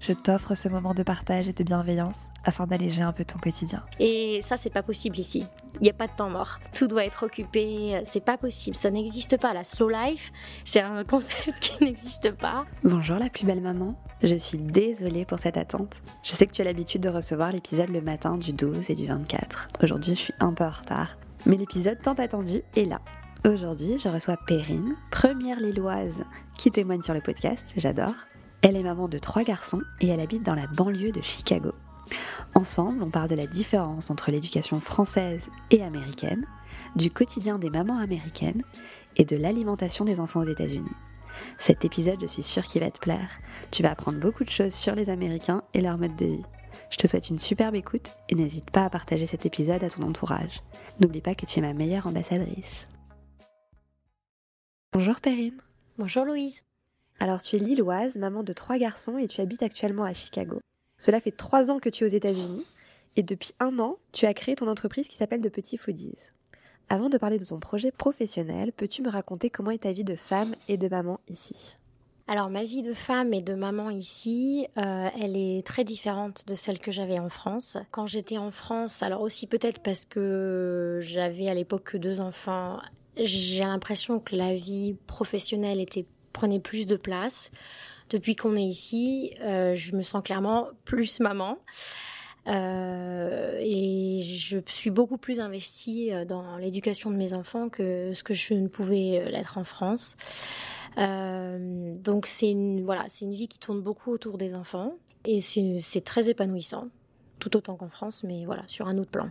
je 0.00 0.12
t'offre 0.12 0.54
ce 0.54 0.68
moment 0.68 0.94
de 0.94 1.02
partage 1.02 1.48
et 1.48 1.52
de 1.52 1.64
bienveillance 1.64 2.28
afin 2.44 2.66
d'alléger 2.66 3.02
un 3.02 3.12
peu 3.12 3.24
ton 3.24 3.38
quotidien. 3.38 3.82
Et 3.98 4.42
ça, 4.48 4.56
c'est 4.56 4.70
pas 4.70 4.82
possible 4.82 5.18
ici. 5.18 5.44
Il 5.74 5.82
n'y 5.82 5.90
a 5.90 5.94
pas 5.94 6.06
de 6.06 6.12
temps 6.12 6.30
mort. 6.30 6.60
Tout 6.72 6.86
doit 6.86 7.04
être 7.04 7.24
occupé. 7.24 8.00
C'est 8.04 8.24
pas 8.24 8.36
possible. 8.36 8.76
Ça 8.76 8.90
n'existe 8.90 9.40
pas. 9.40 9.52
La 9.54 9.64
slow 9.64 9.88
life, 9.88 10.32
c'est 10.64 10.80
un 10.80 11.04
concept 11.04 11.58
qui 11.60 11.84
n'existe 11.84 12.32
pas. 12.32 12.64
Bonjour 12.84 13.18
la 13.18 13.28
plus 13.28 13.44
belle 13.44 13.60
maman. 13.60 13.94
Je 14.22 14.34
suis 14.34 14.58
désolée 14.58 15.24
pour 15.24 15.38
cette 15.38 15.56
attente. 15.56 16.00
Je 16.22 16.32
sais 16.32 16.46
que 16.46 16.52
tu 16.52 16.62
as 16.62 16.64
l'habitude 16.64 17.02
de 17.02 17.08
recevoir 17.08 17.52
l'épisode 17.52 17.90
le 17.90 18.00
matin 18.00 18.36
du 18.36 18.52
12 18.52 18.90
et 18.90 18.94
du 18.94 19.06
24. 19.06 19.68
Aujourd'hui, 19.82 20.14
je 20.14 20.20
suis 20.20 20.34
un 20.40 20.52
peu 20.52 20.64
en 20.64 20.70
retard. 20.70 21.16
Mais 21.46 21.56
l'épisode 21.56 22.00
tant 22.02 22.14
attendu 22.14 22.62
est 22.76 22.84
là. 22.84 23.00
Aujourd'hui, 23.46 23.98
je 23.98 24.08
reçois 24.08 24.36
Perrine, 24.46 24.96
première 25.12 25.60
lilloise 25.60 26.24
qui 26.56 26.72
témoigne 26.72 27.02
sur 27.02 27.14
le 27.14 27.20
podcast, 27.20 27.64
j'adore. 27.76 28.14
Elle 28.62 28.76
est 28.76 28.82
maman 28.82 29.08
de 29.08 29.18
trois 29.18 29.44
garçons 29.44 29.82
et 30.00 30.08
elle 30.08 30.20
habite 30.20 30.42
dans 30.42 30.54
la 30.54 30.66
banlieue 30.66 31.12
de 31.12 31.22
Chicago. 31.22 31.70
Ensemble, 32.54 33.02
on 33.02 33.10
parle 33.10 33.28
de 33.28 33.36
la 33.36 33.46
différence 33.46 34.10
entre 34.10 34.30
l'éducation 34.30 34.80
française 34.80 35.48
et 35.70 35.82
américaine, 35.82 36.44
du 36.96 37.10
quotidien 37.10 37.58
des 37.58 37.70
mamans 37.70 37.98
américaines 37.98 38.62
et 39.16 39.24
de 39.24 39.36
l'alimentation 39.36 40.04
des 40.04 40.18
enfants 40.20 40.40
aux 40.40 40.48
États-Unis. 40.48 40.90
Cet 41.58 41.84
épisode, 41.84 42.20
je 42.20 42.26
suis 42.26 42.42
sûre 42.42 42.64
qu'il 42.64 42.80
va 42.80 42.90
te 42.90 42.98
plaire. 42.98 43.30
Tu 43.70 43.82
vas 43.82 43.92
apprendre 43.92 44.18
beaucoup 44.18 44.44
de 44.44 44.50
choses 44.50 44.74
sur 44.74 44.94
les 44.94 45.10
Américains 45.10 45.62
et 45.72 45.80
leur 45.80 45.98
mode 45.98 46.16
de 46.16 46.26
vie. 46.26 46.42
Je 46.90 46.96
te 46.96 47.06
souhaite 47.06 47.30
une 47.30 47.38
superbe 47.38 47.74
écoute 47.74 48.16
et 48.28 48.34
n'hésite 48.34 48.70
pas 48.70 48.84
à 48.84 48.90
partager 48.90 49.26
cet 49.26 49.46
épisode 49.46 49.84
à 49.84 49.90
ton 49.90 50.02
entourage. 50.02 50.62
N'oublie 51.00 51.20
pas 51.20 51.34
que 51.34 51.46
tu 51.46 51.58
es 51.58 51.62
ma 51.62 51.74
meilleure 51.74 52.06
ambassadrice. 52.06 52.88
Bonjour 54.92 55.20
Perrine. 55.20 55.60
Bonjour 55.98 56.24
Louise. 56.24 56.62
Alors 57.20 57.42
tu 57.42 57.56
es 57.56 57.58
lilloise, 57.58 58.16
maman 58.16 58.42
de 58.42 58.52
trois 58.52 58.78
garçons 58.78 59.18
et 59.18 59.26
tu 59.26 59.40
habites 59.40 59.62
actuellement 59.62 60.04
à 60.04 60.12
Chicago. 60.12 60.60
Cela 60.98 61.20
fait 61.20 61.32
trois 61.32 61.70
ans 61.70 61.78
que 61.78 61.88
tu 61.88 62.04
es 62.04 62.06
aux 62.06 62.10
États-Unis 62.10 62.64
et 63.16 63.22
depuis 63.22 63.54
un 63.58 63.78
an, 63.80 63.96
tu 64.12 64.26
as 64.26 64.34
créé 64.34 64.54
ton 64.54 64.68
entreprise 64.68 65.08
qui 65.08 65.16
s'appelle 65.16 65.40
De 65.40 65.48
Petits 65.48 65.76
Foodies. 65.76 66.18
Avant 66.88 67.08
de 67.08 67.18
parler 67.18 67.38
de 67.38 67.44
ton 67.44 67.58
projet 67.58 67.90
professionnel, 67.90 68.72
peux-tu 68.72 69.02
me 69.02 69.10
raconter 69.10 69.50
comment 69.50 69.72
est 69.72 69.82
ta 69.82 69.92
vie 69.92 70.04
de 70.04 70.14
femme 70.14 70.54
et 70.68 70.76
de 70.76 70.88
maman 70.88 71.20
ici? 71.28 71.76
Alors 72.28 72.50
ma 72.50 72.62
vie 72.62 72.82
de 72.82 72.92
femme 72.92 73.34
et 73.34 73.40
de 73.40 73.54
maman 73.54 73.90
ici, 73.90 74.68
euh, 74.76 75.08
elle 75.18 75.34
est 75.34 75.66
très 75.66 75.82
différente 75.82 76.46
de 76.46 76.54
celle 76.54 76.78
que 76.78 76.92
j'avais 76.92 77.18
en 77.18 77.30
France. 77.30 77.78
Quand 77.90 78.06
j'étais 78.06 78.38
en 78.38 78.50
France, 78.50 79.02
alors 79.02 79.22
aussi 79.22 79.46
peut-être 79.46 79.80
parce 79.80 80.04
que 80.04 80.98
j'avais 81.00 81.48
à 81.48 81.54
l'époque 81.54 81.84
que 81.84 81.96
deux 81.96 82.20
enfants, 82.20 82.80
j'ai 83.16 83.60
l'impression 83.60 84.20
que 84.20 84.36
la 84.36 84.54
vie 84.54 84.94
professionnelle 85.06 85.80
était 85.80 86.06
prenait 86.38 86.60
plus 86.60 86.86
de 86.86 86.96
place. 86.96 87.50
Depuis 88.10 88.36
qu'on 88.36 88.54
est 88.54 88.62
ici, 88.62 89.34
euh, 89.40 89.74
je 89.74 89.96
me 89.96 90.02
sens 90.02 90.22
clairement 90.22 90.68
plus 90.84 91.18
maman. 91.18 91.58
Euh, 92.46 93.58
et 93.60 94.22
je 94.22 94.58
suis 94.66 94.90
beaucoup 94.90 95.18
plus 95.18 95.40
investie 95.40 96.14
euh, 96.14 96.24
dans 96.24 96.56
l'éducation 96.56 97.10
de 97.10 97.16
mes 97.16 97.34
enfants 97.34 97.68
que 97.68 98.12
ce 98.14 98.22
que 98.22 98.32
je 98.32 98.54
ne 98.54 98.68
pouvais 98.68 99.28
l'être 99.30 99.58
en 99.58 99.64
France. 99.64 100.16
donc 100.96 102.26
c'est 102.26 102.50
une, 102.50 102.84
voilà, 102.84 103.04
c'est 103.08 103.24
une 103.24 103.34
vie 103.34 103.48
qui 103.48 103.58
tourne 103.58 103.82
beaucoup 103.82 104.10
autour 104.10 104.38
des 104.38 104.54
enfants 104.54 104.94
et 105.24 105.40
c'est 105.42 106.04
très 106.04 106.30
épanouissant, 106.30 106.88
tout 107.40 107.56
autant 107.56 107.76
qu'en 107.76 107.90
France, 107.90 108.22
mais 108.22 108.46
voilà, 108.46 108.62
sur 108.66 108.86
un 108.88 108.96
autre 108.96 109.10
plan. 109.10 109.28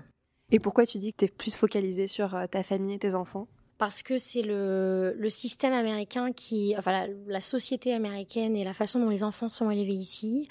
Et 0.52 0.60
pourquoi 0.60 0.86
tu 0.86 0.98
dis 1.00 1.14
que 1.14 1.18
tu 1.18 1.26
es 1.26 1.30
plus 1.30 1.56
focalisée 1.56 2.08
sur 2.08 2.38
ta 2.52 2.62
famille 2.62 2.94
et 2.94 3.00
tes 3.00 3.16
enfants? 3.16 3.48
Parce 3.78 4.02
que 4.02 4.18
c'est 4.18 4.42
le, 4.42 5.16
le, 5.18 5.30
système 5.30 5.74
américain 5.74 6.32
qui, 6.32 6.76
enfin 6.78 6.92
la, 6.92 7.08
la, 7.28 7.42
société 7.42 7.94
américaine 7.94 8.56
et 8.56 8.64
la 8.64 8.74
façon 8.74 9.00
dont 9.00 9.10
les 9.10 9.24
enfants 9.24 9.50
sont 9.50 9.70
élevés 9.70 9.94
ici 9.94 10.48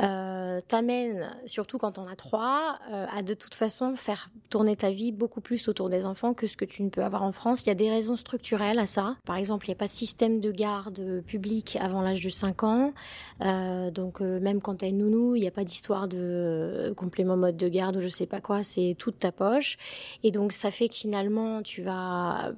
euh, 0.00 0.60
t'amène, 0.66 1.30
surtout 1.46 1.78
quand 1.78 1.98
on 1.98 2.06
a 2.06 2.16
trois, 2.16 2.78
euh, 2.90 3.06
à 3.12 3.22
de 3.22 3.34
toute 3.34 3.54
façon 3.54 3.94
faire 3.94 4.30
tourner 4.50 4.76
ta 4.76 4.90
vie 4.90 5.12
beaucoup 5.12 5.40
plus 5.40 5.68
autour 5.68 5.88
des 5.88 6.04
enfants 6.04 6.34
que 6.34 6.46
ce 6.46 6.56
que 6.56 6.64
tu 6.64 6.82
ne 6.82 6.88
peux 6.88 7.04
avoir 7.04 7.22
en 7.22 7.30
France. 7.30 7.62
Il 7.62 7.68
y 7.68 7.70
a 7.70 7.76
des 7.76 7.90
raisons 7.90 8.16
structurelles 8.16 8.78
à 8.78 8.86
ça. 8.86 9.16
Par 9.24 9.36
exemple, 9.36 9.66
il 9.66 9.70
n'y 9.70 9.74
a 9.74 9.78
pas 9.78 9.86
de 9.86 9.92
système 9.92 10.40
de 10.40 10.50
garde 10.50 11.22
public 11.26 11.78
avant 11.80 12.02
l'âge 12.02 12.24
de 12.24 12.30
5 12.30 12.64
ans. 12.64 12.92
Euh, 13.40 13.90
donc 13.90 14.20
euh, 14.20 14.40
même 14.40 14.60
quand 14.60 14.76
tu 14.76 14.86
es 14.86 14.92
nounou, 14.92 15.36
il 15.36 15.42
n'y 15.42 15.48
a 15.48 15.52
pas 15.52 15.64
d'histoire 15.64 16.08
de 16.08 16.92
complément 16.96 17.36
mode 17.36 17.56
de 17.56 17.68
garde 17.68 17.96
ou 17.96 18.00
je 18.00 18.08
sais 18.08 18.26
pas 18.26 18.40
quoi, 18.40 18.64
c'est 18.64 18.96
toute 18.98 19.20
ta 19.20 19.30
poche. 19.30 19.78
Et 20.24 20.32
donc 20.32 20.52
ça 20.52 20.70
fait 20.70 20.88
que 20.88 20.94
finalement, 20.94 21.62
tu 21.62 21.82
vas, 21.82 22.52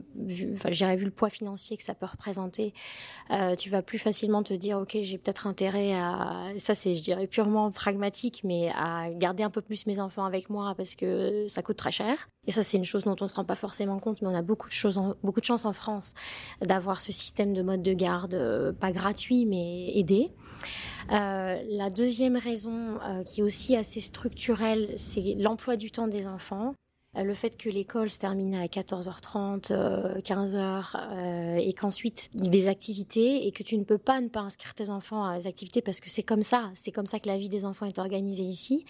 enfin 0.54 0.70
j'ai 0.70 0.96
vu 0.96 1.04
le 1.04 1.10
poids 1.10 1.30
financier 1.30 1.76
que 1.76 1.82
ça 1.82 1.94
peut 1.94 2.06
représenter, 2.06 2.72
tu 3.58 3.70
vas 3.70 3.82
plus 3.82 3.98
facilement 3.98 4.42
te 4.42 4.54
dire, 4.54 4.78
ok, 4.78 4.98
j'ai 5.02 5.18
peut-être 5.18 5.46
intérêt 5.46 5.92
à... 5.94 6.52
Ça 6.58 6.74
c'est, 6.74 6.94
je 6.94 7.02
dirais, 7.02 7.25
purement 7.26 7.70
pragmatique, 7.70 8.42
mais 8.44 8.70
à 8.74 9.10
garder 9.10 9.42
un 9.42 9.50
peu 9.50 9.60
plus 9.60 9.86
mes 9.86 10.00
enfants 10.00 10.24
avec 10.24 10.50
moi 10.50 10.74
parce 10.76 10.94
que 10.94 11.46
ça 11.48 11.62
coûte 11.62 11.76
très 11.76 11.92
cher. 11.92 12.28
Et 12.46 12.52
ça, 12.52 12.62
c'est 12.62 12.76
une 12.76 12.84
chose 12.84 13.04
dont 13.04 13.16
on 13.20 13.24
ne 13.24 13.28
se 13.28 13.34
rend 13.34 13.44
pas 13.44 13.56
forcément 13.56 13.98
compte, 13.98 14.22
mais 14.22 14.28
on 14.28 14.34
a 14.34 14.42
beaucoup 14.42 14.68
de, 14.68 14.72
choses 14.72 15.00
beaucoup 15.22 15.40
de 15.40 15.44
chance 15.44 15.64
en 15.64 15.72
France 15.72 16.14
d'avoir 16.60 17.00
ce 17.00 17.12
système 17.12 17.54
de 17.54 17.62
mode 17.62 17.82
de 17.82 17.92
garde, 17.92 18.34
euh, 18.34 18.72
pas 18.72 18.92
gratuit, 18.92 19.46
mais 19.46 19.96
aidé. 19.96 20.30
Euh, 21.12 21.62
la 21.68 21.90
deuxième 21.90 22.36
raison, 22.36 22.98
euh, 23.02 23.22
qui 23.24 23.40
est 23.40 23.44
aussi 23.44 23.76
assez 23.76 24.00
structurelle, 24.00 24.94
c'est 24.96 25.34
l'emploi 25.38 25.76
du 25.76 25.90
temps 25.90 26.08
des 26.08 26.26
enfants. 26.26 26.74
Euh, 27.16 27.22
le 27.22 27.34
fait 27.34 27.50
que 27.50 27.68
l'école 27.68 28.10
se 28.10 28.18
termine 28.18 28.54
à 28.54 28.66
14h30, 28.66 29.72
15h, 30.22 30.84
euh, 30.94 31.56
et 31.56 31.72
qu'ensuite 31.72 32.30
il 32.34 32.44
y 32.44 32.46
a 32.48 32.50
des 32.50 32.68
activités 32.68 33.46
et 33.46 33.52
que 33.52 33.62
tu 33.62 33.76
ne 33.78 33.84
peux 33.84 33.98
pas 33.98 34.20
ne 34.20 34.28
pas 34.28 34.40
inscrire 34.40 34.74
tes 34.74 34.90
enfants 34.90 35.24
à 35.24 35.38
des 35.38 35.46
activités 35.46 35.82
parce 35.82 36.00
que 36.00 36.10
c'est 36.10 36.22
comme 36.22 36.42
ça, 36.42 36.70
c'est 36.74 36.92
comme 36.92 37.06
ça 37.06 37.18
que 37.18 37.28
la 37.28 37.38
vie 37.38 37.48
des 37.48 37.64
enfants 37.64 37.86
est 37.86 37.98
organisée 37.98 38.42
ici. 38.42 38.84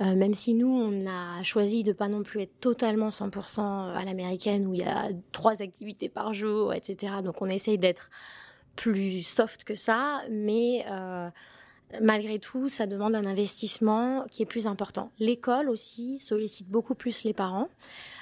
Euh, 0.00 0.14
même 0.14 0.34
si 0.34 0.54
nous, 0.54 0.68
on 0.68 1.06
a 1.06 1.42
choisi 1.42 1.82
de 1.82 1.92
pas 1.92 2.08
non 2.08 2.22
plus 2.22 2.42
être 2.42 2.60
totalement 2.60 3.08
100% 3.08 3.60
à 3.94 4.04
l'américaine 4.04 4.66
où 4.66 4.74
il 4.74 4.80
y 4.80 4.84
a 4.84 5.10
trois 5.32 5.62
activités 5.62 6.08
par 6.08 6.34
jour, 6.34 6.74
etc. 6.74 7.14
Donc 7.22 7.40
on 7.42 7.46
essaye 7.46 7.78
d'être 7.78 8.10
plus 8.76 9.22
soft 9.22 9.64
que 9.64 9.74
ça, 9.74 10.22
mais 10.30 10.84
malgré 12.00 12.38
tout, 12.38 12.68
ça 12.68 12.86
demande 12.86 13.14
un 13.14 13.26
investissement 13.26 14.24
qui 14.30 14.42
est 14.42 14.46
plus 14.46 14.66
important. 14.66 15.10
L'école 15.18 15.68
aussi 15.68 16.18
sollicite 16.18 16.68
beaucoup 16.68 16.94
plus 16.94 17.24
les 17.24 17.32
parents. 17.32 17.68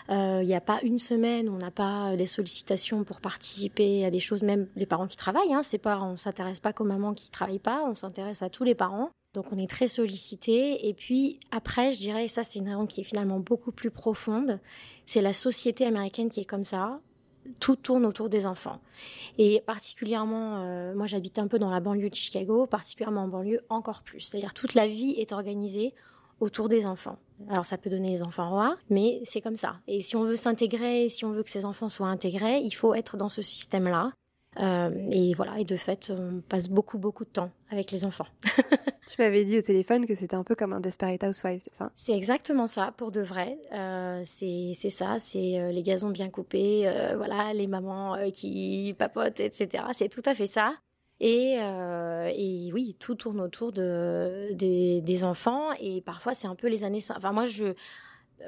Il 0.09 0.15
euh, 0.15 0.45
n'y 0.45 0.55
a 0.55 0.61
pas 0.61 0.81
une 0.83 0.99
semaine 0.99 1.49
où 1.49 1.55
on 1.55 1.59
n'a 1.59 1.71
pas 1.71 2.17
des 2.17 2.27
sollicitations 2.27 3.05
pour 3.05 3.21
participer 3.21 4.05
à 4.05 4.11
des 4.11 4.21
choses, 4.21 4.43
même 4.43 4.69
les 4.77 4.87
parents 4.87 5.07
qui 5.07 5.17
travaillent. 5.17 5.55
Hein, 5.55 5.63
c'est 5.63 5.79
pas, 5.79 6.01
on 6.01 6.17
s'intéresse 6.17 6.61
pas 6.61 6.73
qu'aux 6.73 6.85
mamans 6.85 7.15
qui 7.15 7.31
travaillent 7.31 7.59
pas, 7.59 7.85
on 7.89 7.95
s'intéresse 7.95 8.43
à 8.43 8.51
tous 8.51 8.65
les 8.65 8.75
parents. 8.75 9.11
Donc 9.35 9.47
on 9.53 9.59
est 9.59 9.71
très 9.71 9.89
sollicité. 9.89 10.89
Et 10.89 10.95
puis 10.95 11.39
après, 11.51 11.93
je 11.93 11.99
dirais, 11.99 12.29
ça 12.29 12.45
c'est 12.45 12.59
une 12.59 12.69
raison 12.69 12.87
qui 12.87 13.01
est 13.01 13.05
finalement 13.05 13.41
beaucoup 13.41 13.73
plus 13.73 13.91
profonde, 13.91 14.61
c'est 15.07 15.23
la 15.23 15.33
société 15.33 15.87
américaine 15.87 16.29
qui 16.29 16.41
est 16.41 16.45
comme 16.45 16.65
ça 16.65 17.01
tout 17.61 17.77
tourne 17.77 18.05
autour 18.05 18.29
des 18.29 18.47
enfants. 18.47 18.81
Et 19.39 19.63
particulièrement, 19.67 20.63
euh, 20.63 20.95
moi 20.95 21.07
j'habite 21.07 21.39
un 21.39 21.49
peu 21.49 21.59
dans 21.59 21.71
la 21.71 21.81
banlieue 21.81 22.11
de 22.11 22.15
Chicago, 22.15 22.67
particulièrement 22.67 23.23
en 23.23 23.29
banlieue 23.29 23.61
encore 23.69 24.03
plus. 24.03 24.21
C'est-à-dire 24.21 24.55
toute 24.55 24.75
la 24.75 24.87
vie 24.87 25.15
est 25.19 25.33
organisée 25.33 25.95
autour 26.41 26.69
des 26.69 26.87
enfants. 26.87 27.19
Alors 27.49 27.65
ça 27.65 27.79
peut 27.79 27.91
donner 27.91 28.11
les 28.11 28.23
enfants 28.23 28.51
rois, 28.51 28.77
mais 28.91 29.21
c'est 29.25 29.41
comme 29.41 29.57
ça. 29.57 29.77
Et 29.87 30.03
si 30.03 30.17
on 30.17 30.25
veut 30.25 30.37
s'intégrer, 30.37 31.09
si 31.09 31.25
on 31.25 31.33
veut 31.33 31.43
que 31.43 31.51
ces 31.51 31.65
enfants 31.65 31.89
soient 31.89 32.09
intégrés, 32.09 32.59
il 32.59 32.73
faut 32.73 32.95
être 32.95 33.17
dans 33.17 33.29
ce 33.29 33.43
système-là. 33.43 34.13
Euh, 34.61 34.91
et 35.11 35.33
voilà, 35.35 35.59
et 35.59 35.65
de 35.65 35.77
fait, 35.77 36.13
on 36.15 36.41
passe 36.41 36.69
beaucoup, 36.69 36.99
beaucoup 36.99 37.25
de 37.25 37.31
temps 37.31 37.51
avec 37.71 37.91
les 37.91 38.05
enfants. 38.05 38.27
tu 39.09 39.21
m'avais 39.21 39.45
dit 39.45 39.59
au 39.59 39.63
téléphone 39.63 40.05
que 40.05 40.15
c'était 40.15 40.37
un 40.37 40.45
peu 40.45 40.55
comme 40.55 40.73
un 40.73 40.81
Desperate 40.81 41.23
Housewives, 41.25 41.63
c'est 41.65 41.75
ça? 41.75 41.91
C'est 41.97 42.13
exactement 42.13 42.67
ça, 42.67 42.93
pour 42.97 43.13
de 43.13 43.23
vrai. 43.23 43.59
Euh, 43.73 44.23
c'est 44.27 44.75
ça, 44.91 45.19
c'est 45.19 45.59
euh, 45.59 45.73
les 45.73 45.83
gazons 45.83 46.11
bien 46.11 46.29
coupés, 46.29 46.83
euh, 46.87 47.15
voilà, 47.17 47.55
les 47.55 47.67
mamans 47.67 48.17
qui 48.33 48.95
papotent, 48.99 49.41
etc. 49.41 49.85
C'est 49.95 50.11
tout 50.11 50.23
à 50.27 50.35
fait 50.35 50.47
ça. 50.47 50.75
Et, 51.21 51.55
et, 51.55 52.73
oui, 52.73 52.97
tout 52.99 53.15
tourne 53.15 53.41
autour 53.41 53.71
de, 53.71 54.49
des, 54.55 55.01
des 55.03 55.23
enfants. 55.23 55.69
Et 55.81 56.01
parfois, 56.01 56.35
c'est 56.35 56.49
un 56.49 56.57
peu 56.57 56.67
les 56.67 56.83
années... 56.83 56.99
Enfin, 57.11 57.31
moi, 57.31 57.47
je 57.47 57.75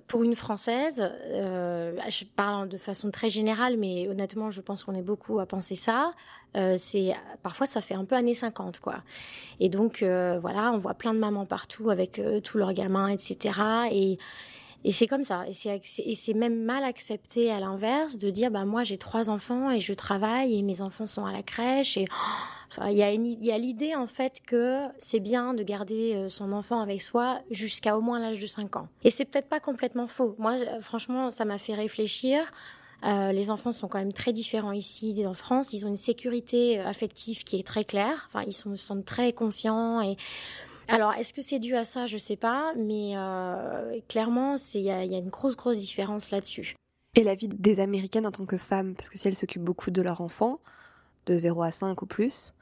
pour 0.07 0.23
une 0.23 0.37
Française, 0.37 1.01
euh, 1.01 1.97
je 2.09 2.25
parle 2.25 2.69
de 2.69 2.79
façon 2.79 3.11
très 3.11 3.31
générale, 3.31 3.77
mais 3.79 4.09
honnêtement, 4.09 4.51
je 4.51 4.61
pense 4.61 4.85
qu'on 4.85 4.95
est 4.95 5.03
beaucoup 5.03 5.41
à 5.41 5.47
penser 5.47 5.77
ça. 5.77 6.13
Euh, 6.57 6.77
c'est 6.79 7.15
parfois 7.43 7.67
ça 7.67 7.81
fait 7.81 7.95
un 7.95 8.05
peu 8.05 8.15
années 8.15 8.35
50, 8.35 8.81
quoi. 8.81 8.97
Et 9.61 9.69
donc 9.69 10.03
euh, 10.03 10.39
voilà, 10.41 10.73
on 10.73 10.79
voit 10.79 10.95
plein 10.95 11.15
de 11.15 11.19
mamans 11.19 11.47
partout 11.47 11.91
avec 11.91 12.21
tous 12.45 12.59
leurs 12.59 12.73
gamins, 12.73 13.09
etc. 13.09 13.61
Et 13.91 14.19
et 14.85 14.93
c'est 14.93 15.07
comme 15.07 15.25
ça. 15.25 15.45
Et 15.49 16.15
c'est 16.15 16.35
même 16.35 16.63
mal 16.63 16.85
accepté 16.85 17.51
à 17.51 17.59
l'inverse 17.59 18.19
de 18.19 18.31
dire, 18.31 18.51
bah 18.51 18.67
moi 18.67 18.85
j'ai 18.85 18.99
trois 18.99 19.31
enfants 19.31 19.71
et 19.71 19.81
je 19.81 19.95
travaille 19.95 20.59
et 20.59 20.63
mes 20.63 20.83
enfants 20.83 21.07
sont 21.07 21.25
à 21.25 21.33
la 21.33 21.43
crèche 21.43 21.97
et 21.97 22.07
il 22.87 22.97
y 22.97 23.03
a, 23.03 23.59
l'idée 23.59 23.95
en 23.95 24.07
fait 24.07 24.41
que 24.45 24.81
c'est 24.99 25.21
bien 25.21 25.55
de 25.55 25.63
garder 25.63 26.15
euh, 26.15 26.29
son 26.29 26.53
enfant 26.53 26.81
avec 26.81 27.03
soi 27.03 27.41
jusqu'à 27.51 27.97
au 27.97 28.01
moins 28.01 28.19
l'âge 28.19 28.41
de 28.41 28.47
5 28.47 28.77
ans. 28.77 28.89
Et 29.05 29.11
c'est 29.11 29.25
peut-être 29.25 29.49
pas 29.49 29.61
complètement 29.61 30.07
faux. 30.07 30.35
Moi, 30.39 30.57
franchement, 30.81 31.31
ça 31.31 31.45
m'a 31.45 31.59
fait 31.59 31.75
réfléchir. 31.75 32.41
Euh, 33.05 33.33
les 33.33 33.51
enfants 33.51 33.73
sont 33.73 33.87
quand 33.87 33.99
même 33.99 34.13
très 34.13 34.33
différents 34.33 34.73
ici 34.73 35.25
en 35.27 35.35
France. 35.35 35.73
Ils 35.73 35.85
ont 35.85 35.89
une 35.89 35.97
sécurité 35.97 36.79
euh, 36.79 36.87
affective 36.87 37.45
qui 37.45 37.59
est 37.59 37.67
très 37.67 37.85
claire. 37.85 38.29
Enfin, 38.29 38.45
ils 38.47 38.55
sont, 38.55 38.77
sont 38.77 39.03
très 39.03 39.33
confiants 39.33 40.01
et 40.01 40.17
alors, 40.89 41.13
est-ce 41.15 41.33
que 41.33 41.43
c'est 41.43 41.59
dû 41.59 41.75
à 41.75 41.85
ça? 41.85 42.07
Je 42.07 42.19
sais 42.19 42.37
pas, 42.37 42.73
mais 42.77 43.15
clairement, 44.09 44.57
il 44.75 44.81
y, 44.81 44.85
y 44.85 44.91
a, 44.91 45.03
une 45.03 45.31
grosse, 45.31 45.57
grosse 45.57 45.79
différence 45.79 46.31
là-dessus. 46.31 46.75
Et 47.17 47.23
la 47.23 47.35
vie 47.35 47.49
des 47.49 47.81
Américaines 47.81 48.27
en 48.27 48.33
tant 48.33 48.45
que 48.45 48.59
femmes, 48.59 48.95
parce 48.95 49.09
que 49.09 49.19
si 49.19 49.29
elles 49.29 49.37
s'occupent 49.37 49.65
beaucoup 49.65 49.91
de 49.91 50.03
leurs 50.03 50.21
enfants, 50.21 50.59
de 51.27 51.37
0 51.37 51.63
à 51.63 51.71
5 51.71 52.03
ou 52.03 52.07
plus, 52.07 52.55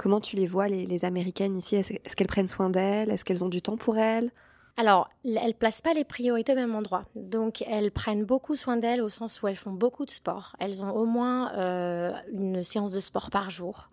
Comment 0.00 0.22
tu 0.22 0.36
les 0.36 0.46
vois, 0.46 0.66
les, 0.66 1.04
Américaines 1.04 1.58
ici? 1.58 1.76
Est-ce 1.76 2.16
qu'elles 2.16 2.26
prennent 2.26 2.48
soin 2.48 2.70
d'elles? 2.70 3.10
Est-ce 3.10 3.22
qu'elles 3.22 3.44
ont 3.44 3.50
du 3.50 3.60
temps 3.60 3.76
pour 3.76 3.98
elles? 3.98 4.30
Alors, 4.78 5.10
elles 5.26 5.52
placent 5.52 5.82
pas 5.82 5.92
les 5.92 6.04
priorités 6.04 6.52
au 6.52 6.54
même 6.54 6.74
endroit. 6.74 7.04
Donc, 7.14 7.62
elles 7.68 7.90
prennent 7.90 8.24
beaucoup 8.24 8.56
soin 8.56 8.78
d'elles 8.78 9.02
au 9.02 9.10
sens 9.10 9.42
où 9.42 9.48
elles 9.48 9.56
font 9.56 9.72
beaucoup 9.72 10.06
de 10.06 10.10
sport. 10.10 10.56
Elles 10.58 10.82
ont 10.82 10.90
au 10.92 11.04
moins 11.04 11.52
euh, 11.52 12.12
une 12.32 12.62
séance 12.62 12.92
de 12.92 13.00
sport 13.00 13.28
par 13.28 13.50
jour. 13.50 13.90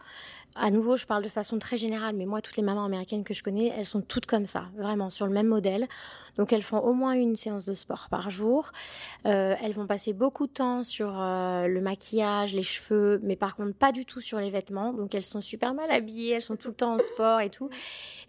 À 0.59 0.71
nouveau, 0.71 0.97
je 0.97 1.05
parle 1.05 1.23
de 1.23 1.29
façon 1.29 1.59
très 1.59 1.77
générale, 1.77 2.15
mais 2.15 2.25
moi, 2.25 2.41
toutes 2.41 2.57
les 2.57 2.63
mamans 2.63 2.85
américaines 2.85 3.23
que 3.23 3.33
je 3.35 3.43
connais, 3.43 3.67
elles 3.67 3.85
sont 3.85 4.01
toutes 4.01 4.25
comme 4.25 4.45
ça, 4.45 4.65
vraiment 4.75 5.11
sur 5.11 5.27
le 5.27 5.31
même 5.31 5.45
modèle. 5.45 5.87
Donc, 6.35 6.51
elles 6.51 6.63
font 6.63 6.79
au 6.79 6.93
moins 6.93 7.13
une 7.13 7.35
séance 7.35 7.63
de 7.65 7.75
sport 7.75 8.07
par 8.09 8.31
jour. 8.31 8.71
Euh, 9.27 9.55
elles 9.61 9.73
vont 9.73 9.85
passer 9.85 10.13
beaucoup 10.13 10.47
de 10.47 10.51
temps 10.51 10.83
sur 10.83 11.13
euh, 11.19 11.67
le 11.67 11.79
maquillage, 11.79 12.55
les 12.55 12.63
cheveux, 12.63 13.19
mais 13.21 13.35
par 13.35 13.55
contre, 13.55 13.77
pas 13.77 13.91
du 13.91 14.05
tout 14.05 14.19
sur 14.19 14.39
les 14.39 14.49
vêtements. 14.49 14.93
Donc, 14.93 15.13
elles 15.13 15.23
sont 15.23 15.41
super 15.41 15.75
mal 15.75 15.91
habillées, 15.91 16.31
elles 16.33 16.41
sont 16.41 16.55
tout 16.55 16.69
le 16.69 16.75
temps 16.75 16.95
en 16.95 16.99
sport 16.99 17.39
et 17.39 17.51
tout. 17.51 17.69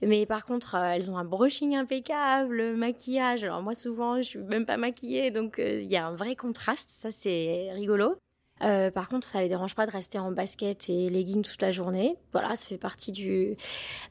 Mais 0.03 0.27
par 0.27 0.45
contre, 0.45 0.75
euh, 0.75 0.91
elles 0.91 1.11
ont 1.11 1.17
un 1.17 1.25
brushing 1.25 1.77
impeccable, 1.77 2.75
maquillage. 2.77 3.43
Alors, 3.43 3.63
moi, 3.63 3.75
souvent, 3.75 4.19
je 4.19 4.23
suis 4.23 4.39
même 4.39 4.67
pas 4.67 4.77
maquillée, 4.77 5.31
donc 5.31 5.55
il 5.59 5.91
y 5.91 5.97
a 5.97 6.07
un 6.07 6.15
vrai 6.15 6.37
contraste. 6.37 6.91
Ça, 6.91 7.11
c'est 7.11 7.71
rigolo. 7.73 8.17
Euh, 8.65 8.91
par 8.91 9.09
contre, 9.09 9.27
ça 9.27 9.41
les 9.41 9.49
dérange 9.49 9.75
pas 9.75 9.87
de 9.87 9.91
rester 9.91 10.19
en 10.19 10.33
basket 10.33 10.89
et 10.89 11.09
leggings 11.09 11.43
toute 11.43 11.63
la 11.63 11.71
journée. 11.71 12.17
Voilà, 12.33 12.57
ça 12.57 12.65
fait 12.67 12.79
partie 12.79 13.13
du. 13.13 13.57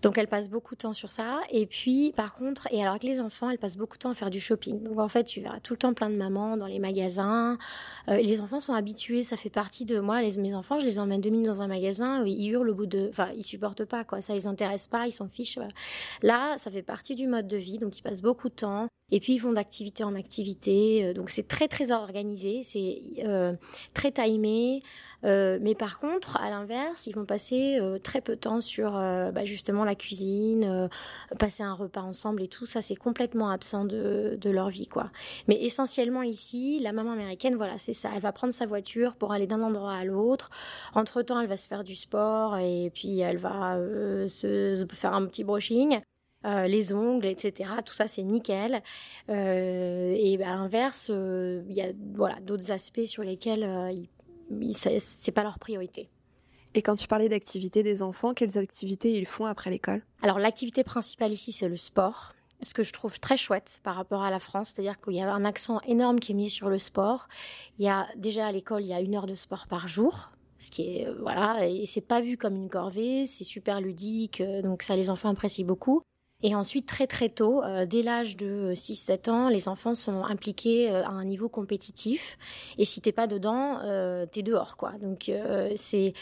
Donc, 0.02 0.18
elle 0.18 0.28
passe 0.28 0.50
beaucoup 0.50 0.76
de 0.76 0.80
temps 0.80 0.94
sur 0.94 1.12
ça. 1.12 1.40
Et 1.52 1.66
puis, 1.66 2.14
par 2.16 2.36
contre, 2.36 2.68
et 2.72 2.82
alors 2.82 3.00
que 3.00 3.06
les 3.06 3.20
enfants, 3.20 3.50
elles 3.50 3.58
passent 3.58 3.78
beaucoup 3.78 3.98
de 3.98 4.02
temps 4.02 4.12
à 4.12 4.14
faire 4.14 4.30
du 4.30 4.40
shopping. 4.40 4.84
Donc, 4.84 5.00
en 5.00 5.10
fait, 5.10 5.26
tu 5.26 5.42
verras 5.42 5.60
tout 5.60 5.74
le 5.74 5.78
temps 5.78 5.94
plein 5.94 6.10
de 6.10 6.16
mamans 6.16 6.58
dans 6.58 6.68
les 6.68 6.80
magasins. 6.80 7.58
Euh, 8.10 8.18
les 8.18 8.40
enfants 8.42 8.60
sont 8.60 8.74
habitués. 8.74 9.24
Ça 9.24 9.38
fait 9.38 9.50
partie 9.50 9.86
de 9.86 10.00
moi. 10.00 10.22
Mes 10.22 10.54
enfants, 10.54 10.80
je 10.80 10.86
les 10.86 11.00
emmène 11.00 11.22
deux 11.22 11.30
minutes 11.30 11.48
dans 11.48 11.62
un 11.62 11.68
magasin. 11.68 12.24
Ils 12.26 12.50
hurlent 12.50 12.70
au 12.70 12.76
bout 12.76 12.86
de. 12.86 13.08
Enfin, 13.10 13.30
ils 13.36 13.44
supportent 13.44 13.86
pas 13.86 14.04
quoi. 14.04 14.22
Ça 14.22 14.34
les 14.34 14.48
intéresse 14.48 14.88
pas. 14.88 15.08
Ils 15.08 15.14
s'en 15.14 15.28
fichent. 15.28 15.60
Là, 16.22 16.58
ça 16.58 16.72
fait 16.72 16.84
partie 16.84 17.16
du 17.16 17.28
mode 17.28 17.48
de 17.48 17.58
vie. 17.58 17.78
Donc, 17.78 17.98
ils 17.98 18.02
passent 18.02 18.22
beaucoup 18.22 18.50
de 18.50 18.56
temps. 18.56 18.88
Et 19.09 19.21
puis 19.21 19.36
ils 19.36 19.39
vont 19.39 19.54
d'activité 19.54 20.04
en 20.04 20.15
activité, 20.15 21.06
euh, 21.06 21.13
donc 21.13 21.30
c'est 21.30 21.48
très 21.48 21.69
très 21.69 21.92
organisé, 21.92 22.63
c'est 22.63 23.01
euh, 23.24 23.54
très 23.94 24.12
timé. 24.12 24.83
Euh, 25.24 25.57
mais 25.62 25.75
par 25.75 26.00
contre, 26.00 26.36
à 26.38 26.50
l'inverse, 26.50 27.07
ils 27.07 27.15
vont 27.15 27.25
passer 27.25 27.80
très 28.04 28.21
peu 28.21 28.36
de 28.36 28.42
temps 28.42 28.62
sur 28.62 28.92
bah, 28.92 29.45
justement 29.45 29.83
la 29.83 29.95
cuisine, 29.95 30.89
passer 31.39 31.63
un 31.63 31.74
repas 31.74 32.01
ensemble 32.01 32.44
et 32.44 32.48
tout. 32.48 32.65
Ça, 32.65 32.81
c'est 32.81 32.95
complètement 32.95 33.50
absent 33.50 33.86
de, 33.86 34.38
de, 34.39 34.50
leur 34.50 34.69
vie, 34.69 34.88
quoi. 34.88 35.10
Mais 35.48 35.56
essentiellement 35.63 36.21
ici, 36.21 36.80
la 36.81 36.92
maman 36.92 37.13
américaine, 37.13 37.56
voilà, 37.56 37.80
c'est 37.80 37.94
ça. 37.94 38.12
Elle 38.13 38.21
va 38.21 38.31
prendre 38.31 38.53
sa 38.53 38.68
voiture 38.68 39.15
pour 39.15 39.33
aller 39.33 39.48
d'un 39.48 39.62
endroit 39.62 39.94
à 39.94 40.03
l'autre. 40.03 40.51
Entre 40.94 41.24
temps, 41.24 41.39
elle 41.39 41.50
va 41.50 41.57
se 41.57 41.68
faire 41.68 41.83
du 41.83 41.95
sport 41.95 42.57
et 42.57 42.92
puis 42.94 43.19
elle 43.19 43.38
va 43.38 43.77
se 44.27 44.86
faire 44.94 45.13
un 45.13 45.25
petit 45.25 45.44
brushing. 45.44 46.00
Euh, 46.45 46.68
les 46.68 46.94
ongles, 46.94 47.25
etc. 47.25 47.72
Tout 47.84 47.94
ça, 47.94 48.07
c'est 48.07 48.24
nickel. 48.24 48.81
Euh, 49.30 50.13
et 50.16 50.42
à 50.44 50.56
l'inverse, 50.56 51.07
euh, 51.10 51.63
il 51.68 51.75
y 51.75 51.81
a 51.81 51.92
voilà, 52.13 52.39
d'autres 52.42 52.72
aspects 52.72 53.06
sur 53.06 53.24
lesquels 53.24 54.07
c'est 54.69 55.31
pas 55.31 55.44
leur 55.44 55.60
priorité. 55.60 56.10
Et 56.74 56.81
quand 56.81 56.95
tu 56.95 57.07
parlais 57.07 57.28
d'activités 57.28 57.81
des 57.81 58.04
enfants, 58.04 58.34
quelles 58.34 58.57
activités 58.57 59.18
ils 59.18 59.25
font 59.25 59.45
après 59.45 59.72
l'école? 59.72 60.04
Alors 60.22 60.38
l'activité 60.38 60.84
principale 60.84 61.31
ici, 61.31 61.51
c'est 61.51 61.68
le 61.68 61.75
sport. 61.75 62.34
Ce 62.62 62.74
que 62.74 62.84
je 62.84 62.94
trouve 62.94 63.19
très 63.19 63.38
chouette 63.38 63.80
par 63.84 63.95
rapport 63.95 64.24
à 64.24 64.30
la 64.30 64.39
France, 64.39 64.74
c'est-à-dire 64.74 65.00
qu'il 65.00 65.13
y 65.13 65.22
a 65.22 65.31
un 65.31 65.45
accent 65.45 65.80
énorme 65.81 66.19
qui 66.19 66.31
est 66.31 66.36
mis 66.36 66.50
sur 66.50 66.69
le 66.69 66.78
sport. 66.78 67.28
Il 67.78 67.86
y 67.86 67.89
a 67.89 68.07
déjà 68.16 68.48
à 68.48 68.51
l'école, 68.51 68.84
il 68.84 68.88
y 68.88 68.94
a 68.94 69.01
une 69.01 69.16
heure 69.16 69.28
de 69.28 69.36
sport 69.36 69.68
par 69.68 69.88
jour, 69.88 70.31
ce 70.60 70.72
qui 70.72 70.98
est 70.98 71.12
voilà, 71.19 71.68
et 71.68 71.86
c'est 71.86 72.01
pas 72.01 72.22
vu 72.22 72.36
comme 72.36 72.56
une 72.56 72.69
corvée, 72.69 73.25
c'est 73.28 73.44
super 73.44 73.80
ludique, 73.80 74.42
donc 74.63 74.81
ça 74.81 74.95
les 74.95 75.10
enfants 75.10 75.30
apprécient 75.30 75.66
beaucoup. 75.66 76.01
Et 76.44 76.54
ensuite, 76.54 76.86
très 76.86 77.07
très 77.07 77.30
tôt, 77.30 77.63
euh, 77.63 77.88
dès 77.88 78.04
l'âge 78.04 78.38
de 78.38 78.74
6-7 78.75 79.30
ans, 79.30 79.50
les 79.50 79.68
enfants 79.68 79.95
sont 79.95 80.24
impliqués 80.24 80.92
euh, 80.92 81.04
à 81.04 81.10
un 81.10 81.25
niveau 81.25 81.50
compétitif. 81.50 82.38
Et 82.78 82.86
si 82.86 83.01
t'es 83.01 83.12
pas 83.12 83.25
dedans, 83.25 83.80
euh, 83.84 84.28
t'es 84.28 84.44
dehors, 84.44 84.78
quoi. 84.78 84.92
Donc 85.00 85.30
euh, 85.30 85.74
c'est 85.78 86.13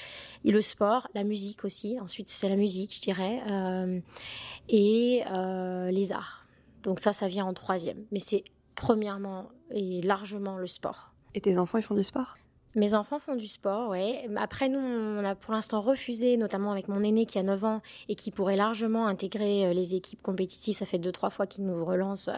le 0.45 0.61
sport, 0.61 1.09
la 1.15 1.25
musique 1.25 1.65
aussi. 1.65 1.99
Ensuite, 1.99 2.29
c'est 2.29 2.47
la 2.47 2.55
musique, 2.55 2.95
je 2.95 3.01
dirais, 3.01 3.41
et 4.69 5.23
les 5.91 6.11
arts. 6.13 6.45
Donc 6.83 6.99
ça, 7.01 7.11
ça 7.11 7.27
vient 7.27 7.45
en 7.45 7.53
troisième. 7.53 8.05
Mais 8.11 8.19
c'est 8.19 8.45
premièrement 8.75 9.49
et 9.71 10.01
largement 10.01 10.57
le 10.57 10.67
sport. 10.67 11.11
Et 11.33 11.41
tes 11.41 11.57
enfants, 11.57 11.77
ils 11.77 11.83
font 11.83 11.95
du 11.95 12.03
sport? 12.03 12.37
Mes 12.75 12.93
enfants 12.93 13.19
font 13.19 13.35
du 13.35 13.47
sport, 13.47 13.89
oui. 13.89 14.17
Après, 14.35 14.67
nous, 14.67 14.79
on 14.79 15.23
a 15.23 15.33
pour 15.33 15.53
l'instant 15.53 15.79
refusé, 15.81 16.37
notamment 16.37 16.71
avec 16.71 16.87
mon 16.87 17.03
aîné 17.03 17.25
qui 17.25 17.39
a 17.39 17.43
9 17.43 17.63
ans 17.63 17.81
et 18.09 18.15
qui 18.15 18.31
pourrait 18.31 18.57
largement 18.57 19.07
intégrer 19.07 19.65
euh, 19.65 19.73
les 19.73 19.95
équipes 19.95 20.21
compétitives. 20.21 20.75
Ça 20.75 20.85
fait 20.85 20.99
deux, 20.99 21.11
trois 21.11 21.29
fois 21.29 21.47
qu'il 21.47 21.65
nous 21.65 21.85
relance. 21.85 22.29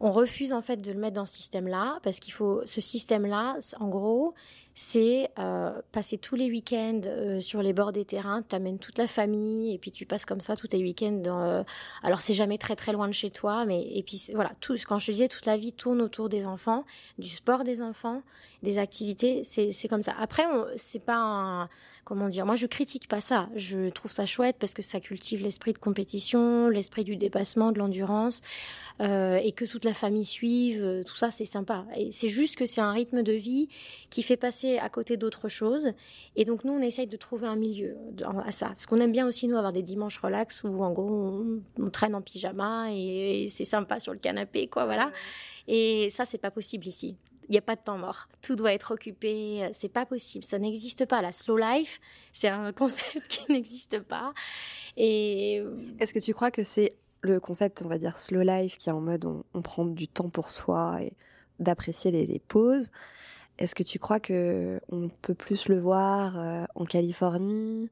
On 0.00 0.10
refuse 0.10 0.52
en 0.52 0.62
fait 0.62 0.78
de 0.78 0.92
le 0.92 0.98
mettre 0.98 1.16
dans 1.16 1.26
ce 1.26 1.36
système-là 1.36 1.98
parce 2.02 2.18
qu'il 2.18 2.32
faut 2.32 2.62
ce 2.64 2.80
système-là, 2.80 3.58
en 3.78 3.88
gros, 3.88 4.34
c'est 4.80 5.28
euh, 5.40 5.72
passer 5.90 6.18
tous 6.18 6.36
les 6.36 6.48
week-ends 6.48 7.00
euh, 7.04 7.40
sur 7.40 7.62
les 7.62 7.72
bords 7.72 7.90
des 7.90 8.04
terrains, 8.04 8.44
tu 8.48 8.54
amènes 8.54 8.78
toute 8.78 8.96
la 8.96 9.08
famille 9.08 9.74
et 9.74 9.78
puis 9.78 9.90
tu 9.90 10.06
passes 10.06 10.24
comme 10.24 10.40
ça 10.40 10.54
tous 10.54 10.68
tes 10.68 10.78
week-ends. 10.78 11.22
Euh, 11.26 11.64
alors 12.04 12.20
c'est 12.20 12.32
jamais 12.32 12.58
très 12.58 12.76
très 12.76 12.92
loin 12.92 13.08
de 13.08 13.12
chez 13.12 13.32
toi, 13.32 13.64
mais 13.64 13.82
et 13.82 14.04
puis 14.04 14.30
voilà, 14.34 14.52
tout, 14.60 14.76
quand 14.86 15.00
je 15.00 15.10
disais 15.10 15.26
toute 15.26 15.46
la 15.46 15.56
vie 15.56 15.72
tourne 15.72 16.00
autour 16.00 16.28
des 16.28 16.46
enfants, 16.46 16.84
du 17.18 17.28
sport 17.28 17.64
des 17.64 17.82
enfants, 17.82 18.22
des 18.62 18.78
activités, 18.78 19.42
c'est 19.42 19.88
comme 19.88 20.02
ça. 20.02 20.14
Après, 20.16 20.44
c'est 20.76 21.04
pas 21.04 21.16
un, 21.16 21.68
comment 22.08 22.28
dire, 22.28 22.46
moi 22.46 22.56
je 22.56 22.66
critique 22.66 23.06
pas 23.06 23.20
ça, 23.20 23.50
je 23.54 23.90
trouve 23.90 24.10
ça 24.10 24.24
chouette 24.24 24.56
parce 24.58 24.72
que 24.72 24.80
ça 24.80 24.98
cultive 24.98 25.42
l'esprit 25.42 25.74
de 25.74 25.78
compétition, 25.78 26.70
l'esprit 26.70 27.04
du 27.04 27.16
dépassement, 27.16 27.70
de 27.70 27.78
l'endurance. 27.78 28.40
Euh, 29.00 29.36
et 29.36 29.52
que 29.52 29.64
toute 29.64 29.84
la 29.84 29.94
famille 29.94 30.24
suive, 30.24 30.82
euh, 30.82 31.04
tout 31.04 31.14
ça 31.14 31.30
c'est 31.30 31.44
sympa. 31.44 31.84
Et 31.94 32.10
c'est 32.10 32.30
juste 32.30 32.56
que 32.56 32.64
c'est 32.64 32.80
un 32.80 32.92
rythme 32.92 33.22
de 33.22 33.32
vie 33.32 33.68
qui 34.08 34.22
fait 34.22 34.38
passer 34.38 34.78
à 34.78 34.88
côté 34.88 35.18
d'autres 35.18 35.48
choses. 35.48 35.92
Et 36.34 36.46
donc 36.46 36.64
nous 36.64 36.72
on 36.72 36.80
essaye 36.80 37.06
de 37.06 37.16
trouver 37.18 37.46
un 37.46 37.56
milieu 37.56 37.96
à 38.44 38.52
ça, 38.52 38.68
parce 38.68 38.86
qu'on 38.86 39.00
aime 39.00 39.12
bien 39.12 39.26
aussi 39.26 39.46
nous 39.46 39.56
avoir 39.56 39.74
des 39.74 39.82
dimanches 39.82 40.18
relax 40.18 40.64
où 40.64 40.82
en 40.82 40.92
gros 40.92 41.44
on, 41.78 41.90
traîne 41.90 42.14
en 42.14 42.22
pyjama 42.22 42.90
et, 42.90 43.48
c'est 43.50 43.66
sympa 43.66 44.00
sur 44.00 44.14
le 44.14 44.18
canapé 44.18 44.66
quoi, 44.66 44.86
voilà. 44.86 45.12
Et 45.68 46.10
ça 46.16 46.24
c'est 46.24 46.38
pas 46.38 46.50
possible 46.50 46.86
ici. 46.86 47.16
Il 47.48 47.52
n'y 47.52 47.58
a 47.58 47.62
pas 47.62 47.76
de 47.76 47.80
temps 47.80 47.98
mort. 47.98 48.28
Tout 48.42 48.56
doit 48.56 48.72
être 48.72 48.92
occupé. 48.92 49.70
C'est 49.72 49.88
pas 49.88 50.04
possible. 50.04 50.44
Ça 50.44 50.58
n'existe 50.58 51.06
pas. 51.06 51.22
La 51.22 51.32
slow 51.32 51.56
life, 51.56 52.00
c'est 52.32 52.48
un 52.48 52.72
concept 52.72 53.28
qui 53.28 53.52
n'existe 53.52 54.00
pas. 54.00 54.32
Et 54.96 55.62
est-ce 55.98 56.12
que 56.12 56.18
tu 56.18 56.34
crois 56.34 56.50
que 56.50 56.62
c'est 56.62 56.94
le 57.22 57.40
concept, 57.40 57.82
on 57.84 57.88
va 57.88 57.98
dire, 57.98 58.16
slow 58.16 58.42
life, 58.42 58.78
qui 58.78 58.88
est 58.88 58.92
en 58.92 59.00
mode 59.00 59.24
on, 59.54 59.62
prend 59.62 59.84
du 59.84 60.08
temps 60.08 60.28
pour 60.28 60.50
soi 60.50 61.02
et 61.02 61.12
d'apprécier 61.58 62.10
les, 62.10 62.38
pauses. 62.38 62.90
Est-ce 63.58 63.74
que 63.74 63.82
tu 63.82 63.98
crois 63.98 64.20
que 64.20 64.80
on 64.90 65.08
peut 65.08 65.34
plus 65.34 65.68
le 65.68 65.80
voir 65.80 66.38
euh, 66.38 66.64
en 66.76 66.84
Californie 66.84 67.90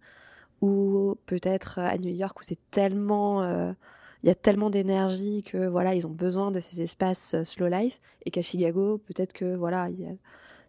ou 0.61 1.17
peut-être 1.27 1.81
à 1.81 1.99
New 1.99 2.15
York 2.15 2.39
où 2.39 2.43
c'est 2.45 2.59
tellement 2.71 3.43
euh, 3.43 3.73
il 4.23 4.29
y 4.29 4.31
a 4.31 4.35
tellement 4.35 4.71
d'énergie 4.71 5.43
que 5.43 5.67
voilà 5.67 5.95
ils 5.95 6.07
ont 6.07 6.11
besoin 6.11 6.51
de 6.51 6.61
ces 6.61 6.83
espaces 6.83 7.35
euh, 7.35 7.45
slow 7.45 7.69
life 7.69 8.01
et 8.25 8.31
qu'à 8.31 8.43
Chicago 8.43 8.99
peut-être 9.07 9.33
que 9.33 9.55
voilà 9.55 9.89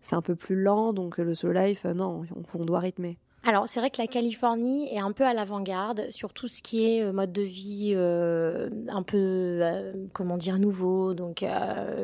c'est 0.01 0.16
un 0.16 0.22
peu 0.22 0.36
plus 0.36 0.56
lent 0.56 0.94
donc 0.94 1.18
le 1.18 1.34
slow 1.34 1.51
life 1.51 1.86
non 1.86 2.24
on 2.54 2.66
doit 2.66 2.80
rythmer 2.80 3.18
alors, 3.48 3.70
c'est 3.70 3.80
vrai 3.80 3.89
que 3.89 4.01
la 4.01 4.08
Californie 4.08 4.94
est 4.94 5.00
un 5.00 5.13
peu 5.13 5.24
à 5.24 5.34
l'avant-garde 5.34 6.12
sur 6.12 6.34
tout 6.34 6.50
ce 6.50 6.62
qui 6.62 6.86
est 6.86 7.01
euh, 7.01 7.13
mode 7.13 7.32
de 7.32 7.44
vie 7.44 7.94
euh, 7.96 8.70
un 8.89 9.04
peu, 9.04 9.18
euh, 9.18 9.94
comment 10.12 10.36
dire, 10.36 10.60
nouveau. 10.60 11.13
Donc, 11.13 11.46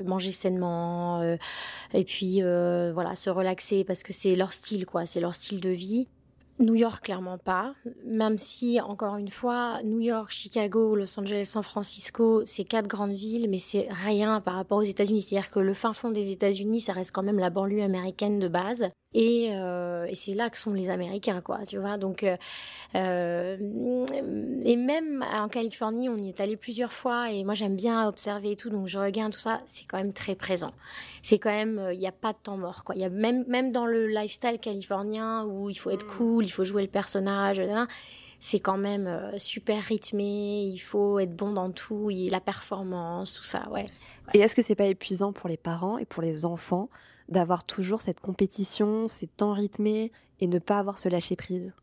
manger 0.05 0.31
sainement, 0.31 1.21
et 1.93 2.03
puis 2.05 2.41
voilà, 2.41 3.15
se 3.15 3.29
relaxer 3.29 3.83
parce 3.83 4.03
que 4.03 4.13
c'est 4.13 4.35
leur 4.35 4.53
style, 4.53 4.85
quoi. 4.85 5.05
C'est 5.05 5.19
leur 5.19 5.35
style 5.35 5.59
de 5.59 5.69
vie. 5.69 6.07
New 6.59 6.75
York, 6.75 7.03
clairement 7.03 7.37
pas. 7.37 7.73
Même 8.05 8.37
si, 8.37 8.79
encore 8.79 9.17
une 9.17 9.29
fois, 9.29 9.81
New 9.83 9.99
York, 9.99 10.31
Chicago, 10.31 10.95
Los 10.95 11.19
Angeles, 11.19 11.45
San 11.45 11.63
Francisco, 11.63 12.43
c'est 12.45 12.63
quatre 12.63 12.87
grandes 12.87 13.13
villes, 13.13 13.49
mais 13.49 13.59
c'est 13.59 13.87
rien 13.89 14.39
par 14.39 14.55
rapport 14.55 14.77
aux 14.77 14.83
États-Unis. 14.83 15.23
C'est-à-dire 15.23 15.49
que 15.49 15.59
le 15.59 15.73
fin 15.73 15.93
fond 15.93 16.11
des 16.11 16.31
États-Unis, 16.31 16.81
ça 16.81 16.93
reste 16.93 17.11
quand 17.11 17.23
même 17.23 17.39
la 17.39 17.49
banlieue 17.49 17.83
américaine 17.83 18.39
de 18.39 18.47
base. 18.47 18.89
Et, 19.13 19.49
euh, 19.51 20.05
et 20.05 20.15
c'est 20.15 20.33
là 20.33 20.49
que 20.49 20.57
sont 20.57 20.73
les 20.73 20.89
Américains, 20.89 21.41
quoi, 21.41 21.65
tu 21.67 21.77
vois. 21.77 21.97
Donc, 21.97 22.23
euh, 22.23 22.35
euh, 22.95 23.57
et 24.63 24.75
même 24.75 25.23
en 25.31 25.47
Californie, 25.49 26.09
on 26.09 26.17
y 26.17 26.29
est 26.29 26.39
allé 26.39 26.57
plusieurs 26.57 26.93
fois, 26.93 27.31
et 27.31 27.43
moi 27.43 27.53
j'aime 27.53 27.75
bien 27.75 28.07
observer 28.07 28.51
et 28.51 28.55
tout, 28.55 28.69
donc 28.69 28.87
je 28.87 28.97
regarde 28.97 29.31
tout 29.31 29.39
ça, 29.39 29.61
c'est 29.67 29.85
quand 29.85 29.97
même 29.97 30.13
très 30.13 30.35
présent. 30.35 30.73
C'est 31.21 31.37
quand 31.37 31.51
même, 31.51 31.89
il 31.93 31.99
n'y 31.99 32.07
a 32.07 32.11
pas 32.11 32.33
de 32.33 32.37
temps 32.41 32.57
mort, 32.57 32.83
quoi. 32.83 32.95
Il 32.95 33.01
y 33.01 33.05
a 33.05 33.09
même, 33.09 33.45
même 33.47 33.71
dans 33.71 33.85
le 33.85 34.07
lifestyle 34.07 34.59
californien 34.59 35.45
où 35.45 35.69
il 35.69 35.75
faut 35.75 35.91
être 35.91 36.05
mm. 36.05 36.17
cool, 36.17 36.45
il 36.45 36.51
faut 36.51 36.63
jouer 36.63 36.81
le 36.81 36.87
personnage, 36.87 37.61
c'est 38.39 38.59
quand 38.59 38.77
même 38.77 39.31
super 39.37 39.81
rythmé, 39.83 40.63
il 40.63 40.79
faut 40.79 41.19
être 41.19 41.33
bon 41.33 41.53
dans 41.53 41.71
tout, 41.71 42.09
la 42.09 42.41
performance, 42.41 43.33
tout 43.33 43.43
ça, 43.43 43.69
ouais. 43.69 43.85
Et 44.33 44.39
est-ce 44.39 44.55
que 44.55 44.61
c'est 44.61 44.75
pas 44.75 44.85
épuisant 44.85 45.33
pour 45.33 45.49
les 45.49 45.57
parents 45.57 45.97
et 45.97 46.05
pour 46.05 46.23
les 46.23 46.45
enfants 46.45 46.89
d'avoir 47.29 47.63
toujours 47.63 48.01
cette 48.01 48.19
compétition, 48.19 49.07
ces 49.07 49.27
temps 49.27 49.53
rythmés 49.53 50.11
et 50.39 50.47
ne 50.47 50.59
pas 50.59 50.79
avoir 50.79 50.97
ce 50.99 51.09
lâcher 51.09 51.35
prise 51.35 51.73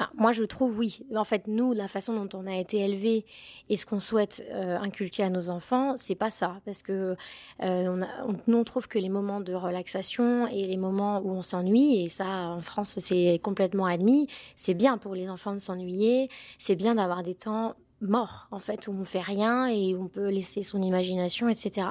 ah, 0.00 0.10
moi, 0.14 0.30
je 0.30 0.44
trouve 0.44 0.78
oui. 0.78 1.04
En 1.14 1.24
fait, 1.24 1.48
nous, 1.48 1.72
la 1.72 1.88
façon 1.88 2.24
dont 2.24 2.38
on 2.38 2.46
a 2.46 2.54
été 2.54 2.78
élevés 2.78 3.26
et 3.68 3.76
ce 3.76 3.84
qu'on 3.84 3.98
souhaite 3.98 4.44
euh, 4.50 4.78
inculquer 4.78 5.24
à 5.24 5.30
nos 5.30 5.50
enfants, 5.50 5.96
c'est 5.96 6.14
pas 6.14 6.30
ça, 6.30 6.60
parce 6.64 6.84
que 6.84 7.16
euh, 7.64 8.04
on, 8.24 8.36
nous 8.46 8.58
on 8.58 8.64
trouve 8.64 8.86
que 8.86 9.00
les 9.00 9.08
moments 9.08 9.40
de 9.40 9.54
relaxation 9.54 10.46
et 10.46 10.66
les 10.66 10.76
moments 10.76 11.18
où 11.18 11.30
on 11.30 11.42
s'ennuie, 11.42 12.04
et 12.04 12.08
ça, 12.08 12.26
en 12.26 12.60
France, 12.60 12.98
c'est 13.00 13.40
complètement 13.42 13.86
admis. 13.86 14.28
C'est 14.54 14.74
bien 14.74 14.98
pour 14.98 15.16
les 15.16 15.28
enfants 15.28 15.52
de 15.52 15.58
s'ennuyer. 15.58 16.28
C'est 16.58 16.76
bien 16.76 16.94
d'avoir 16.94 17.24
des 17.24 17.34
temps 17.34 17.74
mort 18.00 18.48
en 18.50 18.58
fait 18.58 18.86
où 18.88 18.92
on 18.92 19.04
fait 19.04 19.20
rien 19.20 19.66
et 19.66 19.96
on 19.96 20.08
peut 20.08 20.28
laisser 20.28 20.62
son 20.62 20.82
imagination 20.82 21.48
etc 21.48 21.88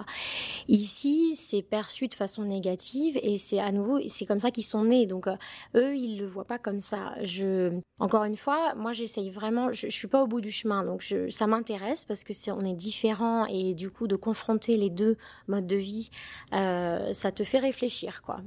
ici 0.67 1.35
c'est 1.35 1.61
perçu 1.61 2.07
de 2.07 2.15
façon 2.15 2.43
négative 2.43 3.19
et 3.21 3.37
c'est 3.37 3.59
à 3.59 3.71
nouveau 3.71 3.99
c'est 4.07 4.25
comme 4.25 4.39
ça 4.39 4.51
qu'ils 4.51 4.65
sont 4.65 4.83
nés. 4.83 5.05
Donc 5.05 5.27
euh, 5.27 5.35
eux 5.75 5.95
ils 5.95 6.17
le 6.17 6.27
voient 6.27 6.45
pas 6.45 6.59
comme 6.59 6.79
ça. 6.79 7.13
Je 7.23 7.71
encore 7.99 8.23
une 8.23 8.37
fois 8.37 8.75
moi 8.75 8.93
j'essaye 8.93 9.29
vraiment 9.29 9.71
je, 9.71 9.87
je, 9.87 9.95
suis 9.95 10.07
pas 10.07 10.23
au 10.23 10.27
bout 10.27 10.41
du 10.41 10.51
chemin. 10.51 10.83
Donc 10.83 11.03
ça 11.29 11.47
m'intéresse 11.47 12.05
parce 12.05 12.23
que 12.23 12.33
c'est 12.33 12.51
on 12.51 12.61
est 12.61 12.73
différents 12.73 13.45
et 13.45 13.73
du 13.73 13.89
coup 13.89 14.07
de 14.07 14.15
confronter 14.15 14.77
les 14.77 14.89
deux 14.89 15.17
modes 15.47 15.67
de 15.67 15.75
vie 15.75 16.09
euh, 16.53 17.13
ça 17.13 17.31
te 17.31 17.43
fait 17.43 17.59
réfléchir 17.59 18.21
quoi. 18.21 18.41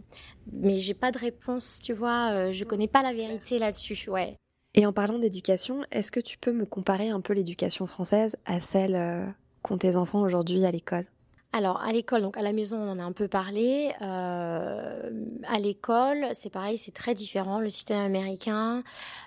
Mais 0.53 0.79
j'ai 0.79 0.95
pas 0.95 1.13
de 1.13 1.19
réponse 1.19 1.81
tu 1.83 1.93
vois 1.93 2.31
euh, 2.33 2.53
je 2.53 2.65
connais 2.65 2.89
pas 2.89 3.03
la 3.03 3.13
vérité 3.13 3.59
là-dessus 3.59 4.09
ouais 4.11 4.37
et 4.75 4.87
en 4.87 4.93
parlant 4.93 5.19
d'éducation, 5.19 5.85
est-ce 5.91 6.13
que 6.13 6.21
tu 6.21 6.39
peux 6.39 6.53
me 6.53 6.65
comparer 6.65 7.09
un 7.09 7.21
peu 7.21 7.33
l'éducation 7.33 7.87
française 7.87 8.37
à 8.47 8.61
celle 8.61 8.95
euh, 8.95 9.27
qu'ont 9.63 9.79
tes 9.79 9.97
enfants 9.97 10.21
aujourd'hui 10.21 10.65
à 10.65 10.71
l'école? 10.71 11.07
Alors 11.53 11.81
à 11.83 11.91
l'école, 11.91 12.23
donc 12.23 12.37
à 12.37 12.43
la 12.43 12.53
maison, 12.53 12.77
on 12.77 12.89
en 12.89 13.01
a 13.01 13.03
un 13.03 13.11
peu 13.11 13.27
parlé. 13.27 13.91
Euh, 14.01 15.11
à 15.49 15.59
l'école, 15.59 16.29
c'est 16.35 16.51
pareil, 16.51 16.79
c'est 16.79 16.95
très 16.95 17.15
différent. 17.15 17.59
Le 17.59 17.71
système 17.71 17.99
américain 17.99 18.85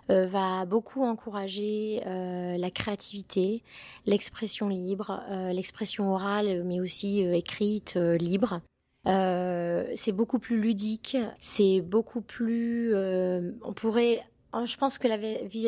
euh, 0.10 0.26
va 0.28 0.64
beaucoup 0.64 1.04
encourager 1.04 2.00
la 2.06 2.72
créativité, 2.72 3.62
l'expression 4.06 4.70
libre, 4.70 5.22
l'expression 5.52 6.14
orale, 6.14 6.64
mais 6.64 6.80
aussi 6.80 7.20
écrite, 7.20 7.96
libre. 7.96 8.62
c'est 9.06 10.14
beaucoup 10.14 10.40
plus 10.40 10.62
ludique, 10.62 11.18
c'est 11.42 11.82
beaucoup 11.82 12.22
plus. 12.22 12.96
on 12.96 13.74
pourrait 13.74 14.24
je 14.66 14.78
pense 14.78 14.98
que 14.98 15.08
la, 15.08 15.18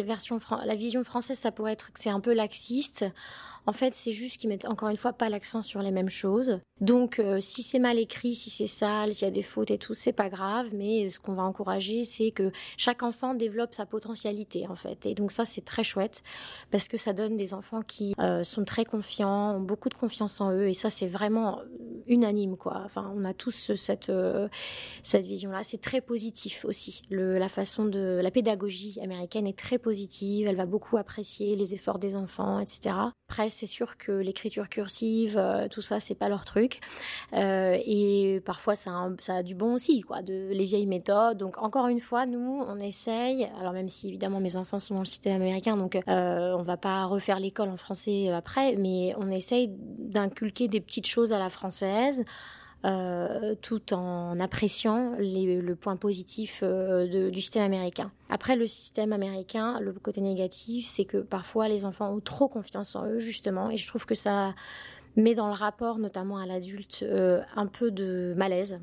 version, 0.03 0.39
vision 0.75 1.03
française, 1.03 1.39
ça 1.39 1.51
pourrait 1.51 1.73
être 1.73 1.91
que 1.91 1.99
c'est 1.99 2.09
un 2.09 2.19
peu 2.19 2.33
laxiste. 2.33 3.05
En 3.67 3.73
fait, 3.73 3.95
c'est 3.95 4.13
juste 4.13 4.37
qu'ils 4.37 4.49
mettent 4.49 4.67
encore 4.67 4.89
une 4.89 4.97
fois 4.97 5.13
pas 5.13 5.29
l'accent 5.29 5.63
sur 5.63 5.81
les 5.81 5.91
mêmes 5.91 6.09
choses. 6.09 6.59
Donc, 6.81 7.19
euh, 7.19 7.39
si 7.39 7.63
c'est 7.63 7.79
mal 7.79 7.97
écrit, 7.97 8.35
si 8.35 8.49
c'est 8.49 8.67
sale, 8.67 9.13
s'il 9.13 9.25
y 9.25 9.27
a 9.27 9.31
des 9.31 9.43
fautes 9.43 9.71
et 9.71 9.77
tout, 9.77 9.93
c'est 9.93 10.13
pas 10.13 10.29
grave. 10.29 10.67
Mais 10.73 11.09
ce 11.09 11.19
qu'on 11.19 11.33
va 11.33 11.43
encourager, 11.43 12.03
c'est 12.03 12.31
que 12.31 12.51
chaque 12.77 13.01
enfant 13.01 13.33
développe 13.33 13.73
sa 13.73 13.85
potentialité, 13.85 14.67
en 14.67 14.75
fait. 14.75 15.05
Et 15.05 15.15
donc 15.15 15.31
ça, 15.31 15.45
c'est 15.45 15.63
très 15.63 15.83
chouette 15.83 16.21
parce 16.71 16.87
que 16.87 16.97
ça 16.97 17.13
donne 17.13 17.37
des 17.37 17.53
enfants 17.53 17.81
qui 17.81 18.13
euh, 18.19 18.43
sont 18.43 18.65
très 18.65 18.85
confiants, 18.85 19.55
ont 19.55 19.61
beaucoup 19.61 19.89
de 19.89 19.95
confiance 19.95 20.41
en 20.41 20.51
eux. 20.51 20.67
Et 20.67 20.73
ça, 20.73 20.89
c'est 20.89 21.07
vraiment 21.07 21.61
unanime, 22.07 22.57
quoi. 22.57 22.81
Enfin, 22.85 23.11
on 23.15 23.25
a 23.25 23.33
tous 23.33 23.73
cette 23.75 24.09
euh, 24.09 24.47
cette 25.01 25.25
vision-là. 25.25 25.61
C'est 25.63 25.81
très 25.81 26.01
positif 26.01 26.65
aussi. 26.65 27.01
La 27.09 27.49
façon 27.49 27.85
de 27.85 28.19
la 28.21 28.31
pédagogie 28.31 28.99
américaine 29.01 29.47
est 29.47 29.57
très 29.57 29.77
positive. 29.77 30.47
Elle 30.47 30.55
va 30.55 30.65
beaucoup 30.65 30.97
apprécier 30.97 31.55
les 31.55 31.73
efforts 31.73 31.99
des 31.99 32.15
enfants, 32.15 32.59
etc. 32.59 32.95
Après, 33.27 33.49
c'est 33.55 33.67
sûr 33.67 33.97
que 33.97 34.11
l'écriture 34.11 34.69
cursive, 34.69 35.41
tout 35.71 35.81
ça, 35.81 35.99
c'est 35.99 36.15
pas 36.15 36.29
leur 36.29 36.45
truc. 36.45 36.81
Euh, 37.33 37.77
et 37.85 38.41
parfois, 38.45 38.75
ça 38.75 39.09
a, 39.27 39.43
du 39.43 39.55
bon 39.55 39.73
aussi, 39.73 40.01
quoi, 40.01 40.21
de 40.21 40.49
les 40.51 40.65
vieilles 40.65 40.85
méthodes. 40.85 41.37
Donc, 41.37 41.57
encore 41.57 41.87
une 41.87 41.99
fois, 41.99 42.25
nous, 42.25 42.63
on 42.67 42.79
essaye. 42.79 43.49
Alors, 43.59 43.73
même 43.73 43.89
si 43.89 44.07
évidemment 44.09 44.39
mes 44.39 44.55
enfants 44.55 44.79
sont 44.79 44.95
dans 44.95 45.01
le 45.01 45.05
système 45.05 45.35
américain, 45.35 45.77
donc 45.77 45.95
euh, 45.95 46.55
on 46.57 46.63
va 46.63 46.77
pas 46.77 47.05
refaire 47.05 47.39
l'école 47.39 47.69
en 47.69 47.77
français 47.77 48.29
après, 48.29 48.75
mais 48.75 49.13
on 49.17 49.31
essaye 49.31 49.69
d'inculquer 49.69 50.67
des 50.67 50.81
petites 50.81 51.07
choses 51.07 51.33
à 51.33 51.39
la 51.39 51.49
française. 51.49 52.23
Euh, 52.85 53.55
tout 53.61 53.93
en 53.93 54.39
appréciant 54.39 55.15
le 55.17 55.73
point 55.73 55.95
positif 55.95 56.63
du 56.63 57.41
système 57.41 57.63
américain. 57.63 58.11
Après, 58.29 58.55
le 58.55 58.67
système 58.67 59.11
américain, 59.11 59.79
le 59.79 59.91
côté 59.93 60.21
négatif, 60.21 60.87
c'est 60.87 61.05
que 61.05 61.17
parfois 61.17 61.67
les 61.67 61.83
enfants 61.83 62.13
ont 62.13 62.19
trop 62.19 62.47
confiance 62.47 62.95
en 62.95 63.07
eux, 63.07 63.17
justement, 63.19 63.71
et 63.71 63.77
je 63.77 63.87
trouve 63.87 64.05
que 64.05 64.13
ça, 64.13 64.53
mais 65.15 65.33
dans 65.33 65.47
le 65.47 65.53
rapport 65.53 65.97
notamment 65.97 66.37
à 66.37 66.45
l'adulte, 66.45 67.03
euh, 67.03 67.41
un 67.55 67.65
peu 67.65 67.89
de 67.89 68.33
malaise. 68.37 68.79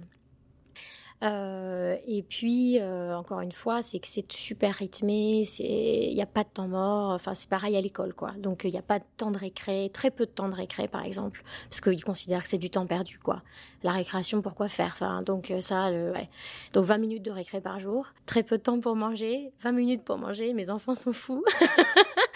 Euh, 1.22 1.96
et 2.06 2.22
puis, 2.22 2.80
euh, 2.80 3.16
encore 3.16 3.40
une 3.40 3.52
fois, 3.52 3.80
c'est 3.82 4.00
que 4.00 4.08
c'est 4.08 4.30
super 4.32 4.74
rythmé, 4.74 5.44
il 5.60 6.14
n'y 6.14 6.22
a 6.22 6.26
pas 6.26 6.42
de 6.42 6.48
temps 6.48 6.66
mort, 6.66 7.10
enfin 7.12 7.34
c'est 7.34 7.48
pareil 7.48 7.76
à 7.76 7.80
l'école, 7.80 8.12
quoi. 8.12 8.32
Donc 8.38 8.62
il 8.64 8.70
n'y 8.72 8.78
a 8.78 8.82
pas 8.82 8.98
de 8.98 9.04
temps 9.16 9.30
de 9.30 9.38
récré, 9.38 9.90
très 9.92 10.10
peu 10.10 10.26
de 10.26 10.30
temps 10.30 10.48
de 10.48 10.54
récré, 10.54 10.88
par 10.88 11.04
exemple, 11.04 11.44
parce 11.70 11.80
qu'ils 11.80 12.02
considèrent 12.02 12.42
que 12.42 12.48
c'est 12.48 12.58
du 12.58 12.70
temps 12.70 12.86
perdu, 12.86 13.20
quoi. 13.20 13.42
La 13.84 13.92
récréation, 13.92 14.42
pourquoi 14.42 14.68
faire? 14.68 14.92
Enfin, 14.94 15.22
Donc 15.22 15.52
ça, 15.60 15.90
ouais. 15.90 16.28
Donc 16.72 16.86
20 16.86 16.98
minutes 16.98 17.22
de 17.22 17.30
récré 17.30 17.60
par 17.60 17.78
jour, 17.78 18.06
très 18.26 18.42
peu 18.42 18.58
de 18.58 18.62
temps 18.62 18.80
pour 18.80 18.96
manger, 18.96 19.52
20 19.60 19.72
minutes 19.72 20.04
pour 20.04 20.18
manger, 20.18 20.52
mes 20.54 20.70
enfants 20.70 20.94
sont 20.94 21.12
fous. 21.12 21.44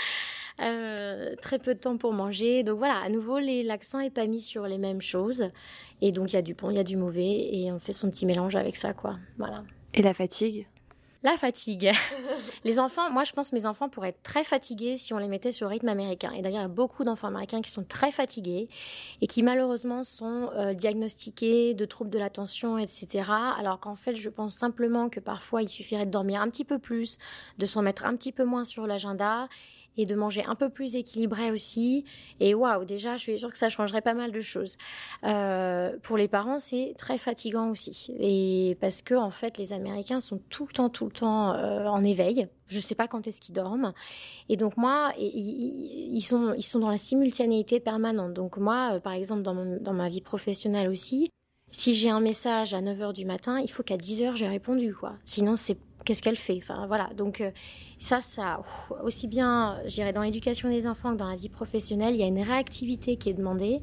Euh, 1.06 1.36
très 1.40 1.58
peu 1.58 1.75
de 1.75 1.78
temps 1.78 1.96
pour 1.96 2.12
manger. 2.12 2.62
Donc 2.62 2.78
voilà, 2.78 2.98
à 2.98 3.08
nouveau, 3.08 3.38
l'accent 3.38 4.00
est 4.00 4.10
pas 4.10 4.26
mis 4.26 4.40
sur 4.40 4.66
les 4.66 4.78
mêmes 4.78 5.02
choses. 5.02 5.50
Et 6.00 6.10
donc 6.12 6.32
il 6.32 6.36
y 6.36 6.38
a 6.38 6.42
du 6.42 6.54
bon, 6.54 6.70
il 6.70 6.76
y 6.76 6.80
a 6.80 6.84
du 6.84 6.96
mauvais, 6.96 7.48
et 7.52 7.70
on 7.72 7.78
fait 7.78 7.92
son 7.92 8.10
petit 8.10 8.26
mélange 8.26 8.56
avec 8.56 8.76
ça, 8.76 8.92
quoi. 8.92 9.16
Voilà. 9.38 9.62
Et 9.94 10.02
la 10.02 10.12
fatigue? 10.12 10.66
La 11.22 11.36
fatigue. 11.36 11.90
les 12.64 12.78
enfants, 12.78 13.10
moi 13.10 13.25
je 13.25 13.32
pense 13.32 13.50
que 13.50 13.56
mes 13.56 13.66
enfants 13.66 13.88
pourraient 13.88 14.10
être 14.10 14.22
très 14.22 14.44
fatigués 14.44 14.96
si 14.96 15.14
on 15.14 15.18
les 15.18 15.28
mettait 15.28 15.52
sur 15.52 15.68
rythme 15.68 15.88
américain. 15.88 16.30
Et 16.32 16.42
d'ailleurs, 16.42 16.60
il 16.60 16.64
y 16.64 16.66
a 16.66 16.68
beaucoup 16.68 17.04
d'enfants 17.04 17.28
américains 17.28 17.62
qui 17.62 17.70
sont 17.70 17.84
très 17.84 18.12
fatigués 18.12 18.68
et 19.20 19.26
qui 19.26 19.42
malheureusement 19.42 20.04
sont 20.04 20.50
euh, 20.54 20.75
diagnostiqués 20.75 21.75
de 21.75 21.84
troubles 21.84 22.10
de 22.10 22.18
l'attention, 22.18 22.78
etc. 22.78 23.30
Alors 23.58 23.80
qu'en 23.80 23.96
fait, 23.96 24.16
je 24.16 24.28
pense 24.28 24.56
simplement 24.56 25.08
que 25.08 25.20
parfois 25.20 25.62
il 25.62 25.68
suffirait 25.68 26.06
de 26.06 26.10
dormir 26.10 26.40
un 26.40 26.50
petit 26.50 26.64
peu 26.64 26.78
plus, 26.78 27.18
de 27.58 27.66
s'en 27.66 27.82
mettre 27.82 28.04
un 28.04 28.14
petit 28.16 28.32
peu 28.32 28.44
moins 28.44 28.64
sur 28.64 28.86
l'agenda 28.86 29.48
et 29.96 30.06
de 30.06 30.14
manger 30.14 30.44
un 30.46 30.54
peu 30.54 30.68
plus 30.68 30.96
équilibré 30.96 31.50
aussi. 31.50 32.04
Et 32.40 32.54
waouh, 32.54 32.84
déjà, 32.84 33.16
je 33.16 33.22
suis 33.22 33.38
sûre 33.38 33.52
que 33.52 33.58
ça 33.58 33.68
changerait 33.68 34.02
pas 34.02 34.14
mal 34.14 34.32
de 34.32 34.40
choses. 34.40 34.76
Euh, 35.24 35.96
pour 36.02 36.16
les 36.16 36.28
parents, 36.28 36.58
c'est 36.58 36.94
très 36.98 37.18
fatigant 37.18 37.70
aussi. 37.70 38.12
Et 38.18 38.76
parce 38.80 39.02
que, 39.02 39.14
en 39.14 39.30
fait, 39.30 39.58
les 39.58 39.72
Américains 39.72 40.20
sont 40.20 40.40
tout 40.48 40.66
le 40.66 40.72
temps, 40.72 40.88
tout 40.88 41.06
le 41.06 41.12
temps 41.12 41.52
euh, 41.52 41.86
en 41.86 42.04
éveil. 42.04 42.48
Je 42.68 42.80
sais 42.80 42.94
pas 42.94 43.06
quand 43.06 43.26
est-ce 43.26 43.40
qu'ils 43.40 43.54
dorment. 43.54 43.92
Et 44.48 44.56
donc, 44.56 44.76
moi, 44.76 45.12
ils 45.18 46.22
sont, 46.22 46.54
ils 46.56 46.62
sont 46.62 46.80
dans 46.80 46.90
la 46.90 46.98
simultanéité 46.98 47.80
permanente. 47.80 48.34
Donc, 48.34 48.56
moi, 48.56 48.94
euh, 48.94 49.00
par 49.00 49.12
exemple, 49.12 49.42
dans, 49.42 49.54
dans 49.54 49.92
ma 49.92 50.08
vie 50.08 50.20
professionnelle 50.20 50.88
aussi, 50.88 51.30
si 51.70 51.94
j'ai 51.94 52.10
un 52.10 52.20
message 52.20 52.74
à 52.74 52.80
9h 52.80 53.12
du 53.12 53.24
matin, 53.24 53.60
il 53.60 53.70
faut 53.70 53.82
qu'à 53.82 53.96
10h 53.96 54.36
j'ai 54.36 54.48
répondu 54.48 54.94
quoi. 54.94 55.14
Sinon 55.24 55.56
c'est 55.56 55.76
qu'est-ce 56.06 56.22
qu'elle 56.22 56.38
fait 56.38 56.58
Enfin 56.62 56.86
voilà, 56.86 57.10
donc 57.14 57.42
euh, 57.42 57.50
ça, 57.98 58.22
ça 58.22 58.62
aussi 59.02 59.28
bien, 59.28 59.78
j'irai 59.84 60.14
dans 60.14 60.22
l'éducation 60.22 60.70
des 60.70 60.86
enfants 60.86 61.12
que 61.12 61.18
dans 61.18 61.28
la 61.28 61.36
vie 61.36 61.50
professionnelle, 61.50 62.14
il 62.14 62.20
y 62.20 62.22
a 62.22 62.26
une 62.26 62.40
réactivité 62.40 63.16
qui 63.16 63.28
est 63.28 63.34
demandée 63.34 63.82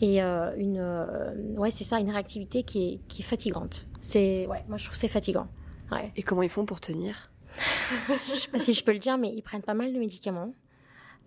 et 0.00 0.22
euh, 0.22 0.56
une, 0.56 0.78
euh, 0.78 1.32
ouais, 1.56 1.70
c'est 1.70 1.84
ça, 1.84 2.00
une 2.00 2.10
réactivité 2.10 2.64
qui 2.64 2.94
est, 2.94 3.00
qui 3.06 3.22
est 3.22 3.24
fatigante. 3.24 3.86
C'est, 4.00 4.46
ouais, 4.48 4.64
moi 4.68 4.78
je 4.78 4.86
trouve 4.86 4.96
c'est 4.96 5.08
fatigant. 5.08 5.46
Ouais. 5.92 6.10
Et 6.16 6.22
comment 6.22 6.42
ils 6.42 6.48
font 6.48 6.64
pour 6.64 6.80
tenir? 6.80 7.30
Je 8.32 8.38
sais 8.38 8.48
pas 8.48 8.60
si 8.60 8.72
je 8.72 8.84
peux 8.84 8.92
le 8.92 9.00
dire, 9.00 9.18
mais 9.18 9.28
ils 9.28 9.42
prennent 9.42 9.62
pas 9.62 9.74
mal 9.74 9.92
de 9.92 9.98
médicaments. 9.98 10.54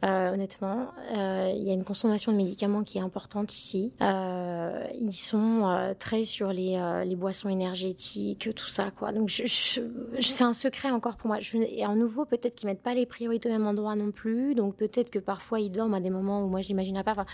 Euh, 0.04 0.34
honnêtement, 0.34 0.88
euh, 1.16 1.52
il 1.56 1.64
y 1.64 1.70
a 1.70 1.74
une 1.74 1.86
consommation 1.86 2.34
de 2.34 2.38
médicaments 2.38 2.84
qui 2.84 2.98
est 2.98 3.02
importante 3.02 3.54
ici. 3.54 3.94
Euh, 4.02 4.86
ils 5.00 5.14
sont 5.14 5.96
très 5.98 6.26
sur 6.26 6.52
les, 6.52 7.16
boissons 7.16 7.48
énergétiques, 7.48 8.50
tout 8.56 8.68
ça, 8.68 8.92
quoi. 8.92 9.14
Donc, 9.14 9.30
c'est 9.30 10.44
un 10.44 10.54
secret 10.54 10.92
encore 10.92 11.16
pour 11.16 11.28
moi. 11.28 11.38
Et 11.54 11.86
en 11.86 11.96
nouveau, 11.96 12.26
peut-être 12.26 12.56
qu'ils 12.56 12.68
mettent 12.68 12.82
pas 12.82 12.94
les 12.94 13.06
priorités 13.06 13.48
au 13.48 13.52
même 13.52 13.68
endroit 13.68 13.96
non 13.96 14.12
plus. 14.12 14.56
Donc, 14.56 14.76
peut-être 14.76 15.10
que 15.10 15.20
parfois 15.20 15.60
ils 15.60 15.72
dorment 15.72 15.94
à 15.94 16.02
des 16.02 16.10
moments 16.10 16.44
où 16.44 16.48
moi 16.48 16.62
je 16.62 16.68
n'imaginerais 16.70 17.04
pas. 17.04 17.26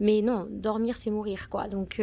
Mais 0.00 0.20
non, 0.20 0.46
dormir 0.50 0.96
c'est 0.96 1.10
mourir, 1.10 1.48
quoi. 1.48 1.68
Donc 1.68 2.00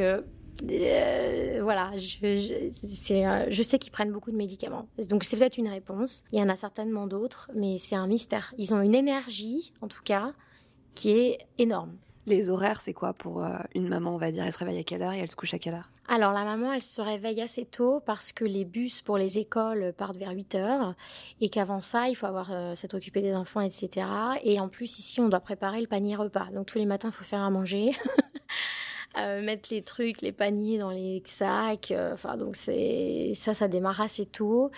euh, 0.64 1.60
voilà, 1.62 1.92
je, 1.98 2.72
je, 2.84 3.48
je 3.50 3.64
sais 3.64 3.80
qu'ils 3.80 3.92
prennent 3.92 4.12
beaucoup 4.12 4.32
de 4.32 4.36
médicaments. 4.36 4.88
Donc 5.10 5.24
c'est 5.24 5.38
peut-être 5.38 5.58
une 5.58 5.68
réponse. 5.68 6.24
Il 6.34 6.40
y 6.40 6.44
en 6.44 6.50
a 6.50 6.56
certainement 6.56 7.08
d'autres, 7.08 7.50
mais 7.56 7.78
c'est 7.78 7.96
un 7.96 8.08
mystère. 8.08 8.54
Ils 8.58 8.74
ont 8.74 8.82
une 8.82 8.96
énergie, 8.96 9.74
en 9.82 9.88
tout 9.88 10.04
cas, 10.04 10.34
qui 10.96 11.12
est 11.12 11.48
énorme. 11.58 11.96
Les 12.26 12.50
horaires, 12.50 12.82
c'est 12.82 12.94
quoi 12.94 13.14
pour 13.14 13.44
euh, 13.44 13.58
une 13.74 13.88
maman, 13.88 14.14
on 14.14 14.18
va 14.18 14.32
dire 14.32 14.44
Elle 14.46 14.54
se 14.54 14.60
réveille 14.60 14.80
à 14.80 14.84
quelle 14.84 15.02
heure 15.02 15.14
et 15.14 15.20
elle 15.20 15.30
se 15.30 15.36
couche 15.36 15.54
à 15.54 15.60
quelle 15.60 15.74
heure? 15.74 15.90
Alors 16.08 16.34
la 16.34 16.44
maman, 16.44 16.74
elle 16.74 16.82
se 16.82 17.02
réveille 17.02 17.42
assez 17.42 17.66
tôt 17.66 18.02
parce 18.06 18.34
que 18.34 18.44
les 18.44 18.66
bus 18.66 19.02
pour 19.02 19.18
les 19.18 19.38
écoles 19.38 19.94
partent 19.98 20.18
vers 20.18 20.32
8 20.32 20.56
heures 20.56 20.96
et 21.40 21.50
qu'avant 21.50 21.82
ça, 21.82 22.10
il 22.10 22.16
faut 22.16 22.26
avoir 22.26 22.52
euh, 22.52 22.76
s'être 22.76 22.96
occupé 22.96 23.22
des 23.22 23.34
enfants, 23.34 23.62
etc. 23.62 24.08
Et 24.44 24.60
en 24.60 24.70
plus 24.70 25.00
ici, 25.00 25.20
on 25.22 25.30
doit 25.30 25.40
préparer 25.40 25.82
le 25.82 25.88
panier 25.88 26.16
repas. 26.16 26.48
Donc 26.54 26.68
tous 26.68 26.78
les 26.78 26.86
matins, 26.86 27.10
il 27.10 27.16
faut 27.16 27.24
faire 27.24 27.42
à 27.42 27.50
manger. 27.50 27.92
euh, 29.18 29.42
mettre 29.42 29.70
les 29.72 29.82
trucs, 29.82 30.22
les 30.22 30.32
paniers 30.32 30.78
dans 30.78 30.92
les 30.92 31.24
sacs. 31.26 31.92
Euh, 31.92 32.14
enfin, 32.14 32.38
donc 32.38 32.56
c'est 32.56 33.34
ça, 33.36 33.54
ça 33.54 33.68
démarre 33.68 34.02
assez 34.02 34.26
tôt. 34.26 34.70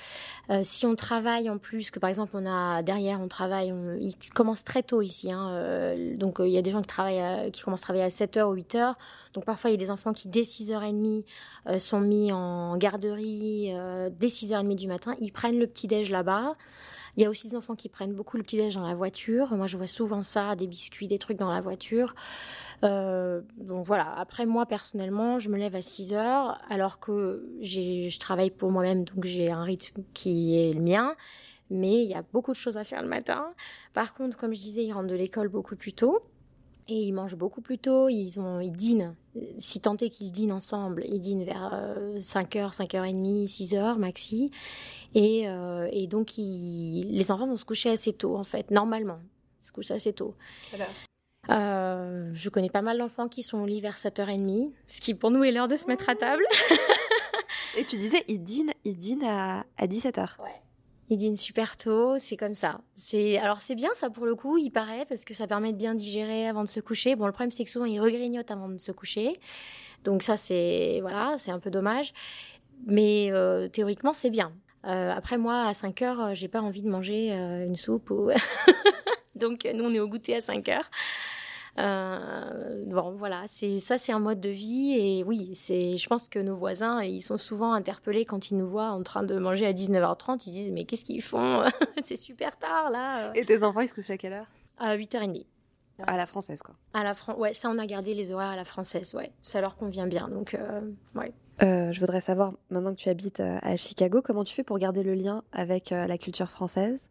Euh, 0.50 0.62
si 0.64 0.86
on 0.86 0.96
travaille 0.96 1.50
en 1.50 1.58
plus, 1.58 1.92
que 1.92 2.00
par 2.00 2.10
exemple 2.10 2.32
on 2.36 2.46
a 2.46 2.82
derrière, 2.82 3.20
on 3.20 3.28
travaille, 3.28 3.74
on, 3.74 3.98
il 4.00 4.16
commence 4.34 4.64
très 4.64 4.84
tôt 4.84 5.02
ici. 5.02 5.32
Hein, 5.32 5.50
euh, 5.52 6.16
donc 6.16 6.38
il 6.40 6.50
y 6.50 6.58
a 6.58 6.62
des 6.62 6.72
gens 6.72 6.82
qui 6.82 6.88
travaillent, 6.88 7.20
à, 7.20 7.52
qui 7.52 7.62
commencent 7.62 7.82
à 7.82 7.84
travailler 7.84 8.06
à 8.06 8.10
7h 8.10 8.44
ou 8.44 8.56
8h. 8.56 8.96
Donc 9.34 9.44
parfois 9.46 9.70
il 9.70 9.74
y 9.74 9.78
a 9.78 9.80
des 9.80 9.92
enfants 9.92 10.14
qui 10.14 10.30
dès 10.30 10.42
6h30 10.44 11.24
sont 11.78 12.00
mis 12.00 12.32
en 12.32 12.78
garderie 12.78 13.74
dès 14.12 14.28
6h30 14.28 14.76
du 14.76 14.88
matin. 14.88 15.16
Ils 15.20 15.32
prennent 15.32 15.60
le 15.60 15.68
petit 15.68 15.88
déj 15.88 16.10
là-bas. 16.10 16.56
Il 17.18 17.24
y 17.24 17.26
a 17.26 17.30
aussi 17.30 17.50
des 17.50 17.56
enfants 17.56 17.76
qui 17.76 17.90
prennent 17.90 18.14
beaucoup 18.14 18.38
le 18.38 18.44
petit-déj 18.44 18.76
dans 18.76 18.88
la 18.88 18.96
voiture. 18.96 19.54
Moi, 19.54 19.68
je 19.68 19.78
vois 19.78 19.88
souvent 19.88 20.22
ça, 20.22 20.56
des 20.56 20.68
biscuits, 20.68 21.08
des 21.08 21.18
trucs 21.18 21.38
dans 21.38 21.52
la 21.52 21.62
voiture. 21.62 22.16
Euh, 22.84 23.42
donc 23.58 23.86
voilà, 23.86 24.12
après 24.18 24.46
moi 24.46 24.66
personnellement, 24.66 25.40
je 25.40 25.50
me 25.50 25.58
lève 25.58 25.76
à 25.76 25.82
6 25.82 26.14
heures 26.14 26.60
alors 26.70 27.00
que 27.00 27.48
je 27.62 28.18
travaille 28.20 28.50
pour 28.50 28.72
moi-même, 28.72 29.04
donc 29.04 29.26
j'ai 29.26 29.52
un 29.52 29.64
rythme 29.64 30.02
qui 30.14 30.58
est 30.58 30.74
le 30.74 30.82
mien. 30.82 31.16
Mais 31.70 32.04
il 32.04 32.10
y 32.10 32.16
a 32.16 32.24
beaucoup 32.34 32.52
de 32.52 32.58
choses 32.58 32.76
à 32.76 32.84
faire 32.84 33.02
le 33.02 33.08
matin. 33.08 33.54
Par 33.94 34.14
contre, 34.14 34.38
comme 34.38 34.54
je 34.54 34.60
disais, 34.60 34.84
ils 34.84 34.92
rentrent 34.92 35.08
de 35.08 35.16
l'école 35.16 35.48
beaucoup 35.48 35.78
plus 35.78 35.94
tôt. 35.94 36.20
Et 36.90 37.04
ils 37.04 37.14
mangent 37.14 37.38
beaucoup 37.38 37.62
plus 37.62 37.78
tôt, 37.78 38.10
ils, 38.10 38.38
ont, 38.38 38.60
ils 38.60 38.72
dînent, 38.72 39.16
si 39.60 39.80
tant 39.80 39.96
est 39.96 40.10
qu'ils 40.10 40.32
dînent 40.32 40.52
ensemble, 40.52 41.06
ils 41.08 41.22
dînent 41.22 41.46
vers 41.46 41.72
5h, 42.18 42.76
5h30, 42.76 43.48
6h 43.48 43.98
maxi. 43.98 44.52
Et, 45.16 45.48
euh, 45.48 45.88
et 45.94 46.08
donc, 46.08 46.34
les 46.36 47.32
enfants 47.32 47.48
vont 47.48 47.56
se 47.56 47.64
coucher 47.64 47.92
assez 47.92 48.12
tôt, 48.12 48.36
en 48.36 48.44
fait, 48.44 48.72
normalement. 48.72 49.20
Ils 49.64 49.68
se 49.68 49.72
couchent 49.72 49.92
assez 49.92 50.12
tôt. 50.12 50.36
Voilà. 50.72 50.88
Euh, 51.50 52.30
je 52.34 52.50
connais 52.50 52.70
pas 52.70 52.82
mal 52.82 53.00
d'enfants 53.00 53.28
qui 53.28 53.44
sont 53.44 53.60
au 53.60 53.66
lit 53.66 53.82
vers 53.82 53.98
7h30, 53.98 54.72
ce 54.88 55.02
qui 55.02 55.16
pour 55.16 55.32
nous 55.32 55.44
est 55.44 55.52
l'heure 55.52 55.68
de 55.68 55.76
se 55.76 55.88
mettre 55.88 56.10
à 56.10 56.16
table. 56.16 56.44
Et 57.78 57.84
tu 57.86 57.98
disais, 57.98 58.24
ils 58.28 58.44
dînent, 58.44 58.74
ils 58.86 58.98
dînent 58.98 59.24
à, 59.24 59.66
à 59.78 59.88
17h. 59.88 60.42
Ouais. 60.42 60.62
Ils 61.10 61.18
dînent 61.18 61.38
super 61.38 61.76
tôt, 61.76 62.18
c'est 62.20 62.38
comme 62.38 62.56
ça. 62.56 62.80
C'est 62.96 63.38
alors 63.38 63.60
c'est 63.60 63.76
bien 63.76 63.90
ça 63.96 64.10
pour 64.10 64.26
le 64.26 64.34
coup, 64.34 64.58
il 64.58 64.72
paraît 64.72 65.06
parce 65.06 65.26
que 65.26 65.34
ça 65.34 65.46
permet 65.46 65.74
de 65.74 65.78
bien 65.78 65.94
digérer 65.94 66.48
avant 66.48 66.64
de 66.64 66.70
se 66.70 66.80
coucher. 66.80 67.18
Bon, 67.18 67.26
le 67.26 67.34
problème 67.34 67.52
c'est 67.52 67.66
que 67.66 67.70
souvent 67.70 67.84
ils 67.84 68.00
regrignotent 68.00 68.50
avant 68.50 68.70
de 68.70 68.78
se 68.78 68.94
coucher. 68.94 69.38
Donc 70.06 70.24
ça 70.24 70.38
c'est 70.38 71.00
voilà, 71.02 71.36
c'est 71.38 71.52
un 71.52 71.60
peu 71.60 71.70
dommage. 71.70 72.14
Mais 72.86 73.30
euh, 73.32 73.68
théoriquement, 73.68 74.14
c'est 74.14 74.30
bien. 74.30 74.54
Euh, 74.86 75.12
après 75.12 75.38
moi 75.38 75.64
à 75.68 75.74
5 75.74 76.02
heures, 76.02 76.34
j'ai 76.34 76.48
pas 76.48 76.62
envie 76.62 76.82
de 76.82 76.90
manger 76.90 77.34
euh, 77.34 77.66
une 77.66 77.76
soupe 77.76 78.10
ou 78.10 78.30
Donc 79.36 79.68
nous 79.76 79.84
on 79.84 79.94
est 79.94 80.00
au 80.00 80.08
goûter 80.08 80.38
à 80.38 80.42
5 80.42 80.70
heures. 80.70 80.90
Euh, 81.78 82.84
bon, 82.86 83.12
voilà, 83.12 83.44
c'est 83.48 83.80
ça, 83.80 83.98
c'est 83.98 84.12
un 84.12 84.20
mode 84.20 84.40
de 84.40 84.50
vie 84.50 84.94
et 84.94 85.24
oui, 85.24 85.54
c'est. 85.56 85.98
Je 85.98 86.08
pense 86.08 86.28
que 86.28 86.40
nos 86.40 86.56
voisins, 86.56 87.02
ils 87.02 87.22
sont 87.22 87.38
souvent 87.38 87.74
interpellés 87.74 88.26
quand 88.26 88.52
ils 88.52 88.58
nous 88.58 88.68
voient 88.68 88.92
en 88.92 89.04
train 89.04 89.24
de 89.24 89.38
manger 89.38 89.66
à 89.66 89.74
19h30. 89.74 90.44
Ils 90.48 90.52
disent 90.52 90.72
mais 90.72 90.86
qu'est-ce 90.86 91.06
qu'ils 91.06 91.22
font 91.22 91.64
C'est 92.04 92.18
super 92.18 92.58
tard 92.58 92.90
là. 92.90 93.32
Et 93.36 93.46
tes 93.46 93.64
enfants, 93.64 93.82
ils 93.82 93.88
se 93.88 93.94
couchent 93.94 94.10
à 94.10 94.18
quelle 94.18 94.34
heure 94.34 94.48
À 94.78 94.98
8h30. 94.98 95.46
À 96.08 96.18
la 96.18 96.26
française, 96.26 96.64
quoi. 96.64 96.74
À 96.94 97.04
la 97.04 97.14
Fran... 97.14 97.36
ouais, 97.38 97.54
ça 97.54 97.70
on 97.70 97.78
a 97.78 97.86
gardé 97.86 98.16
les 98.16 98.32
horaires 98.32 98.50
à 98.50 98.56
la 98.56 98.66
française, 98.66 99.14
ouais. 99.14 99.32
Ça 99.44 99.62
leur 99.62 99.76
convient 99.76 100.08
bien, 100.08 100.30
donc 100.30 100.56
euh, 100.56 100.82
ouais. 101.16 101.32
Euh, 101.62 101.92
je 101.92 102.00
voudrais 102.00 102.22
savoir, 102.22 102.54
maintenant 102.72 102.92
que 102.92 103.00
tu 103.00 103.10
habites 103.10 103.40
à 103.40 103.76
Chicago, 103.76 104.22
comment 104.24 104.44
tu 104.44 104.56
fais 104.56 104.64
pour 104.64 104.80
garder 104.80 105.04
le 105.04 105.14
lien 105.14 105.44
avec 105.52 105.92
la 105.92 106.18
culture 106.18 106.50
française? 106.50 107.08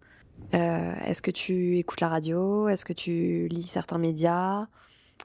Euh, 0.54 0.94
Est-ce 1.06 1.22
que 1.22 1.30
tu 1.30 1.78
écoutes 1.78 2.00
la 2.00 2.08
radio? 2.08 2.68
Est-ce 2.68 2.84
que 2.84 2.92
tu 2.92 3.48
lis 3.48 3.62
certains 3.62 3.98
médias? 3.98 4.66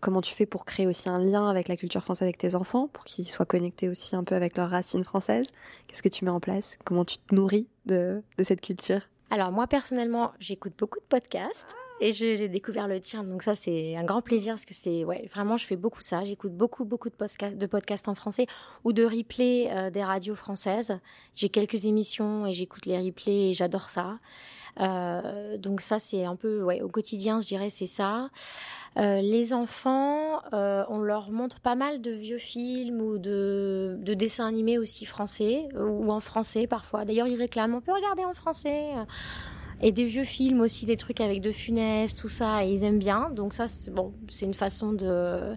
Comment 0.01 0.21
tu 0.21 0.34
fais 0.34 0.45
pour 0.45 0.65
créer 0.65 0.88
aussi 0.88 1.10
un 1.10 1.19
lien 1.19 1.49
avec 1.49 1.67
la 1.67 1.78
culture 1.78 2.01
française 2.01 2.23
avec 2.23 2.38
tes 2.38 2.56
enfants, 2.56 2.88
pour 2.91 3.06
qu'ils 3.06 3.28
soient 3.28 3.45
connectés 3.45 3.89
aussi 3.89 4.15
un 4.15 4.23
peu 4.23 4.36
avec 4.36 4.58
leurs 4.58 4.69
racines 4.69 5.04
françaises? 5.04 5.47
Qu'est-ce 5.88 6.04
que 6.04 6.10
tu 6.10 6.25
mets 6.25 6.32
en 6.32 6.39
place? 6.39 6.78
Comment 6.84 7.06
tu 7.06 7.17
te 7.17 7.34
nourris 7.34 7.67
de, 7.86 8.21
cette 8.41 8.62
culture? 8.62 9.01
Alors 9.30 9.51
moi 9.51 9.67
personnellement, 9.67 10.32
j'écoute 10.39 10.73
beaucoup 10.78 10.99
de 10.99 11.06
podcasts. 11.06 11.75
Et 12.01 12.12
j'ai 12.12 12.49
découvert 12.49 12.89
le 12.89 12.99
tien, 12.99 13.23
donc 13.23 13.41
ça 13.41 13.56
c'est 13.56 13.95
un 13.95 14.04
grand 14.04 14.21
plaisir 14.21 14.56
parce 14.56 14.65
que 14.65 14.73
c'est 14.73 15.06
ouais 15.06 15.30
vraiment 15.34 15.56
je 15.56 15.65
fais 15.65 15.78
beaucoup 15.78 16.01
ça. 16.01 16.25
J'écoute 16.25 16.51
beaucoup 16.51 16.84
beaucoup 16.84 17.10
de 17.10 17.15
podcasts, 17.15 17.58
de 17.58 17.65
podcasts 17.67 18.10
en 18.10 18.15
français 18.15 18.47
ou 18.84 18.91
de 18.91 19.06
replays 19.06 19.69
euh, 19.71 19.89
des 19.91 20.04
radios 20.04 20.36
françaises. 20.36 20.99
J'ai 21.36 21.47
quelques 21.47 21.86
émissions 21.86 22.45
et 22.45 22.54
j'écoute 22.54 22.86
les 22.86 22.99
replays 22.99 23.51
et 23.51 23.54
j'adore 23.54 23.89
ça. 23.89 24.19
Euh, 24.80 25.58
donc 25.58 25.82
ça, 25.82 26.00
c'est 26.00 26.26
un 26.26 26.36
peu, 26.36 26.64
ouais, 26.64 26.82
au 26.82 26.90
quotidien, 26.90 27.40
je 27.40 27.48
dirais, 27.48 27.70
c'est 27.70 27.86
ça. 27.86 28.30
Euh, 28.98 29.22
les 29.22 29.54
enfants, 29.54 30.42
euh, 30.54 30.86
on 30.88 31.00
leur 31.00 31.32
montre 31.32 31.60
pas 31.60 31.76
mal 31.76 32.02
de 32.02 32.12
vieux 32.12 32.38
films 32.38 33.02
ou 33.02 33.18
de, 33.18 33.98
de 34.00 34.14
dessins 34.14 34.48
animés 34.48 34.78
aussi 34.78 35.06
français 35.06 35.68
ou 35.78 36.12
en 36.12 36.22
français 36.22 36.66
parfois. 36.66 37.04
D'ailleurs, 37.04 37.28
ils 37.28 37.38
réclament, 37.38 37.76
on 37.76 37.82
peut 37.82 37.94
regarder 37.94 38.24
en 38.24 38.34
français 38.34 38.92
et 39.86 39.91
des 39.91 40.06
vieux 40.06 40.24
films 40.24 40.62
aussi, 40.62 40.88
des 40.88 40.98
trucs 40.98 41.21
avec 41.21 41.41
de 41.41 41.52
funeste, 41.52 42.17
tout 42.17 42.28
ça, 42.28 42.65
et 42.65 42.69
ils 42.69 42.84
aiment 42.84 42.98
bien. 42.98 43.30
Donc 43.30 43.54
ça, 43.54 43.67
c'est 43.67 43.91
bon, 43.91 44.15
c'est 44.30 44.48
une 44.48 44.56
façon 44.56 44.93
de 44.93 45.56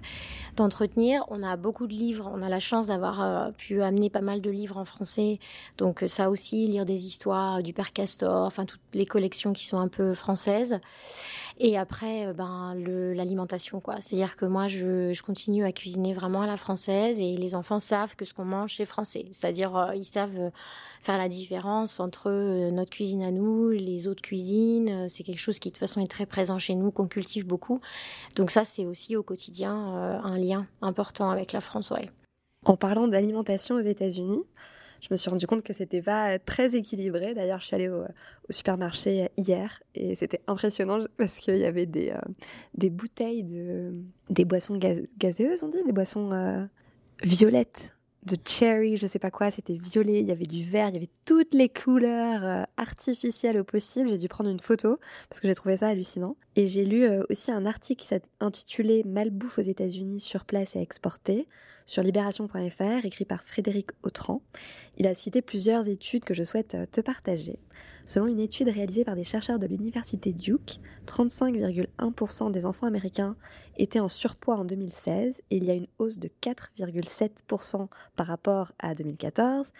d'entretenir. 0.54 1.24
On 1.28 1.42
a 1.42 1.56
beaucoup 1.56 1.86
de 1.86 1.94
livres, 1.94 2.30
on 2.34 2.42
a 2.42 2.50
la 2.50 2.60
chance 2.60 2.88
d'avoir 2.88 3.22
euh, 3.22 3.50
pu 3.52 3.80
amener 3.80 4.10
pas 4.10 4.20
mal 4.20 4.42
de 4.42 4.50
livres 4.50 4.76
en 4.76 4.84
français. 4.84 5.38
Donc 5.78 6.04
ça 6.06 6.28
aussi, 6.28 6.66
lire 6.66 6.84
des 6.84 7.06
histoires 7.06 7.62
du 7.62 7.72
père 7.72 7.94
Castor, 7.94 8.44
enfin 8.44 8.66
toutes 8.66 8.82
les 8.92 9.06
collections 9.06 9.54
qui 9.54 9.64
sont 9.64 9.78
un 9.78 9.88
peu 9.88 10.12
françaises. 10.12 10.78
Et 11.60 11.76
après, 11.76 12.26
euh, 12.26 12.32
ben 12.32 12.74
l'alimentation, 12.76 13.80
quoi. 13.80 14.00
C'est-à-dire 14.00 14.36
que 14.36 14.46
moi, 14.46 14.68
je, 14.68 15.12
je, 15.12 15.22
continue 15.22 15.64
à 15.64 15.72
cuisiner 15.72 16.14
vraiment 16.14 16.42
à 16.42 16.46
la 16.46 16.56
française 16.56 17.18
et 17.18 17.36
les 17.36 17.54
enfants 17.56 17.80
savent 17.80 18.14
que 18.14 18.24
ce 18.24 18.32
qu'on 18.32 18.44
mange, 18.44 18.76
c'est 18.76 18.86
français. 18.86 19.26
C'est-à-dire, 19.32 19.76
euh, 19.76 19.94
ils 19.96 20.04
savent 20.04 20.38
euh, 20.38 20.50
faire 21.02 21.18
la 21.18 21.28
différence 21.28 21.98
entre 21.98 22.30
euh, 22.30 22.70
notre 22.70 22.90
cuisine 22.90 23.22
à 23.22 23.32
nous, 23.32 23.70
les 23.70 24.06
autres 24.06 24.22
cuisines. 24.22 25.08
C'est 25.08 25.24
quelque 25.24 25.40
chose 25.40 25.58
qui, 25.58 25.70
de 25.70 25.74
toute 25.74 25.80
façon, 25.80 26.00
est 26.00 26.06
très 26.06 26.26
présent 26.26 26.58
chez 26.58 26.76
nous, 26.76 26.92
qu'on 26.92 27.08
cultive 27.08 27.44
beaucoup. 27.44 27.80
Donc 28.36 28.52
ça, 28.52 28.64
c'est 28.64 28.86
aussi 28.86 29.16
au 29.16 29.24
quotidien 29.24 29.74
un 29.74 30.38
lien 30.38 30.66
important 30.80 31.30
avec 31.30 31.52
la 31.52 31.60
France, 31.60 31.90
ouais. 31.90 32.08
En 32.64 32.76
parlant 32.76 33.08
d'alimentation 33.08 33.76
aux 33.76 33.80
États-Unis, 33.80 34.42
je 35.00 35.08
me 35.10 35.16
suis 35.16 35.30
rendu 35.30 35.46
compte 35.46 35.62
que 35.62 35.72
c'était 35.72 36.02
pas 36.02 36.38
très 36.38 36.74
équilibré. 36.74 37.34
D'ailleurs, 37.34 37.60
je 37.60 37.66
suis 37.66 37.74
allée 37.74 37.88
au, 37.88 38.04
supermarché 38.50 39.28
hier 39.36 39.82
et 39.94 40.14
c'était 40.14 40.40
impressionnant 40.46 41.00
parce 41.18 41.36
qu'il 41.36 41.56
y 41.56 41.64
avait 41.64 41.86
des, 41.86 42.10
euh, 42.10 42.90
bouteilles 42.90 43.44
de 43.44 43.92
des 44.30 44.44
boissons 44.44 44.76
gaz, 44.76 45.00
gazeuses, 45.18 45.62
on 45.62 45.68
dit, 45.68 45.82
des 45.84 45.92
boissons 45.92 46.32
euh, 46.32 46.64
violettes 47.22 47.94
de 48.24 48.36
cherry, 48.44 48.96
je 48.96 49.06
sais 49.06 49.18
pas 49.18 49.30
quoi, 49.30 49.50
c'était 49.50 49.76
violet, 49.76 50.20
il 50.20 50.26
y 50.26 50.32
avait 50.32 50.44
du 50.44 50.64
vert, 50.64 50.88
il 50.88 50.94
y 50.94 50.96
avait 50.96 51.10
toutes 51.24 51.54
les 51.54 51.68
couleurs 51.68 52.44
euh, 52.44 52.62
artificielles 52.76 53.58
au 53.58 53.64
possible. 53.64 54.08
J'ai 54.08 54.18
dû 54.18 54.28
prendre 54.28 54.50
une 54.50 54.60
photo 54.60 54.98
parce 55.28 55.40
que 55.40 55.48
j'ai 55.48 55.54
trouvé 55.54 55.76
ça 55.76 55.88
hallucinant. 55.88 56.36
Et 56.56 56.66
j'ai 56.66 56.84
lu 56.84 57.04
euh, 57.04 57.22
aussi 57.30 57.50
un 57.50 57.64
article 57.64 58.02
qui 58.02 58.08
s'est 58.08 58.22
intitulé 58.40 59.04
Malbouffe 59.04 59.58
aux 59.58 59.62
États-Unis 59.62 60.20
sur 60.20 60.44
place 60.44 60.76
et 60.76 60.80
exporté 60.80 61.46
sur 61.86 62.02
libération.fr, 62.02 63.04
écrit 63.04 63.24
par 63.24 63.42
Frédéric 63.44 63.90
Autran. 64.02 64.42
Il 64.98 65.06
a 65.06 65.14
cité 65.14 65.40
plusieurs 65.40 65.88
études 65.88 66.24
que 66.24 66.34
je 66.34 66.44
souhaite 66.44 66.74
euh, 66.74 66.86
te 66.90 67.00
partager. 67.00 67.58
Selon 68.06 68.26
une 68.26 68.40
étude 68.40 68.68
réalisée 68.68 69.04
par 69.04 69.16
des 69.16 69.24
chercheurs 69.24 69.58
de 69.58 69.66
l'université 69.66 70.32
Duke, 70.32 70.80
35,1% 71.06 72.50
des 72.50 72.66
enfants 72.66 72.86
américains 72.86 73.36
étaient 73.76 74.00
en 74.00 74.08
surpoids 74.08 74.56
en 74.56 74.64
2016 74.64 75.42
et 75.50 75.56
il 75.56 75.64
y 75.64 75.70
a 75.70 75.74
une 75.74 75.88
hausse 75.98 76.18
de 76.18 76.30
4,7% 76.42 77.88
par 78.16 78.26
rapport 78.26 78.72
à 78.78 78.94
2014. 78.94 79.72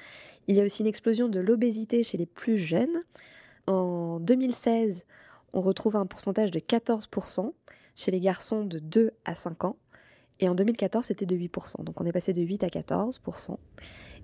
Il 0.47 0.57
y 0.57 0.61
a 0.61 0.65
aussi 0.65 0.83
une 0.83 0.89
explosion 0.89 1.29
de 1.29 1.41
l'obésité 1.41 2.03
chez 2.03 2.19
les 2.19 2.27
plus 2.27 2.59
jeunes. 2.59 3.03
En 3.67 4.21
2016, 4.21 5.05
on 5.53 5.61
retrouve 5.61 5.97
un 5.97 6.07
pourcentage 6.07 6.51
de 6.51 6.59
14% 6.59 7.53
chez 7.97 8.11
les 8.11 8.21
garçons 8.21 8.65
de 8.65 8.79
2 8.79 9.11
à 9.25 9.35
5 9.35 9.65
ans. 9.65 9.77
Et 10.41 10.49
en 10.49 10.55
2014, 10.55 11.07
c'était 11.07 11.27
de 11.27 11.37
8%. 11.37 11.83
Donc 11.85 12.01
on 12.01 12.07
est 12.07 12.13
passé 12.13 12.33
de 12.33 12.43
8 12.43 12.63
à 12.63 12.69
14%. 12.69 13.57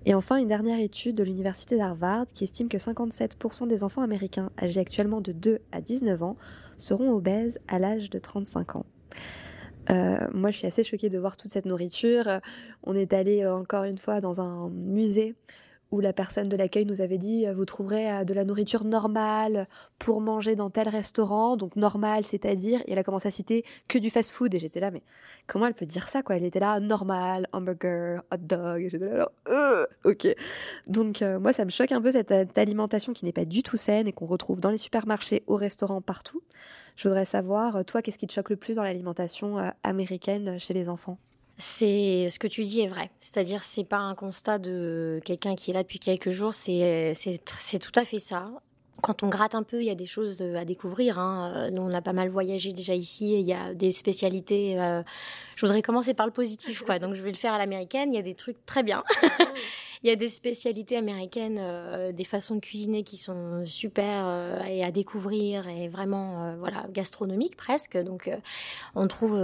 Et 0.05 0.13
enfin, 0.13 0.37
une 0.37 0.47
dernière 0.47 0.79
étude 0.79 1.15
de 1.15 1.23
l'université 1.23 1.77
d'Harvard 1.77 2.27
qui 2.27 2.43
estime 2.43 2.69
que 2.69 2.77
57% 2.77 3.67
des 3.67 3.83
enfants 3.83 4.03
américains 4.03 4.51
âgés 4.61 4.79
actuellement 4.79 5.19
de 5.19 5.31
2 5.31 5.59
à 5.71 5.81
19 5.81 6.21
ans 6.21 6.37
seront 6.77 7.11
obèses 7.11 7.59
à 7.67 7.79
l'âge 7.79 8.09
de 8.11 8.19
35 8.19 8.75
ans. 8.75 8.85
Euh, 9.89 10.27
moi, 10.33 10.51
je 10.51 10.57
suis 10.57 10.67
assez 10.67 10.83
choquée 10.83 11.09
de 11.09 11.17
voir 11.17 11.37
toute 11.37 11.51
cette 11.51 11.65
nourriture. 11.65 12.39
On 12.83 12.95
est 12.95 13.13
allé 13.13 13.43
euh, 13.43 13.55
encore 13.55 13.83
une 13.83 13.97
fois 13.97 14.21
dans 14.21 14.41
un 14.41 14.69
musée 14.69 15.35
où 15.91 15.99
la 15.99 16.13
personne 16.13 16.49
de 16.49 16.57
l'accueil 16.57 16.85
nous 16.85 17.01
avait 17.01 17.17
dit 17.17 17.45
euh, 17.47 17.53
vous 17.53 17.65
trouverez 17.65 18.11
euh, 18.11 18.23
de 18.23 18.33
la 18.33 18.43
nourriture 18.43 18.83
normale 18.83 19.67
pour 19.99 20.21
manger 20.21 20.55
dans 20.55 20.69
tel 20.69 20.89
restaurant, 20.89 21.57
donc 21.57 21.75
normal, 21.75 22.23
c'est-à-dire, 22.23 22.81
et 22.81 22.91
elle 22.91 22.99
a 22.99 23.03
commencé 23.03 23.27
à 23.27 23.31
citer 23.31 23.63
que 23.87 23.97
du 23.97 24.09
fast-food, 24.09 24.53
et 24.53 24.59
j'étais 24.59 24.79
là, 24.79 24.91
mais 24.91 25.03
comment 25.47 25.67
elle 25.67 25.73
peut 25.73 25.85
dire 25.85 26.07
ça, 26.07 26.23
quoi? 26.23 26.35
Elle 26.35 26.45
était 26.45 26.59
là, 26.59 26.79
normal, 26.79 27.47
hamburger, 27.53 28.21
hot 28.31 28.37
dog, 28.37 28.81
et 28.81 28.89
j'étais 28.89 29.09
là, 29.09 29.29
euh, 29.47 29.85
ok. 30.03 30.27
Donc 30.87 31.21
moi, 31.21 31.53
ça 31.53 31.65
me 31.65 31.69
choque 31.69 31.91
un 31.91 32.01
peu 32.01 32.11
cette 32.11 32.57
alimentation 32.57 33.13
qui 33.13 33.25
n'est 33.25 33.31
pas 33.31 33.45
du 33.45 33.63
tout 33.63 33.77
saine 33.77 34.07
et 34.07 34.13
qu'on 34.13 34.25
retrouve 34.25 34.59
dans 34.59 34.71
les 34.71 34.77
supermarchés, 34.77 35.43
au 35.47 35.55
restaurant, 35.55 36.01
partout. 36.01 36.41
Je 36.95 37.07
voudrais 37.07 37.25
savoir, 37.25 37.83
toi, 37.85 38.01
qu'est-ce 38.01 38.17
qui 38.17 38.27
te 38.27 38.33
choque 38.33 38.49
le 38.49 38.55
plus 38.55 38.75
dans 38.75 38.83
l'alimentation 38.83 39.57
américaine 39.83 40.59
chez 40.59 40.73
les 40.73 40.89
enfants? 40.89 41.17
C'est 41.57 42.29
ce 42.29 42.39
que 42.39 42.47
tu 42.47 42.63
dis 42.63 42.81
est 42.81 42.87
vrai. 42.87 43.09
C'est-à-dire, 43.17 43.63
c'est 43.63 43.83
pas 43.83 43.97
un 43.97 44.15
constat 44.15 44.57
de 44.59 45.21
quelqu'un 45.23 45.55
qui 45.55 45.71
est 45.71 45.73
là 45.73 45.83
depuis 45.83 45.99
quelques 45.99 46.31
jours. 46.31 46.53
C'est 46.53 47.13
c'est 47.15 47.79
tout 47.79 47.97
à 47.99 48.05
fait 48.05 48.19
ça. 48.19 48.51
Quand 49.05 49.21
on 49.21 49.29
gratte 49.29 49.53
un 49.53 49.61
peu, 49.61 49.81
il 49.81 49.85
y 49.85 49.91
a 49.91 49.95
des 49.95 50.07
choses 50.07 50.41
à 50.41 50.65
découvrir. 50.65 51.19
Hein. 51.19 51.69
Nous, 51.71 51.81
on 51.81 51.93
a 51.93 52.01
pas 52.01 52.11
mal 52.11 52.29
voyagé 52.29 52.73
déjà 52.73 52.95
ici. 52.95 53.39
Il 53.39 53.47
y 53.47 53.53
a 53.53 53.75
des 53.75 53.91
spécialités. 53.91 54.81
Euh, 54.81 55.03
je 55.55 55.63
voudrais 55.63 55.83
commencer 55.83 56.15
par 56.15 56.25
le 56.25 56.31
positif, 56.31 56.81
quoi. 56.81 56.97
Donc, 56.97 57.13
je 57.13 57.21
vais 57.21 57.31
le 57.31 57.37
faire 57.37 57.53
à 57.53 57.59
l'américaine. 57.59 58.11
Il 58.11 58.15
y 58.15 58.19
a 58.19 58.23
des 58.23 58.33
trucs 58.33 58.65
très 58.65 58.81
bien. 58.81 59.03
Il 60.05 60.09
y 60.09 60.11
a 60.11 60.15
des 60.15 60.27
spécialités 60.27 60.97
américaines, 60.97 61.57
euh, 61.59 62.11
des 62.11 62.25
façons 62.25 62.53
de 62.53 62.59
cuisiner 62.59 63.01
qui 63.01 63.17
sont 63.17 63.65
super 63.65 64.27
euh, 64.27 64.63
et 64.63 64.83
à 64.83 64.91
découvrir 64.91 65.67
et 65.67 65.87
vraiment 65.87 66.43
euh, 66.43 66.55
voilà 66.59 66.85
gastronomiques 66.91 67.57
presque. 67.57 67.97
Donc 67.97 68.29
on 68.93 69.07
trouve 69.07 69.41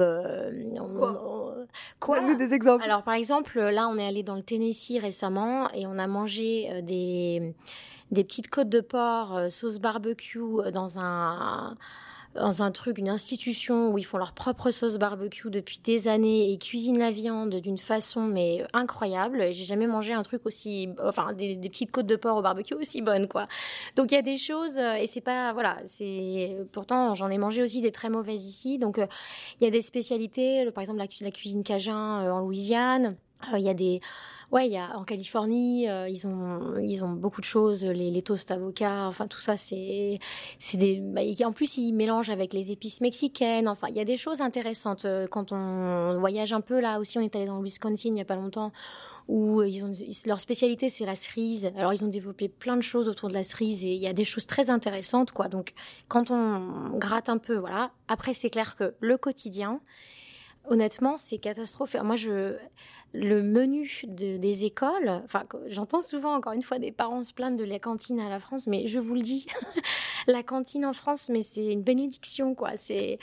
quoi, 0.99 1.55
quoi? 1.99 2.35
Des 2.35 2.53
exemples. 2.53 2.83
Alors 2.83 3.01
par 3.01 3.15
exemple, 3.15 3.59
là 3.59 3.87
on 3.87 3.97
est 3.97 4.05
allé 4.05 4.21
dans 4.21 4.35
le 4.35 4.43
Tennessee 4.43 4.99
récemment 5.01 5.67
et 5.73 5.87
on 5.87 5.97
a 5.97 6.05
mangé 6.05 6.83
des 6.83 7.55
des 8.11 8.23
petites 8.23 8.49
côtes 8.49 8.69
de 8.69 8.81
porc 8.81 9.49
sauce 9.49 9.79
barbecue 9.79 10.39
dans 10.73 10.99
un 10.99 11.75
dans 12.35 12.63
un 12.63 12.71
truc, 12.71 12.97
une 12.97 13.09
institution 13.09 13.91
où 13.91 13.97
ils 13.97 14.05
font 14.05 14.17
leur 14.17 14.31
propre 14.31 14.71
sauce 14.71 14.95
barbecue 14.95 15.49
depuis 15.49 15.81
des 15.83 16.07
années 16.07 16.51
et 16.51 16.57
cuisinent 16.57 16.99
la 16.99 17.11
viande 17.11 17.55
d'une 17.55 17.77
façon 17.77 18.21
mais 18.21 18.65
incroyable. 18.73 19.53
J'ai 19.53 19.65
jamais 19.65 19.87
mangé 19.87 20.13
un 20.13 20.23
truc 20.23 20.45
aussi, 20.45 20.89
enfin 21.03 21.33
des, 21.33 21.57
petites 21.57 21.91
côtes 21.91 22.05
de 22.05 22.15
porc 22.15 22.37
au 22.37 22.41
barbecue 22.41 22.73
aussi 22.73 23.01
bonnes 23.01 23.27
quoi. 23.27 23.47
Donc 23.95 24.11
il 24.11 24.15
y 24.15 24.17
a 24.17 24.21
des 24.21 24.37
choses 24.37 24.77
euh, 24.77 24.93
et 24.93 25.07
c'est 25.07 25.21
pas 25.21 25.51
voilà, 25.53 25.77
c'est 25.87 26.57
pourtant 26.71 27.15
j'en 27.15 27.29
ai 27.29 27.37
mangé 27.37 27.61
aussi 27.63 27.81
des 27.81 27.91
très 27.91 28.09
mauvaises 28.09 28.45
ici. 28.45 28.77
Donc 28.77 28.97
euh, 28.97 29.07
il 29.59 29.65
y 29.65 29.67
a 29.67 29.71
des 29.71 29.81
spécialités, 29.81 30.71
par 30.71 30.83
exemple 30.83 30.99
la, 30.99 31.31
cuisine 31.31 31.63
cajun 31.63 32.25
euh, 32.25 32.31
en 32.31 32.39
Louisiane. 32.39 33.15
Il 33.53 33.61
y 33.61 33.69
a 33.69 33.73
des 33.73 34.01
Ouais, 34.51 34.67
il 34.67 34.73
y 34.73 34.77
a 34.77 34.97
en 34.97 35.05
Californie, 35.05 35.89
euh, 35.89 36.09
ils 36.09 36.27
ont 36.27 36.77
ils 36.77 37.05
ont 37.05 37.11
beaucoup 37.11 37.39
de 37.39 37.45
choses, 37.45 37.85
les, 37.85 38.21
toasts 38.21 38.51
avocats, 38.51 39.07
enfin 39.07 39.27
tout 39.27 39.39
ça 39.39 39.55
c'est 39.55 40.19
c'est 40.59 40.75
des 40.75 40.99
bah, 40.99 41.21
en 41.45 41.53
plus 41.53 41.77
ils 41.77 41.93
mélangent 41.93 42.29
avec 42.29 42.51
les 42.51 42.69
épices 42.69 42.99
mexicaines, 42.99 43.69
enfin 43.69 43.87
il 43.89 43.95
y 43.95 44.01
a 44.01 44.05
des 44.05 44.17
choses 44.17 44.41
intéressantes 44.41 45.05
euh, 45.05 45.25
quand 45.25 45.53
on 45.53 46.19
voyage 46.19 46.51
un 46.51 46.59
peu 46.59 46.81
là 46.81 46.99
aussi 46.99 47.17
on 47.17 47.21
est 47.21 47.33
allé 47.33 47.45
dans 47.45 47.59
le 47.59 47.63
Wisconsin 47.63 48.09
il 48.09 48.17
y 48.17 48.21
a 48.21 48.25
pas 48.25 48.35
longtemps 48.35 48.73
où 49.29 49.63
ils 49.63 49.85
ont 49.85 49.93
leur 50.25 50.41
spécialité 50.41 50.89
c'est 50.89 51.05
la 51.05 51.15
cerise. 51.15 51.71
Alors 51.77 51.93
ils 51.93 52.03
ont 52.03 52.09
développé 52.09 52.49
plein 52.49 52.75
de 52.75 52.81
choses 52.81 53.07
autour 53.07 53.29
de 53.29 53.33
la 53.33 53.43
cerise 53.43 53.85
et 53.85 53.93
il 53.93 54.01
y 54.01 54.07
a 54.07 54.13
des 54.13 54.25
choses 54.25 54.47
très 54.47 54.69
intéressantes 54.69 55.31
quoi. 55.31 55.47
Donc 55.47 55.73
quand 56.09 56.29
on 56.29 56.97
gratte 56.97 57.29
un 57.29 57.37
peu 57.37 57.55
voilà, 57.55 57.91
après 58.09 58.33
c'est 58.33 58.49
clair 58.49 58.75
que 58.75 58.95
le 58.99 59.17
quotidien 59.17 59.79
honnêtement, 60.65 61.17
c'est 61.17 61.37
catastrophique. 61.37 62.01
Moi, 62.03 62.15
je, 62.15 62.55
le 63.13 63.41
menu 63.43 64.03
des 64.07 64.65
écoles, 64.65 65.21
enfin, 65.25 65.43
j'entends 65.67 66.01
souvent 66.01 66.33
encore 66.33 66.53
une 66.53 66.61
fois 66.61 66.79
des 66.79 66.91
parents 66.91 67.23
se 67.23 67.33
plaindre 67.33 67.57
de 67.57 67.63
la 67.63 67.79
cantine 67.79 68.19
à 68.19 68.29
la 68.29 68.39
France, 68.39 68.67
mais 68.67 68.87
je 68.87 68.99
vous 68.99 69.15
le 69.15 69.21
dis, 69.21 69.47
la 70.27 70.43
cantine 70.43 70.85
en 70.85 70.93
France, 70.93 71.27
mais 71.29 71.41
c'est 71.41 71.65
une 71.65 71.81
bénédiction, 71.81 72.55
quoi. 72.55 72.77
C'est 72.77 73.19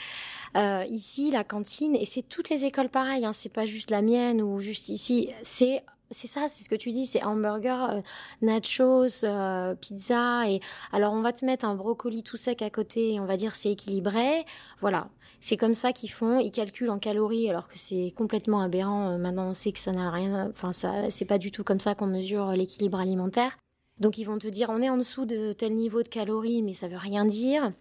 euh, 0.55 0.85
ici 0.89 1.31
la 1.31 1.43
cantine 1.43 1.95
et 1.95 2.05
c'est 2.05 2.21
toutes 2.21 2.49
les 2.49 2.65
écoles 2.65 2.89
pareilles. 2.89 3.25
Hein, 3.25 3.33
c'est 3.33 3.51
pas 3.51 3.65
juste 3.65 3.91
la 3.91 4.01
mienne 4.01 4.41
ou 4.41 4.59
juste 4.59 4.89
ici. 4.89 5.29
C'est 5.43 5.83
c'est 6.11 6.27
ça, 6.27 6.47
c'est 6.47 6.63
ce 6.63 6.69
que 6.69 6.75
tu 6.75 6.91
dis, 6.91 7.05
c'est 7.05 7.23
hamburger, 7.23 7.89
euh, 7.89 8.01
nachos, 8.41 9.23
euh, 9.23 9.75
pizza. 9.75 10.49
Et 10.49 10.59
alors, 10.91 11.13
on 11.13 11.21
va 11.21 11.33
te 11.33 11.45
mettre 11.45 11.65
un 11.65 11.75
brocoli 11.75 12.23
tout 12.23 12.37
sec 12.37 12.61
à 12.61 12.69
côté 12.69 13.13
et 13.13 13.19
on 13.19 13.25
va 13.25 13.37
dire 13.37 13.55
c'est 13.55 13.71
équilibré. 13.71 14.45
Voilà, 14.81 15.09
c'est 15.41 15.57
comme 15.57 15.73
ça 15.73 15.93
qu'ils 15.93 16.11
font. 16.11 16.39
Ils 16.39 16.51
calculent 16.51 16.89
en 16.89 16.99
calories 16.99 17.49
alors 17.49 17.67
que 17.67 17.77
c'est 17.77 18.13
complètement 18.15 18.61
aberrant. 18.61 19.11
Euh, 19.11 19.17
maintenant, 19.17 19.49
on 19.49 19.53
sait 19.53 19.71
que 19.71 19.79
ça 19.79 19.91
n'a 19.91 20.11
rien. 20.11 20.47
Enfin, 20.49 20.73
ça, 20.73 21.09
c'est 21.09 21.25
pas 21.25 21.37
du 21.37 21.51
tout 21.51 21.63
comme 21.63 21.79
ça 21.79 21.95
qu'on 21.95 22.07
mesure 22.07 22.51
l'équilibre 22.51 22.99
alimentaire. 22.99 23.57
Donc, 23.99 24.17
ils 24.17 24.25
vont 24.25 24.37
te 24.37 24.47
dire 24.47 24.69
on 24.69 24.81
est 24.81 24.89
en 24.89 24.97
dessous 24.97 25.25
de 25.25 25.53
tel 25.53 25.75
niveau 25.75 26.03
de 26.03 26.07
calories, 26.07 26.61
mais 26.61 26.73
ça 26.73 26.87
veut 26.87 26.97
rien 26.97 27.25
dire. 27.25 27.71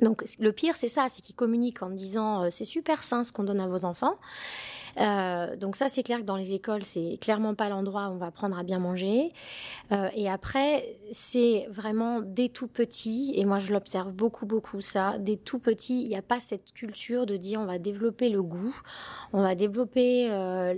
Donc, 0.00 0.24
le 0.38 0.52
pire, 0.52 0.76
c'est 0.76 0.88
ça, 0.88 1.08
c'est 1.10 1.22
qu'ils 1.22 1.34
communiquent 1.34 1.82
en 1.82 1.90
disant 1.90 2.48
c'est 2.50 2.64
super 2.64 3.02
sain 3.02 3.22
ce 3.22 3.32
qu'on 3.32 3.44
donne 3.44 3.60
à 3.60 3.68
vos 3.68 3.84
enfants. 3.84 4.16
Euh, 4.98 5.56
donc 5.56 5.76
ça, 5.76 5.88
c'est 5.88 6.02
clair 6.02 6.18
que 6.18 6.24
dans 6.24 6.36
les 6.36 6.52
écoles, 6.52 6.84
c'est 6.84 7.18
clairement 7.20 7.54
pas 7.54 7.68
l'endroit 7.68 8.08
où 8.08 8.12
on 8.12 8.16
va 8.16 8.26
apprendre 8.26 8.58
à 8.58 8.62
bien 8.62 8.78
manger. 8.78 9.32
Euh, 9.92 10.08
et 10.14 10.28
après, 10.28 10.96
c'est 11.12 11.66
vraiment 11.70 12.20
des 12.20 12.48
tout 12.48 12.68
petits, 12.68 13.32
et 13.36 13.44
moi 13.44 13.58
je 13.58 13.72
l'observe 13.72 14.14
beaucoup, 14.14 14.46
beaucoup 14.46 14.80
ça, 14.80 15.18
des 15.18 15.36
tout 15.36 15.58
petits, 15.58 16.02
il 16.02 16.08
n'y 16.08 16.16
a 16.16 16.22
pas 16.22 16.40
cette 16.40 16.72
culture 16.72 17.26
de 17.26 17.36
dire 17.36 17.60
on 17.60 17.66
va 17.66 17.78
développer 17.78 18.28
le 18.28 18.42
goût, 18.42 18.74
on 19.32 19.42
va 19.42 19.54
développer 19.54 20.28
euh, 20.30 20.74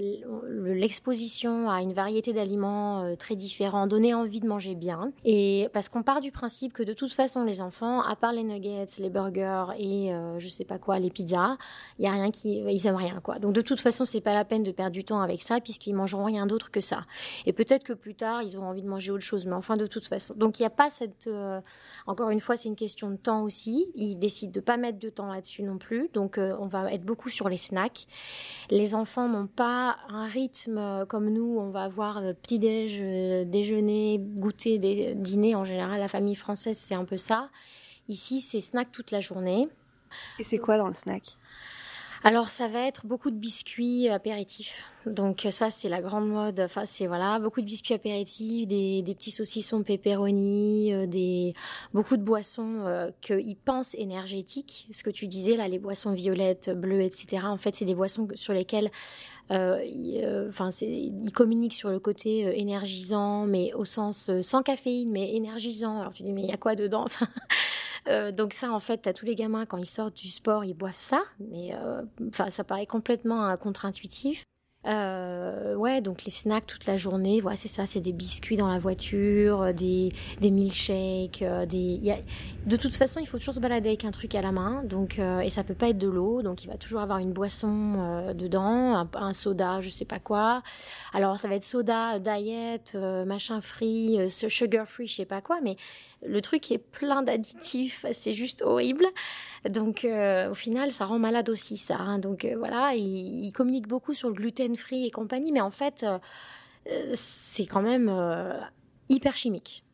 l'exposition 0.74 1.70
à 1.70 1.82
une 1.82 1.92
variété 1.92 2.32
d'aliments 2.32 3.16
très 3.16 3.36
différents, 3.36 3.86
donner 3.86 4.14
envie 4.14 4.40
de 4.40 4.46
manger 4.46 4.74
bien. 4.74 5.12
Et 5.24 5.68
parce 5.72 5.88
qu'on 5.88 6.02
part 6.02 6.20
du 6.20 6.32
principe 6.32 6.72
que 6.72 6.82
de 6.82 6.92
toute 6.92 7.12
façon, 7.12 7.44
les 7.44 7.60
enfants, 7.60 8.00
à 8.02 8.16
part 8.16 8.32
les 8.32 8.42
nuggets, 8.42 8.86
les 8.98 9.10
burgers 9.10 9.66
et 9.78 10.12
je 10.38 10.48
sais 10.48 10.64
pas 10.64 10.78
quoi, 10.78 10.98
les 10.98 11.10
pizzas, 11.10 11.56
il 11.98 12.04
y 12.04 12.08
a 12.08 12.12
rien 12.12 12.30
qui, 12.30 12.58
ils 12.58 12.86
aiment 12.86 12.96
rien 12.96 13.20
quoi. 13.20 13.38
Donc 13.38 13.52
de 13.52 13.60
toute 13.60 13.80
façon, 13.80 14.01
c'est 14.06 14.20
pas 14.20 14.34
la 14.34 14.44
peine 14.44 14.62
de 14.62 14.72
perdre 14.72 14.92
du 14.92 15.04
temps 15.04 15.20
avec 15.20 15.42
ça 15.42 15.60
puisqu'ils 15.60 15.94
mangeront 15.94 16.24
rien 16.24 16.46
d'autre 16.46 16.70
que 16.70 16.80
ça. 16.80 17.04
Et 17.46 17.52
peut-être 17.52 17.84
que 17.84 17.92
plus 17.92 18.14
tard, 18.14 18.42
ils 18.42 18.56
auront 18.56 18.66
envie 18.66 18.82
de 18.82 18.88
manger 18.88 19.10
autre 19.12 19.24
chose, 19.24 19.46
mais 19.46 19.54
enfin 19.54 19.76
de 19.76 19.86
toute 19.86 20.06
façon. 20.06 20.34
Donc 20.34 20.58
il 20.58 20.62
n'y 20.62 20.66
a 20.66 20.70
pas 20.70 20.90
cette, 20.90 21.26
euh, 21.26 21.60
encore 22.06 22.30
une 22.30 22.40
fois, 22.40 22.56
c'est 22.56 22.68
une 22.68 22.76
question 22.76 23.10
de 23.10 23.16
temps 23.16 23.42
aussi. 23.42 23.86
Ils 23.94 24.16
décident 24.16 24.52
de 24.52 24.60
pas 24.60 24.76
mettre 24.76 24.98
de 24.98 25.08
temps 25.08 25.26
là-dessus 25.26 25.62
non 25.62 25.78
plus. 25.78 26.08
Donc 26.12 26.38
euh, 26.38 26.56
on 26.58 26.66
va 26.66 26.92
être 26.92 27.04
beaucoup 27.04 27.28
sur 27.28 27.48
les 27.48 27.56
snacks. 27.56 28.06
Les 28.70 28.94
enfants 28.94 29.28
n'ont 29.28 29.46
pas 29.46 29.96
un 30.08 30.26
rythme 30.26 30.78
euh, 30.78 31.04
comme 31.06 31.28
nous. 31.28 31.58
On 31.58 31.70
va 31.70 31.84
avoir 31.84 32.20
petit 32.42 32.58
déj, 32.58 32.98
déjeuner, 33.46 34.18
goûter, 34.18 34.78
dîner. 35.14 35.54
En 35.54 35.64
général, 35.64 36.00
la 36.00 36.08
famille 36.08 36.36
française, 36.36 36.78
c'est 36.78 36.94
un 36.94 37.04
peu 37.04 37.16
ça. 37.16 37.50
Ici, 38.08 38.40
c'est 38.40 38.60
snack 38.60 38.90
toute 38.92 39.10
la 39.10 39.20
journée. 39.20 39.68
Et 40.38 40.44
c'est 40.44 40.58
quoi 40.58 40.76
dans 40.76 40.88
le 40.88 40.94
snack? 40.94 41.36
Alors 42.24 42.48
ça 42.50 42.68
va 42.68 42.86
être 42.86 43.04
beaucoup 43.04 43.30
de 43.30 43.36
biscuits 43.36 44.08
apéritifs. 44.08 44.84
Donc 45.06 45.46
ça 45.50 45.70
c'est 45.70 45.88
la 45.88 46.00
grande 46.00 46.28
mode. 46.28 46.60
Enfin 46.60 46.84
c'est 46.86 47.08
voilà 47.08 47.40
beaucoup 47.40 47.60
de 47.60 47.66
biscuits 47.66 47.94
apéritifs, 47.94 48.68
des, 48.68 49.02
des 49.02 49.14
petits 49.14 49.32
saucissons 49.32 49.82
pepperoni, 49.82 50.94
euh, 50.94 51.06
des 51.06 51.54
beaucoup 51.92 52.16
de 52.16 52.22
boissons 52.22 52.84
euh, 52.86 53.10
qu'ils 53.20 53.56
pensent 53.56 53.94
énergétiques. 53.94 54.88
Ce 54.92 55.02
que 55.02 55.10
tu 55.10 55.26
disais 55.26 55.56
là, 55.56 55.66
les 55.66 55.80
boissons 55.80 56.12
violettes, 56.12 56.70
bleues, 56.70 57.02
etc. 57.02 57.42
En 57.46 57.56
fait 57.56 57.74
c'est 57.74 57.84
des 57.84 57.96
boissons 57.96 58.28
sur 58.34 58.52
lesquelles 58.52 58.90
euh, 59.50 59.80
euh 60.22 60.48
enfin, 60.48 60.70
ils 60.80 61.32
communiquent 61.32 61.74
sur 61.74 61.90
le 61.90 61.98
côté 61.98 62.58
énergisant, 62.60 63.46
mais 63.46 63.72
au 63.74 63.84
sens 63.84 64.30
sans 64.42 64.62
caféine, 64.62 65.10
mais 65.10 65.34
énergisant. 65.34 66.00
Alors 66.00 66.12
tu 66.12 66.22
dis 66.22 66.32
mais 66.32 66.42
il 66.42 66.50
y 66.50 66.54
a 66.54 66.56
quoi 66.56 66.76
dedans? 66.76 67.06
Euh, 68.08 68.32
donc 68.32 68.52
ça, 68.52 68.72
en 68.72 68.80
fait, 68.80 69.06
à 69.06 69.12
tous 69.12 69.26
les 69.26 69.34
gamins, 69.34 69.66
quand 69.66 69.78
ils 69.78 69.86
sortent 69.86 70.16
du 70.16 70.28
sport, 70.28 70.64
ils 70.64 70.74
boivent 70.74 70.94
ça. 70.94 71.22
Mais 71.50 71.74
euh, 71.74 72.02
enfin, 72.28 72.50
ça 72.50 72.64
paraît 72.64 72.86
complètement 72.86 73.46
euh, 73.46 73.56
contre-intuitif. 73.56 74.44
Ouais, 74.84 76.00
donc 76.00 76.24
les 76.24 76.30
snacks 76.32 76.66
toute 76.66 76.86
la 76.86 76.96
journée, 76.96 77.40
voilà, 77.40 77.56
c'est 77.56 77.68
ça, 77.68 77.86
c'est 77.86 78.00
des 78.00 78.12
biscuits 78.12 78.56
dans 78.56 78.66
la 78.66 78.78
voiture, 78.78 79.72
des, 79.72 80.12
milkshakes, 80.40 81.42
des. 81.68 82.00
De 82.66 82.76
toute 82.76 82.94
façon, 82.94 83.20
il 83.20 83.26
faut 83.26 83.38
toujours 83.38 83.54
se 83.54 83.60
balader 83.60 83.90
avec 83.90 84.04
un 84.04 84.10
truc 84.10 84.34
à 84.34 84.42
la 84.42 84.50
main, 84.50 84.82
donc 84.84 85.18
et 85.18 85.50
ça 85.50 85.62
peut 85.62 85.74
pas 85.74 85.90
être 85.90 85.98
de 85.98 86.08
l'eau, 86.08 86.42
donc 86.42 86.64
il 86.64 86.68
va 86.68 86.76
toujours 86.76 87.00
avoir 87.00 87.18
une 87.18 87.32
boisson 87.32 88.32
dedans, 88.34 88.96
un, 88.96 89.08
un, 89.14 89.32
soda, 89.32 89.80
je 89.80 89.90
sais 89.90 90.04
pas 90.04 90.18
quoi. 90.18 90.62
Alors 91.12 91.38
ça 91.38 91.48
va 91.48 91.54
être 91.54 91.64
soda, 91.64 92.18
diet, 92.18 92.96
machin 93.24 93.60
free, 93.60 94.28
sugar 94.28 94.88
free, 94.88 95.06
je 95.06 95.14
sais 95.14 95.26
pas 95.26 95.40
quoi, 95.40 95.60
mais 95.62 95.76
le 96.24 96.40
truc 96.40 96.70
est 96.70 96.78
plein 96.78 97.22
d'additifs, 97.22 98.06
c'est 98.12 98.34
juste 98.34 98.62
horrible. 98.62 99.04
Donc 99.68 100.04
euh, 100.04 100.50
au 100.50 100.54
final, 100.54 100.90
ça 100.90 101.04
rend 101.04 101.18
malade 101.18 101.48
aussi 101.48 101.76
ça. 101.76 101.96
Hein. 101.96 102.18
Donc 102.18 102.44
euh, 102.44 102.54
voilà, 102.56 102.94
ils, 102.94 103.44
ils, 103.44 103.52
communiquent 103.52 103.88
beaucoup 103.88 104.14
sur 104.14 104.28
le 104.28 104.34
gluten 104.34 104.76
free 104.76 105.06
et 105.06 105.10
compagnie, 105.10 105.52
mais 105.52 105.60
en 105.60 105.70
fait, 105.70 106.04
euh, 106.04 107.12
c'est 107.14 107.66
quand 107.66 107.82
même 107.82 108.10
hyper 109.08 109.36
chimique. 109.36 109.84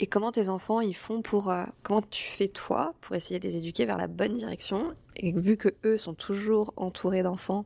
Et 0.00 0.06
comment 0.06 0.30
tes 0.30 0.48
enfants 0.48 0.80
ils 0.80 0.94
font 0.94 1.22
pour 1.22 1.52
comment 1.82 2.02
tu 2.02 2.22
fais 2.24 2.46
toi 2.46 2.94
pour 3.00 3.16
essayer 3.16 3.40
de 3.40 3.44
les 3.44 3.56
éduquer 3.56 3.84
vers 3.84 3.98
la 3.98 4.06
bonne 4.06 4.34
direction? 4.34 4.94
Et 5.16 5.32
vu 5.32 5.56
que 5.56 5.68
eux 5.84 5.96
sont 5.96 6.14
toujours 6.14 6.72
entourés 6.76 7.22
d'enfants 7.22 7.64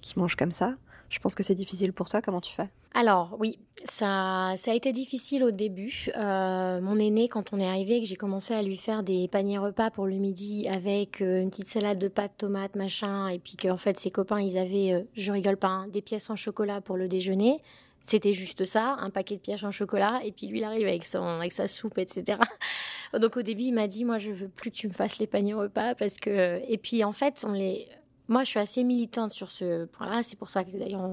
qui 0.00 0.18
mangent 0.18 0.36
comme 0.36 0.50
ça, 0.50 0.74
je 1.08 1.18
pense 1.18 1.34
que 1.34 1.42
c'est 1.42 1.54
difficile 1.54 1.92
pour 1.92 2.08
toi. 2.08 2.20
Comment 2.20 2.40
tu 2.40 2.52
fais? 2.52 2.68
Alors 2.94 3.36
oui, 3.38 3.58
ça, 3.88 4.50
a 4.50 4.74
été 4.74 4.92
difficile 4.92 5.44
au 5.44 5.50
début. 5.50 6.08
Euh, 6.16 6.80
mon 6.80 6.98
aîné, 6.98 7.28
quand 7.28 7.52
on 7.52 7.60
est 7.60 7.68
arrivé, 7.68 8.00
que 8.00 8.06
j'ai 8.06 8.16
commencé 8.16 8.54
à 8.54 8.62
lui 8.62 8.76
faire 8.76 9.02
des 9.02 9.28
paniers 9.28 9.58
repas 9.58 9.90
pour 9.90 10.06
le 10.06 10.16
midi 10.16 10.68
avec 10.68 11.20
euh, 11.20 11.42
une 11.42 11.50
petite 11.50 11.68
salade 11.68 11.98
de 11.98 12.08
pâtes, 12.08 12.32
tomates, 12.38 12.76
machin, 12.76 13.28
et 13.28 13.38
puis 13.38 13.56
qu'en 13.56 13.76
fait 13.76 13.98
ses 13.98 14.10
copains, 14.10 14.40
ils 14.40 14.58
avaient, 14.58 14.92
euh, 14.92 15.02
je 15.14 15.32
rigole 15.32 15.56
pas, 15.56 15.68
hein, 15.68 15.88
des 15.88 16.02
pièces 16.02 16.28
en 16.30 16.36
chocolat 16.36 16.80
pour 16.80 16.96
le 16.96 17.08
déjeuner. 17.08 17.62
C'était 18.02 18.32
juste 18.32 18.64
ça, 18.64 18.96
un 19.00 19.10
paquet 19.10 19.36
de 19.36 19.40
pièces 19.40 19.64
en 19.64 19.70
chocolat, 19.70 20.20
et 20.24 20.32
puis 20.32 20.46
lui, 20.46 20.58
il 20.58 20.64
arrive 20.64 20.88
avec, 20.88 21.04
son, 21.04 21.22
avec 21.22 21.52
sa 21.52 21.68
soupe, 21.68 21.98
etc. 21.98 22.38
Donc 23.18 23.36
au 23.36 23.42
début, 23.42 23.64
il 23.64 23.72
m'a 23.72 23.86
dit, 23.86 24.04
moi, 24.04 24.18
je 24.18 24.30
veux 24.30 24.48
plus 24.48 24.70
que 24.70 24.76
tu 24.76 24.88
me 24.88 24.94
fasses 24.94 25.18
les 25.18 25.26
paniers 25.26 25.54
repas, 25.54 25.94
parce 25.94 26.16
que... 26.16 26.60
Et 26.66 26.78
puis 26.78 27.04
en 27.04 27.12
fait, 27.12 27.44
on 27.46 27.52
les... 27.52 27.86
Moi, 28.28 28.44
je 28.44 28.50
suis 28.50 28.60
assez 28.60 28.84
militante 28.84 29.32
sur 29.32 29.50
ce 29.50 29.86
point-là. 29.86 30.22
C'est 30.22 30.38
pour 30.38 30.50
ça 30.50 30.64
que 30.64 30.70
d'ailleurs, 30.76 31.10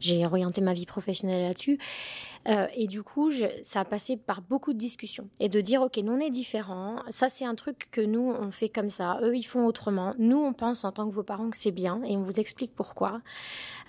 j'ai 0.00 0.26
orienté 0.26 0.60
ma 0.60 0.72
vie 0.72 0.86
professionnelle 0.86 1.42
là-dessus. 1.42 1.78
Euh, 2.48 2.66
et 2.74 2.86
du 2.86 3.02
coup, 3.02 3.30
ça 3.62 3.80
a 3.80 3.84
passé 3.84 4.16
par 4.16 4.40
beaucoup 4.42 4.72
de 4.72 4.78
discussions. 4.78 5.28
Et 5.40 5.48
de 5.48 5.60
dire, 5.60 5.82
OK, 5.82 5.96
nous, 5.98 6.12
on 6.12 6.20
est 6.20 6.30
différents. 6.30 7.02
Ça, 7.10 7.28
c'est 7.28 7.44
un 7.44 7.54
truc 7.54 7.88
que 7.90 8.00
nous, 8.00 8.32
on 8.32 8.50
fait 8.50 8.68
comme 8.68 8.88
ça. 8.88 9.18
Eux, 9.22 9.36
ils 9.36 9.42
font 9.42 9.66
autrement. 9.66 10.14
Nous, 10.18 10.38
on 10.38 10.52
pense 10.52 10.84
en 10.84 10.92
tant 10.92 11.08
que 11.08 11.14
vos 11.14 11.24
parents 11.24 11.50
que 11.50 11.56
c'est 11.56 11.72
bien. 11.72 12.02
Et 12.04 12.16
on 12.16 12.22
vous 12.22 12.38
explique 12.38 12.74
pourquoi. 12.74 13.20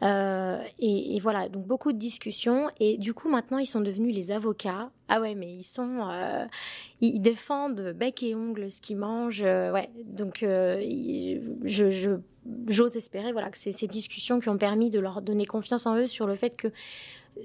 Euh, 0.02 0.60
et, 0.80 1.20
voilà, 1.20 1.50
donc 1.50 1.66
beaucoup 1.68 1.92
de 1.92 2.00
discussions. 2.00 2.70
Et 2.80 2.98
du 2.98 3.14
coup, 3.14 3.30
maintenant, 3.30 3.60
ils 3.60 3.68
sont 3.68 3.82
devenus 3.82 4.16
les 4.16 4.32
avocats. 4.32 4.90
Ah 5.08 5.22
ouais, 5.22 5.36
mais 5.36 5.52
ils 5.54 5.64
sont... 5.64 6.00
Euh, 6.10 6.46
ils 7.00 7.20
défendent 7.22 7.94
bec 7.96 8.24
et 8.24 8.34
ongle 8.34 8.72
ce 8.72 8.82
qu'ils 8.82 8.98
mangent. 8.98 9.42
ouais, 9.42 9.90
donc 10.04 10.40
je... 10.42 12.20
j'ose 12.68 12.96
espérer 12.98 13.32
voilà 13.32 13.52
que 13.52 13.58
c'est 13.58 13.72
ces 13.72 13.88
discussions 13.88 14.40
qui 14.40 14.50
ont 14.50 14.58
permis 14.58 14.90
de 14.90 15.00
leur 15.00 15.22
donner 15.22 15.46
confiance 15.46 15.86
en 15.86 15.96
eux 15.96 16.08
sur 16.08 16.26
le 16.26 16.36
fait 16.36 16.50
que 16.52 16.70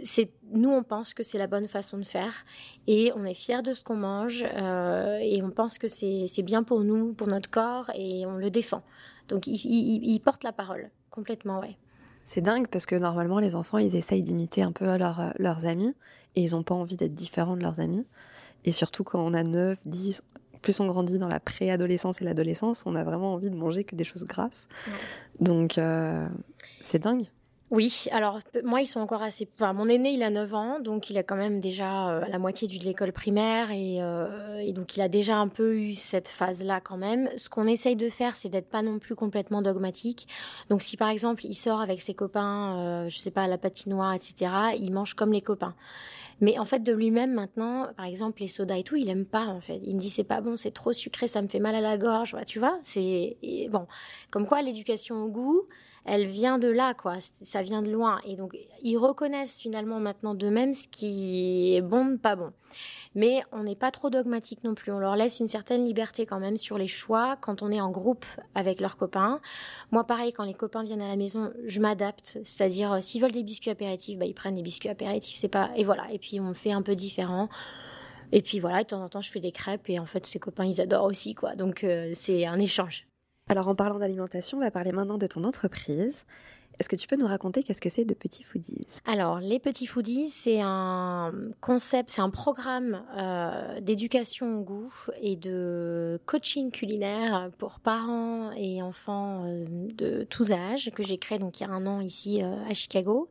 c'est 0.04 0.30
nous 0.52 0.70
on 0.70 0.82
pense 0.82 1.14
que 1.14 1.22
c'est 1.22 1.38
la 1.38 1.46
bonne 1.46 1.68
façon 1.68 1.98
de 1.98 2.04
faire 2.04 2.32
et 2.86 3.12
on 3.16 3.24
est 3.24 3.34
fier 3.34 3.62
de 3.62 3.72
ce 3.72 3.84
qu'on 3.84 3.96
mange 3.96 4.44
euh, 4.54 5.18
et 5.20 5.42
on 5.42 5.50
pense 5.50 5.78
que 5.78 5.88
c'est 5.88 6.42
bien 6.42 6.62
pour 6.62 6.80
nous, 6.80 7.12
pour 7.12 7.26
notre 7.26 7.50
corps 7.50 7.90
et 7.94 8.26
on 8.26 8.36
le 8.36 8.50
défend. 8.50 8.82
Donc 9.28 9.46
ils, 9.46 10.20
portent 10.20 10.44
la 10.44 10.52
parole 10.52 10.90
complètement, 11.10 11.60
ouais. 11.60 11.76
C'est 12.24 12.40
dingue 12.40 12.68
parce 12.68 12.86
que 12.86 12.94
normalement 12.94 13.38
les 13.38 13.56
enfants 13.56 13.78
ils 13.78 13.96
essayent 13.96 14.22
d'imiter 14.22 14.62
un 14.62 14.72
peu 14.72 14.86
leurs 14.96 15.66
amis 15.66 15.94
et 16.36 16.42
ils 16.42 16.52
n'ont 16.52 16.62
pas 16.62 16.74
envie 16.74 16.96
d'être 16.96 17.14
différents 17.14 17.56
de 17.56 17.62
leurs 17.62 17.80
amis. 17.80 18.06
Et 18.64 18.72
surtout 18.72 19.04
quand 19.04 19.20
on 19.20 19.34
a 19.34 19.42
9, 19.42 19.78
10, 19.86 20.22
plus 20.62 20.78
on 20.80 20.86
grandit 20.86 21.18
dans 21.18 21.28
la 21.28 21.40
préadolescence 21.40 22.20
et 22.22 22.24
l'adolescence, 22.24 22.84
on 22.86 22.94
a 22.94 23.04
vraiment 23.04 23.34
envie 23.34 23.50
de 23.50 23.56
manger 23.56 23.84
que 23.84 23.96
des 23.96 24.04
choses 24.04 24.24
grasses. 24.24 24.68
Donc 25.40 25.76
euh, 25.76 26.28
c'est 26.80 27.00
dingue. 27.00 27.26
Oui, 27.72 28.04
alors 28.10 28.40
moi 28.64 28.82
ils 28.82 28.86
sont 28.86 29.00
encore 29.00 29.22
assez... 29.22 29.48
Enfin, 29.54 29.72
mon 29.72 29.88
aîné 29.88 30.12
il 30.12 30.22
a 30.22 30.28
9 30.28 30.54
ans, 30.54 30.78
donc 30.78 31.08
il 31.08 31.16
a 31.16 31.22
quand 31.22 31.36
même 31.36 31.58
déjà 31.62 32.10
euh, 32.10 32.24
la 32.28 32.38
moitié 32.38 32.68
de 32.68 32.84
l'école 32.84 33.14
primaire 33.14 33.68
euh, 33.70 34.58
et, 34.58 34.74
donc 34.74 34.94
il 34.94 35.00
a 35.00 35.08
déjà 35.08 35.38
un 35.38 35.48
peu 35.48 35.78
eu 35.78 35.94
cette 35.94 36.28
phase-là 36.28 36.82
quand 36.82 36.98
même. 36.98 37.30
Ce 37.38 37.48
qu'on 37.48 37.66
essaye 37.66 37.96
de 37.96 38.10
faire 38.10 38.36
c'est 38.36 38.50
d'être 38.50 38.68
pas 38.68 38.82
non 38.82 38.98
plus 38.98 39.14
complètement 39.14 39.62
dogmatique. 39.62 40.28
Donc 40.68 40.82
si 40.82 40.98
par 40.98 41.08
exemple 41.08 41.46
il 41.46 41.54
sort 41.54 41.80
avec 41.80 42.02
ses 42.02 42.12
copains, 42.12 42.76
euh, 42.76 43.08
je 43.08 43.18
sais 43.18 43.30
pas, 43.30 43.44
à 43.44 43.48
la 43.48 43.56
patinoire, 43.56 44.12
etc., 44.12 44.52
il 44.78 44.92
mange 44.92 45.14
comme 45.14 45.32
les 45.32 45.40
copains. 45.40 45.74
Mais 46.42 46.58
en 46.58 46.66
fait, 46.66 46.80
de 46.80 46.92
lui-même 46.92 47.32
maintenant, 47.32 47.88
par 47.96 48.04
exemple, 48.04 48.42
les 48.42 48.48
sodas 48.48 48.76
et 48.76 48.82
tout, 48.82 48.96
il 48.96 49.08
aime 49.08 49.24
pas 49.24 49.46
en 49.46 49.62
fait. 49.62 49.80
Il 49.86 49.94
me 49.94 50.00
dit 50.00 50.10
c'est 50.10 50.24
pas 50.24 50.42
bon, 50.42 50.58
c'est 50.58 50.72
trop 50.72 50.92
sucré, 50.92 51.26
ça 51.26 51.40
me 51.40 51.48
fait 51.48 51.60
mal 51.60 51.74
à 51.74 51.80
la 51.80 51.96
gorge. 51.96 52.36
tu 52.46 52.58
vois, 52.58 52.78
c'est 52.84 53.38
bon. 53.70 53.86
Comme 54.30 54.46
quoi, 54.46 54.60
l'éducation 54.60 55.22
au 55.22 55.28
goût, 55.28 55.62
elle 56.04 56.26
vient 56.26 56.58
de 56.58 56.68
là, 56.68 56.94
quoi. 56.94 57.16
Ça 57.20 57.62
vient 57.62 57.82
de 57.82 57.90
loin. 57.90 58.20
Et 58.26 58.34
donc, 58.34 58.56
ils 58.82 58.96
reconnaissent 58.96 59.60
finalement 59.60 60.00
maintenant 60.00 60.34
d'eux-mêmes 60.34 60.74
ce 60.74 60.88
qui 60.88 61.76
est 61.76 61.80
bon, 61.80 62.18
pas 62.18 62.34
bon. 62.36 62.52
Mais 63.14 63.42
on 63.52 63.62
n'est 63.62 63.76
pas 63.76 63.90
trop 63.90 64.10
dogmatique 64.10 64.64
non 64.64 64.74
plus. 64.74 64.90
On 64.90 64.98
leur 64.98 65.16
laisse 65.16 65.38
une 65.38 65.48
certaine 65.48 65.84
liberté 65.84 66.26
quand 66.26 66.40
même 66.40 66.56
sur 66.56 66.78
les 66.78 66.88
choix 66.88 67.36
quand 67.40 67.62
on 67.62 67.70
est 67.70 67.80
en 67.80 67.90
groupe 67.90 68.24
avec 68.54 68.80
leurs 68.80 68.96
copains. 68.96 69.40
Moi, 69.90 70.04
pareil, 70.04 70.32
quand 70.32 70.44
les 70.44 70.54
copains 70.54 70.82
viennent 70.82 71.02
à 71.02 71.08
la 71.08 71.16
maison, 71.16 71.52
je 71.66 71.80
m'adapte. 71.80 72.38
C'est-à-dire, 72.44 72.92
euh, 72.92 73.00
s'ils 73.00 73.22
veulent 73.22 73.32
des 73.32 73.44
biscuits 73.44 73.70
apéritifs, 73.70 74.18
bah, 74.18 74.24
ils 74.24 74.34
prennent 74.34 74.56
des 74.56 74.62
biscuits 74.62 74.88
apéritifs. 74.88 75.36
C'est 75.36 75.48
pas, 75.48 75.70
et 75.76 75.84
voilà. 75.84 76.10
Et 76.12 76.18
puis, 76.18 76.40
on 76.40 76.54
fait 76.54 76.72
un 76.72 76.82
peu 76.82 76.96
différent. 76.96 77.48
Et 78.32 78.40
puis 78.42 78.60
voilà, 78.60 78.82
de 78.82 78.88
temps 78.88 79.02
en 79.04 79.08
temps, 79.10 79.20
je 79.20 79.30
fais 79.30 79.40
des 79.40 79.52
crêpes 79.52 79.90
et 79.90 79.98
en 79.98 80.06
fait, 80.06 80.26
ces 80.26 80.38
copains, 80.38 80.64
ils 80.64 80.80
adorent 80.80 81.04
aussi, 81.04 81.34
quoi. 81.34 81.54
Donc, 81.54 81.84
euh, 81.84 82.12
c'est 82.14 82.46
un 82.46 82.58
échange. 82.58 83.06
Alors 83.48 83.68
en 83.68 83.74
parlant 83.74 83.98
d'alimentation, 83.98 84.58
on 84.58 84.60
va 84.60 84.70
parler 84.70 84.92
maintenant 84.92 85.18
de 85.18 85.26
ton 85.26 85.44
entreprise. 85.44 86.24
Est-ce 86.78 86.88
que 86.88 86.96
tu 86.96 87.06
peux 87.06 87.16
nous 87.16 87.26
raconter 87.26 87.62
qu'est-ce 87.62 87.80
que 87.80 87.88
c'est 87.88 88.04
de 88.04 88.14
Petits 88.14 88.44
Foodies? 88.44 88.86
Alors, 89.04 89.40
les 89.40 89.58
Petits 89.58 89.86
Foodies, 89.86 90.30
c'est 90.30 90.60
un 90.62 91.32
concept, 91.60 92.10
c'est 92.10 92.22
un 92.22 92.30
programme 92.30 93.02
euh, 93.16 93.80
d'éducation 93.80 94.60
au 94.60 94.62
goût 94.62 94.92
et 95.20 95.36
de 95.36 96.18
coaching 96.26 96.70
culinaire 96.70 97.50
pour 97.58 97.78
parents 97.80 98.52
et 98.52 98.82
enfants 98.82 99.44
euh, 99.44 99.66
de 99.68 100.24
tous 100.24 100.52
âges 100.52 100.90
que 100.94 101.02
j'ai 101.02 101.18
créé 101.18 101.38
il 101.38 101.60
y 101.60 101.64
a 101.64 101.68
un 101.68 101.86
an 101.86 102.00
ici 102.00 102.42
euh, 102.42 102.64
à 102.68 102.74
Chicago. 102.74 103.28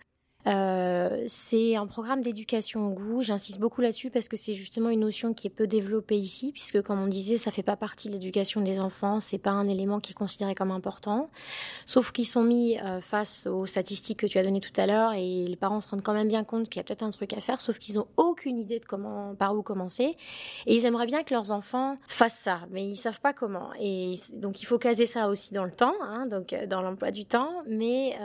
Euh, 0.48 1.24
c'est 1.28 1.76
un 1.76 1.86
programme 1.86 2.22
d'éducation 2.22 2.88
au 2.88 2.94
goût. 2.94 3.24
J'insiste 3.24 3.60
beaucoup 3.60 3.82
là-dessus 3.82 4.10
parce 4.10 4.28
que 4.28 4.38
c'est 4.38 4.56
justement 4.56 4.90
une 4.90 5.02
notion 5.02 5.34
qui 5.34 5.48
est 5.48 5.52
peu 5.52 5.68
développée 5.68 6.18
ici, 6.18 6.52
puisque 6.52 6.82
comme 6.82 7.02
on 7.02 7.08
disait, 7.08 7.38
ça 7.38 7.52
fait 7.52 7.64
pas 7.64 7.76
partie 7.76 8.08
de 8.08 8.14
l'éducation 8.14 8.62
des 8.62 8.80
enfants. 8.80 9.20
C'est 9.20 9.38
pas 9.38 9.52
un 9.52 9.68
élément 9.68 10.00
qui 10.00 10.12
est 10.12 10.16
considéré 10.16 10.56
comme 10.56 10.72
important. 10.72 11.30
Sauf 11.86 12.12
qu'ils 12.12 12.28
sont 12.28 12.44
mis 12.44 12.80
euh, 12.80 13.02
face 13.02 13.48
aux 13.48 13.66
statistiques 13.66 14.20
que 14.20 14.28
tu 14.28 14.38
as 14.38 14.44
données 14.44 14.62
tout 14.62 14.80
à 14.80 14.88
l'heure 14.88 15.14
et 15.14 15.46
les 15.46 15.56
parents 15.56 15.82
se 15.82 15.90
rendent 15.90 16.02
quand 16.02 16.14
même 16.14 16.28
bien 16.28 16.44
compte 16.44 16.70
qu'il 16.70 16.80
y 16.80 16.82
a 16.82 16.84
peut-être 16.84 17.04
un 17.04 17.12
truc 17.12 17.34
à 17.34 17.42
faire, 17.42 17.62
sauf 17.62 17.78
qu'ils 17.78 18.00
ont 18.00 18.08
aucune 18.18 18.58
idée 18.58 18.80
de 18.80 18.86
comment, 18.86 19.36
par 19.36 19.56
où 19.56 19.62
commencer. 19.62 20.18
Et 20.66 20.76
ils 20.76 20.86
aimeraient 20.86 21.06
bien 21.06 21.24
que 21.24 21.34
leurs 21.34 21.52
enfants 21.52 21.98
fassent 22.08 22.40
ça, 22.40 22.62
mais 22.72 22.86
ils 22.86 22.96
savent 22.96 23.22
pas 23.22 23.34
comment. 23.34 23.70
Et 23.80 24.20
donc 24.34 24.62
il 24.62 24.66
faut 24.66 24.80
caser 24.80 25.06
ça 25.06 25.30
aussi 25.30 25.54
dans 25.54 25.66
le 25.66 25.72
temps, 25.72 25.94
hein, 26.02 26.26
donc 26.26 26.54
euh, 26.54 26.66
dans 26.66 26.82
l'emploi 26.82 27.12
du 27.12 27.26
temps. 27.26 27.52
Mais 27.68 28.18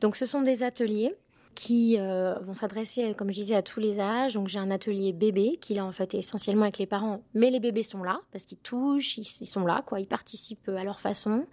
donc 0.00 0.16
ce 0.16 0.26
sont 0.26 0.42
des 0.42 0.62
ateliers 0.62 1.14
qui 1.54 1.96
euh, 1.98 2.34
vont 2.40 2.54
s'adresser, 2.54 3.14
comme 3.14 3.30
je 3.30 3.40
disais, 3.40 3.54
à 3.54 3.62
tous 3.62 3.80
les 3.80 3.98
âges. 3.98 4.34
Donc 4.34 4.48
j'ai 4.48 4.58
un 4.58 4.70
atelier 4.70 5.12
bébé 5.12 5.58
qui 5.60 5.74
là 5.74 5.84
en 5.84 5.92
fait 5.92 6.14
essentiellement 6.14 6.62
avec 6.62 6.78
les 6.78 6.86
parents, 6.86 7.22
mais 7.34 7.50
les 7.50 7.60
bébés 7.60 7.82
sont 7.82 8.02
là 8.02 8.20
parce 8.32 8.44
qu'ils 8.44 8.58
touchent, 8.58 9.18
ils, 9.18 9.24
sont 9.24 9.66
là, 9.66 9.82
quoi, 9.84 10.00
ils 10.00 10.06
participent 10.06 10.68
à 10.68 10.84
leur 10.84 11.00
façon. 11.00 11.46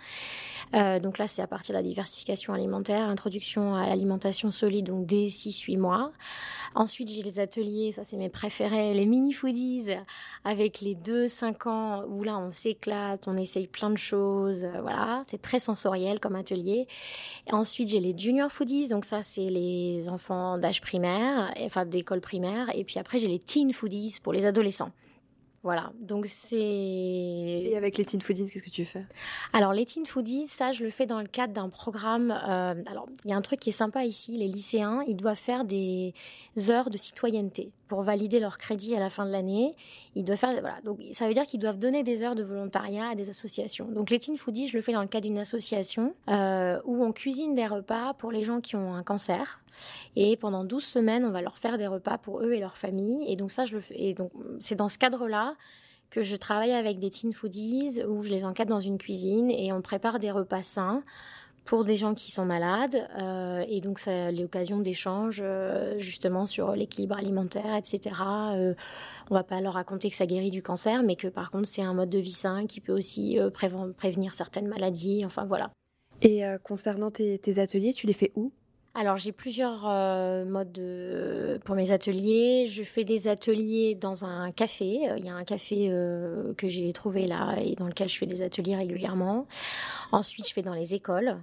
Euh, 0.74 1.00
donc 1.00 1.18
là 1.18 1.28
c'est 1.28 1.42
à 1.42 1.48
partir 1.48 1.74
de 1.74 1.80
la 1.80 1.84
diversification 1.84 2.54
alimentaire, 2.54 3.02
introduction 3.02 3.76
à 3.76 3.88
l'alimentation 3.88 4.52
solide, 4.52 4.88
donc 4.88 5.06
dès 5.06 5.28
6-8 5.28 5.78
mois. 5.78 6.12
Ensuite 6.76 7.10
j'ai 7.10 7.24
les 7.24 7.40
ateliers, 7.40 7.92
ça 7.94 8.04
c'est 8.04 8.18
mes 8.18 8.30
préférés, 8.30 8.94
les 8.94 9.06
mini 9.06 9.34
foodies 9.34 9.92
avec 10.44 10.82
les 10.82 10.96
2-5 10.96 11.70
ans 11.70 12.04
où 12.08 12.24
là 12.24 12.38
on 12.38 12.52
s'éclate, 12.52 13.28
on 13.28 13.38
essaye 13.38 13.68
plein 13.68 13.90
de 13.90 13.98
choses, 13.98 14.66
euh, 14.66 14.82
voilà, 14.82 15.24
c'est 15.28 15.42
très 15.42 15.60
sensoriel 15.60 16.20
comme 16.20 16.36
atelier. 16.36 16.88
Ensuite 17.52 17.90
j'ai 17.90 18.00
les 18.00 18.18
junior 18.18 18.52
foodies, 18.52 18.90
donc 18.90 19.06
ça 19.06 19.24
c'est 19.24 19.50
les 19.50 19.85
enfants 20.10 20.58
d'âge 20.58 20.82
primaire, 20.82 21.54
enfin 21.62 21.86
d'école 21.86 22.22
primaire, 22.22 22.70
et 22.76 22.84
puis 22.84 23.00
après 23.00 23.20
j'ai 23.20 23.28
les 23.28 23.40
teen 23.40 23.72
foodies 23.74 24.18
pour 24.22 24.34
les 24.34 24.46
adolescents. 24.46 24.92
Voilà, 25.64 25.92
donc 26.00 26.28
c'est... 26.28 27.55
Avec 27.76 27.98
les 27.98 28.06
Teen 28.06 28.22
Foodies, 28.22 28.50
qu'est-ce 28.50 28.64
que 28.64 28.70
tu 28.70 28.86
fais? 28.86 29.06
Alors 29.54 29.74
les 29.74 29.86
Teen 29.86 30.06
Foodies, 30.06 30.48
ça 30.48 30.72
je 30.72 30.84
le 30.84 30.90
fais 30.90 31.06
dans 31.06 31.20
le 31.20 31.28
cadre 31.28 31.54
d'un 31.54 31.70
programme. 31.70 32.32
Euh, 32.32 32.76
alors 32.88 33.08
il 33.24 33.32
y 33.32 33.34
a 33.34 33.38
un 33.38 33.42
truc 33.42 33.60
qui 33.60 33.70
est 33.70 33.74
sympa 33.74 34.06
ici, 34.06 34.38
les 34.38 34.48
lycéens, 34.48 35.04
ils 35.08 35.16
doivent 35.16 35.38
faire 35.38 35.66
des 35.66 36.14
heures 36.70 36.90
de 36.90 36.98
citoyenneté 36.98 37.72
pour 37.88 38.02
valider 38.02 38.40
leur 38.40 38.58
crédit 38.58 38.96
à 38.96 39.00
la 39.00 39.10
fin 39.10 39.26
de 39.26 39.32
l'année. 39.32 39.76
Ils 40.16 40.24
doivent 40.24 40.38
faire, 40.38 40.52
voilà, 40.60 40.82
donc 40.84 41.00
ça 41.14 41.28
veut 41.28 41.34
dire 41.34 41.46
qu'ils 41.46 41.60
doivent 41.60 41.78
donner 41.78 42.04
des 42.04 42.24
heures 42.24 42.36
de 42.36 42.44
volontariat 42.44 43.10
à 43.10 43.16
des 43.16 43.30
associations. 43.30 43.88
Donc 43.88 44.10
les 44.10 44.20
Teen 44.20 44.38
Foodies, 44.38 44.68
je 44.68 44.78
le 44.78 44.82
fais 44.82 44.94
dans 44.94 45.02
le 45.02 45.08
cadre 45.08 45.26
d'une 45.28 45.38
association 45.38 46.14
euh, 46.30 46.80
où 46.86 47.04
on 47.04 47.12
cuisine 47.12 47.56
des 47.56 47.68
repas 47.68 48.14
pour 48.14 48.32
les 48.32 48.44
gens 48.44 48.62
qui 48.62 48.76
ont 48.76 48.94
un 48.94 49.04
cancer. 49.04 49.62
Et 50.16 50.38
pendant 50.38 50.64
12 50.64 50.84
semaines, 50.84 51.26
on 51.26 51.32
va 51.32 51.42
leur 51.42 51.58
faire 51.58 51.78
des 51.78 51.88
repas 51.88 52.18
pour 52.18 52.42
eux 52.42 52.54
et 52.54 52.60
leur 52.60 52.78
famille. 52.78 53.26
Et 53.32 53.36
donc 53.36 53.52
ça, 53.52 53.66
je 53.66 53.76
le 53.76 53.82
fais. 53.82 53.96
Et 53.98 54.14
donc 54.14 54.32
c'est 54.60 54.76
dans 54.76 54.90
ce 54.90 54.98
cadre-là 54.98 55.56
que 56.16 56.22
je 56.22 56.38
travaille 56.38 56.72
avec 56.72 57.00
des 57.00 57.10
teen 57.10 57.34
foodies 57.34 58.02
où 58.08 58.24
je 58.24 58.30
les 58.30 58.46
encadre 58.46 58.70
dans 58.70 58.80
une 58.80 58.98
cuisine 58.98 59.52
et 59.52 59.74
on 59.74 59.82
prépare 59.82 60.18
des 60.18 60.32
repas 60.32 60.64
sains 60.64 61.04
pour 61.66 61.84
des 61.84 61.98
gens 61.98 62.14
qui 62.14 62.32
sont 62.32 62.46
malades. 62.46 63.06
Euh, 63.18 63.66
et 63.68 63.82
donc, 63.82 64.00
c'est 64.00 64.32
l'occasion 64.32 64.80
d'échanges 64.80 65.42
euh, 65.44 66.00
justement 66.00 66.46
sur 66.46 66.72
l'équilibre 66.72 67.18
alimentaire, 67.18 67.76
etc. 67.76 68.16
Euh, 68.54 68.76
on 69.30 69.34
va 69.34 69.44
pas 69.44 69.60
leur 69.60 69.74
raconter 69.74 70.10
que 70.10 70.16
ça 70.16 70.26
guérit 70.26 70.52
du 70.52 70.64
cancer, 70.64 71.04
mais 71.04 71.18
que 71.18 71.28
par 71.28 71.52
contre, 71.52 71.68
c'est 71.68 71.82
un 71.82 71.94
mode 71.94 72.12
de 72.12 72.20
vie 72.20 72.32
sain 72.32 72.66
qui 72.66 72.80
peut 72.80 72.94
aussi 72.94 73.38
euh, 73.38 73.50
prévenir 73.50 74.36
certaines 74.36 74.70
maladies. 74.70 75.26
Enfin, 75.26 75.44
voilà. 75.44 75.70
Et 76.22 76.44
concernant 76.64 77.12
tes, 77.12 77.38
tes, 77.40 77.60
ateliers, 77.60 77.94
tu 77.94 78.08
les 78.08 78.14
fais 78.14 78.32
où? 78.36 78.54
Alors 78.96 79.18
j'ai 79.18 79.32
plusieurs 79.32 79.82
modes 80.46 80.82
pour 81.64 81.76
mes 81.76 81.92
ateliers. 81.92 82.66
Je 82.68 82.84
fais 82.84 83.04
des 83.04 83.28
ateliers 83.28 83.94
dans 83.94 84.26
un 84.26 84.52
café. 84.52 85.10
Il 85.18 85.26
y 85.26 85.30
a 85.30 85.36
un 85.36 85.44
café 85.44 85.90
que 86.58 86.68
j'ai 86.68 86.92
trouvé 86.94 87.28
là 87.28 87.56
et 87.62 87.76
dans 87.76 87.88
lequel 87.88 88.10
je 88.10 88.18
fais 88.18 88.26
des 88.26 88.42
ateliers 88.42 88.76
régulièrement. 88.76 89.48
Ensuite, 90.12 90.48
je 90.48 90.54
fais 90.54 90.62
dans 90.62 90.74
les 90.74 90.94
écoles. 90.94 91.38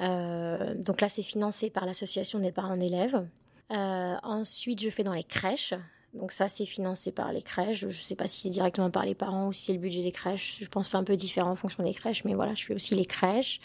Euh, 0.00 0.74
donc 0.74 1.00
là, 1.00 1.08
c'est 1.08 1.22
financé 1.22 1.70
par 1.70 1.86
l'association 1.86 2.38
des 2.38 2.52
parents 2.52 2.76
d'élèves. 2.76 3.26
Euh, 3.70 4.16
ensuite, 4.22 4.82
je 4.82 4.90
fais 4.90 5.04
dans 5.04 5.14
les 5.14 5.24
crèches. 5.24 5.74
Donc 6.14 6.32
ça, 6.32 6.48
c'est 6.48 6.66
financé 6.66 7.10
par 7.10 7.32
les 7.32 7.42
crèches. 7.42 7.80
Je 7.80 7.86
ne 7.86 7.92
sais 7.92 8.16
pas 8.16 8.26
si 8.26 8.42
c'est 8.42 8.50
directement 8.50 8.90
par 8.90 9.04
les 9.04 9.14
parents 9.14 9.48
ou 9.48 9.52
si 9.52 9.66
c'est 9.66 9.72
le 9.72 9.78
budget 9.78 10.02
des 10.02 10.12
crèches. 10.12 10.58
Je 10.60 10.68
pense 10.68 10.86
que 10.86 10.90
c'est 10.90 10.96
un 10.98 11.04
peu 11.04 11.16
différent 11.16 11.52
en 11.52 11.56
fonction 11.56 11.82
des 11.82 11.94
crèches, 11.94 12.24
mais 12.24 12.34
voilà, 12.34 12.54
je 12.54 12.66
fais 12.66 12.74
aussi 12.74 12.94
les 12.94 13.06
crèches. 13.06 13.60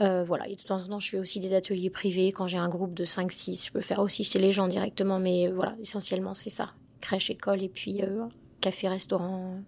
Euh, 0.00 0.24
voilà, 0.24 0.48
et 0.48 0.56
de 0.56 0.62
temps 0.62 0.82
en 0.82 0.86
temps, 0.86 1.00
je 1.00 1.10
fais 1.10 1.18
aussi 1.18 1.38
des 1.38 1.54
ateliers 1.54 1.90
privés. 1.90 2.32
Quand 2.32 2.46
j'ai 2.46 2.58
un 2.58 2.68
groupe 2.68 2.94
de 2.94 3.04
5-6, 3.04 3.66
je 3.66 3.72
peux 3.72 3.80
faire 3.80 4.00
aussi 4.00 4.24
chez 4.24 4.38
les 4.38 4.50
gens 4.50 4.66
directement, 4.66 5.18
mais 5.18 5.48
voilà, 5.48 5.76
essentiellement, 5.80 6.34
c'est 6.34 6.50
ça. 6.50 6.70
Crèche, 7.00 7.30
école 7.30 7.62
et 7.62 7.68
puis 7.68 8.00
café, 8.60 8.88
restaurant 8.88 9.60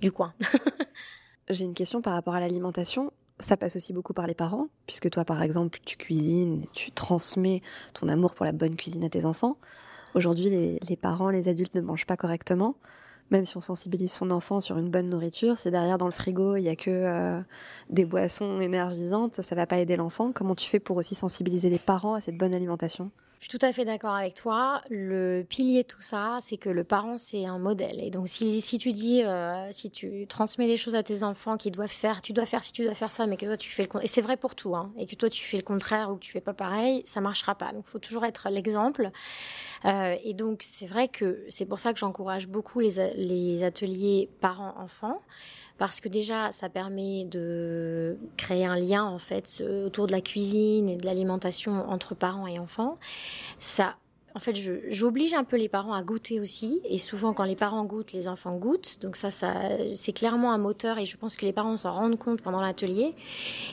du 0.00 0.12
coin. 0.12 0.34
j'ai 1.50 1.64
une 1.64 1.74
question 1.74 2.02
par 2.02 2.12
rapport 2.12 2.34
à 2.34 2.40
l'alimentation 2.40 3.12
ça 3.42 3.56
passe 3.56 3.76
aussi 3.76 3.92
beaucoup 3.92 4.12
par 4.12 4.26
les 4.26 4.34
parents, 4.34 4.68
puisque 4.86 5.10
toi, 5.10 5.24
par 5.24 5.42
exemple, 5.42 5.80
tu 5.84 5.96
cuisines, 5.96 6.66
tu 6.72 6.90
transmets 6.90 7.62
ton 7.92 8.08
amour 8.08 8.34
pour 8.34 8.46
la 8.46 8.52
bonne 8.52 8.76
cuisine 8.76 9.04
à 9.04 9.10
tes 9.10 9.26
enfants. 9.26 9.58
Aujourd'hui, 10.14 10.50
les, 10.50 10.96
parents, 10.96 11.30
les 11.30 11.48
adultes 11.48 11.74
ne 11.74 11.80
mangent 11.80 12.06
pas 12.06 12.16
correctement. 12.16 12.76
Même 13.30 13.46
si 13.46 13.56
on 13.56 13.60
sensibilise 13.60 14.12
son 14.12 14.30
enfant 14.30 14.60
sur 14.60 14.76
une 14.76 14.90
bonne 14.90 15.08
nourriture, 15.08 15.58
si 15.58 15.70
derrière 15.70 15.96
dans 15.96 16.06
le 16.06 16.12
frigo 16.12 16.56
il 16.56 16.62
y 16.62 16.68
a 16.68 16.76
que 16.76 16.90
euh, 16.90 17.40
des 17.88 18.04
boissons 18.04 18.60
énergisantes, 18.60 19.40
ça 19.40 19.54
va 19.54 19.66
pas 19.66 19.78
aider 19.78 19.96
l'enfant. 19.96 20.32
Comment 20.32 20.54
tu 20.54 20.68
fais 20.68 20.80
pour 20.80 20.96
aussi 20.98 21.14
sensibiliser 21.14 21.70
les 21.70 21.78
parents 21.78 22.14
à 22.14 22.20
cette 22.20 22.36
bonne 22.36 22.54
alimentation? 22.54 23.10
Je 23.42 23.48
suis 23.48 23.58
tout 23.58 23.66
à 23.66 23.72
fait 23.72 23.84
d'accord 23.84 24.14
avec 24.14 24.34
toi. 24.34 24.82
Le 24.88 25.42
pilier 25.42 25.82
de 25.82 25.88
tout 25.88 26.00
ça, 26.00 26.38
c'est 26.40 26.56
que 26.56 26.68
le 26.68 26.84
parent, 26.84 27.16
c'est 27.18 27.44
un 27.44 27.58
modèle. 27.58 27.98
Et 27.98 28.08
donc, 28.08 28.28
si, 28.28 28.60
si 28.60 28.78
tu 28.78 28.92
dis, 28.92 29.24
euh, 29.24 29.68
si 29.72 29.90
tu 29.90 30.28
transmets 30.28 30.68
des 30.68 30.76
choses 30.76 30.94
à 30.94 31.02
tes 31.02 31.24
enfants 31.24 31.56
qui 31.56 31.72
doivent 31.72 31.90
faire, 31.90 32.22
tu 32.22 32.32
dois 32.32 32.46
faire 32.46 32.62
si 32.62 32.72
tu 32.72 32.84
dois 32.84 32.94
faire 32.94 33.10
ça, 33.10 33.26
mais 33.26 33.36
que 33.36 33.44
toi, 33.44 33.56
tu 33.56 33.72
fais 33.72 33.82
le 33.82 33.88
contraire. 33.88 34.04
Et 34.04 34.08
c'est 34.08 34.20
vrai 34.20 34.36
pour 34.36 34.54
tout, 34.54 34.76
hein, 34.76 34.92
et 34.96 35.06
que 35.06 35.16
toi, 35.16 35.28
tu 35.28 35.42
fais 35.42 35.56
le 35.56 35.64
contraire 35.64 36.12
ou 36.12 36.14
que 36.14 36.20
tu 36.20 36.30
fais 36.30 36.40
pas 36.40 36.54
pareil, 36.54 37.02
ça 37.04 37.20
marchera 37.20 37.56
pas. 37.56 37.72
Donc, 37.72 37.82
il 37.88 37.90
faut 37.90 37.98
toujours 37.98 38.24
être 38.24 38.48
l'exemple. 38.48 39.10
Euh, 39.86 40.14
et 40.22 40.34
donc, 40.34 40.62
c'est 40.62 40.86
vrai 40.86 41.08
que 41.08 41.44
c'est 41.48 41.66
pour 41.66 41.80
ça 41.80 41.92
que 41.92 41.98
j'encourage 41.98 42.46
beaucoup 42.46 42.78
les, 42.78 43.12
les 43.16 43.64
ateliers 43.64 44.30
parents-enfants 44.40 45.20
parce 45.82 46.00
que 46.00 46.08
déjà 46.08 46.52
ça 46.52 46.68
permet 46.68 47.24
de 47.24 48.16
créer 48.36 48.64
un 48.64 48.76
lien 48.76 49.02
en 49.02 49.18
fait 49.18 49.64
autour 49.84 50.06
de 50.06 50.12
la 50.12 50.20
cuisine 50.20 50.88
et 50.88 50.96
de 50.96 51.04
l'alimentation 51.04 51.90
entre 51.90 52.14
parents 52.14 52.46
et 52.46 52.60
enfants. 52.60 52.98
En 54.34 54.40
fait, 54.40 54.56
j'oblige 54.90 55.34
un 55.34 55.44
peu 55.44 55.56
les 55.56 55.68
parents 55.68 55.92
à 55.92 56.02
goûter 56.02 56.40
aussi. 56.40 56.80
Et 56.84 56.98
souvent, 56.98 57.32
quand 57.34 57.44
les 57.44 57.56
parents 57.56 57.84
goûtent, 57.84 58.12
les 58.12 58.28
enfants 58.28 58.56
goûtent. 58.56 58.98
Donc 59.00 59.16
ça, 59.16 59.30
ça 59.30 59.54
c'est 59.94 60.12
clairement 60.12 60.52
un 60.52 60.58
moteur 60.58 60.98
et 60.98 61.06
je 61.06 61.16
pense 61.16 61.36
que 61.36 61.44
les 61.44 61.52
parents 61.52 61.76
s'en 61.76 61.92
rendent 61.92 62.18
compte 62.18 62.40
pendant 62.40 62.60
l'atelier. 62.60 63.14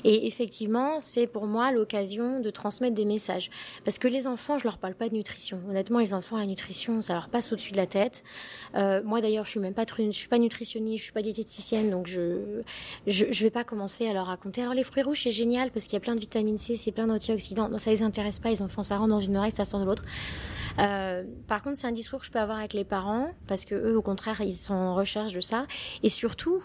Et 0.03 0.27
effectivement, 0.27 0.99
c'est 0.99 1.27
pour 1.27 1.47
moi 1.47 1.71
l'occasion 1.71 2.39
de 2.39 2.49
transmettre 2.49 2.95
des 2.95 3.05
messages. 3.05 3.49
Parce 3.85 3.99
que 3.99 4.07
les 4.07 4.27
enfants, 4.27 4.57
je 4.57 4.65
leur 4.65 4.77
parle 4.77 4.95
pas 4.95 5.09
de 5.09 5.13
nutrition. 5.13 5.59
Honnêtement, 5.69 5.99
les 5.99 6.13
enfants, 6.13 6.37
la 6.37 6.45
nutrition, 6.45 7.01
ça 7.01 7.13
leur 7.13 7.29
passe 7.29 7.51
au-dessus 7.53 7.71
de 7.71 7.77
la 7.77 7.87
tête. 7.87 8.23
Euh, 8.75 9.01
moi, 9.03 9.21
d'ailleurs, 9.21 9.45
je 9.45 9.51
suis 9.51 9.59
même 9.59 9.73
pas, 9.73 9.85
je 9.97 10.11
suis 10.11 10.27
pas 10.27 10.39
nutritionniste, 10.39 10.99
je 10.99 11.03
suis 11.03 11.13
pas 11.13 11.21
diététicienne, 11.21 11.89
donc 11.89 12.07
je, 12.07 12.61
je, 13.07 13.25
je 13.31 13.43
vais 13.43 13.49
pas 13.49 13.63
commencer 13.63 14.07
à 14.07 14.13
leur 14.13 14.25
raconter. 14.25 14.61
Alors 14.61 14.73
les 14.73 14.83
fruits 14.83 15.03
rouges, 15.03 15.23
c'est 15.23 15.31
génial 15.31 15.71
parce 15.71 15.85
qu'il 15.85 15.93
y 15.93 15.97
a 15.97 16.01
plein 16.01 16.15
de 16.15 16.19
vitamine 16.19 16.57
C, 16.57 16.75
c'est 16.75 16.91
plein 16.91 17.07
d'antioxydants. 17.07 17.69
Non, 17.69 17.77
ça 17.77 17.91
les 17.91 18.03
intéresse 18.03 18.39
pas. 18.39 18.49
Les 18.49 18.61
enfants, 18.61 18.83
ça 18.83 18.97
rentre 18.97 19.09
dans 19.09 19.19
une 19.19 19.37
oreille, 19.37 19.51
ça 19.51 19.65
sort 19.65 19.79
de 19.79 19.85
l'autre. 19.85 20.03
Euh, 20.79 21.23
par 21.47 21.61
contre, 21.63 21.77
c'est 21.77 21.87
un 21.87 21.91
discours 21.91 22.19
que 22.19 22.25
je 22.25 22.31
peux 22.31 22.39
avoir 22.39 22.57
avec 22.57 22.73
les 22.73 22.85
parents 22.85 23.31
parce 23.47 23.65
que 23.65 23.75
eux, 23.75 23.97
au 23.97 24.01
contraire, 24.01 24.41
ils 24.41 24.53
sont 24.53 24.73
en 24.73 24.95
recherche 24.95 25.33
de 25.33 25.41
ça. 25.41 25.65
Et 26.03 26.09
surtout, 26.09 26.63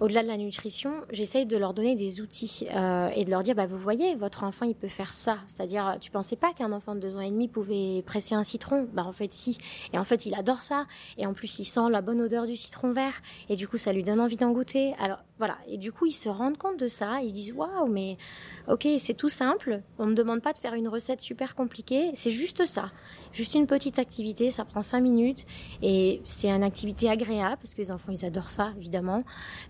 au-delà 0.00 0.22
de 0.22 0.28
la 0.28 0.38
nutrition, 0.38 0.94
j'essaye 1.10 1.44
de 1.44 1.56
leur 1.58 1.74
donner 1.74 1.94
des 1.94 2.22
outils 2.22 2.66
euh, 2.74 3.10
et 3.14 3.26
de 3.26 3.30
leur 3.30 3.42
dire, 3.42 3.54
bah, 3.54 3.66
vous 3.66 3.76
voyez, 3.76 4.14
votre 4.14 4.44
enfant, 4.44 4.64
il 4.64 4.74
peut 4.74 4.88
faire 4.88 5.12
ça. 5.12 5.38
C'est-à-dire, 5.46 5.98
tu 6.00 6.10
pensais 6.10 6.36
pas 6.36 6.54
qu'un 6.54 6.72
enfant 6.72 6.94
de 6.94 7.00
deux 7.00 7.18
ans 7.18 7.20
et 7.20 7.30
demi 7.30 7.48
pouvait 7.48 8.02
presser 8.06 8.34
un 8.34 8.42
citron? 8.42 8.88
Bah, 8.94 9.04
en 9.04 9.12
fait, 9.12 9.32
si. 9.32 9.58
Et 9.92 9.98
en 9.98 10.04
fait, 10.04 10.24
il 10.24 10.34
adore 10.34 10.62
ça. 10.62 10.86
Et 11.18 11.26
en 11.26 11.34
plus, 11.34 11.58
il 11.58 11.66
sent 11.66 11.90
la 11.90 12.00
bonne 12.00 12.20
odeur 12.22 12.46
du 12.46 12.56
citron 12.56 12.92
vert. 12.92 13.20
Et 13.50 13.56
du 13.56 13.68
coup, 13.68 13.76
ça 13.76 13.92
lui 13.92 14.02
donne 14.02 14.20
envie 14.20 14.36
d'en 14.36 14.52
goûter. 14.52 14.94
Alors, 14.98 15.18
voilà. 15.40 15.56
Et 15.66 15.78
du 15.78 15.90
coup, 15.90 16.04
ils 16.04 16.12
se 16.12 16.28
rendent 16.28 16.58
compte 16.58 16.78
de 16.78 16.86
ça. 16.86 17.22
Ils 17.22 17.30
se 17.30 17.34
disent, 17.34 17.52
waouh, 17.54 17.86
mais 17.86 18.18
ok, 18.68 18.86
c'est 18.98 19.14
tout 19.14 19.30
simple. 19.30 19.80
On 19.98 20.04
ne 20.04 20.10
me 20.10 20.14
demande 20.14 20.42
pas 20.42 20.52
de 20.52 20.58
faire 20.58 20.74
une 20.74 20.86
recette 20.86 21.22
super 21.22 21.54
compliquée. 21.54 22.10
C'est 22.12 22.30
juste 22.30 22.66
ça. 22.66 22.90
Juste 23.32 23.54
une 23.54 23.66
petite 23.66 23.98
activité. 23.98 24.50
Ça 24.50 24.66
prend 24.66 24.82
cinq 24.82 25.00
minutes. 25.00 25.46
Et 25.80 26.20
c'est 26.26 26.50
une 26.50 26.62
activité 26.62 27.08
agréable 27.08 27.56
parce 27.56 27.72
que 27.72 27.80
les 27.80 27.90
enfants, 27.90 28.12
ils 28.12 28.22
adorent 28.26 28.50
ça, 28.50 28.74
évidemment. 28.76 29.24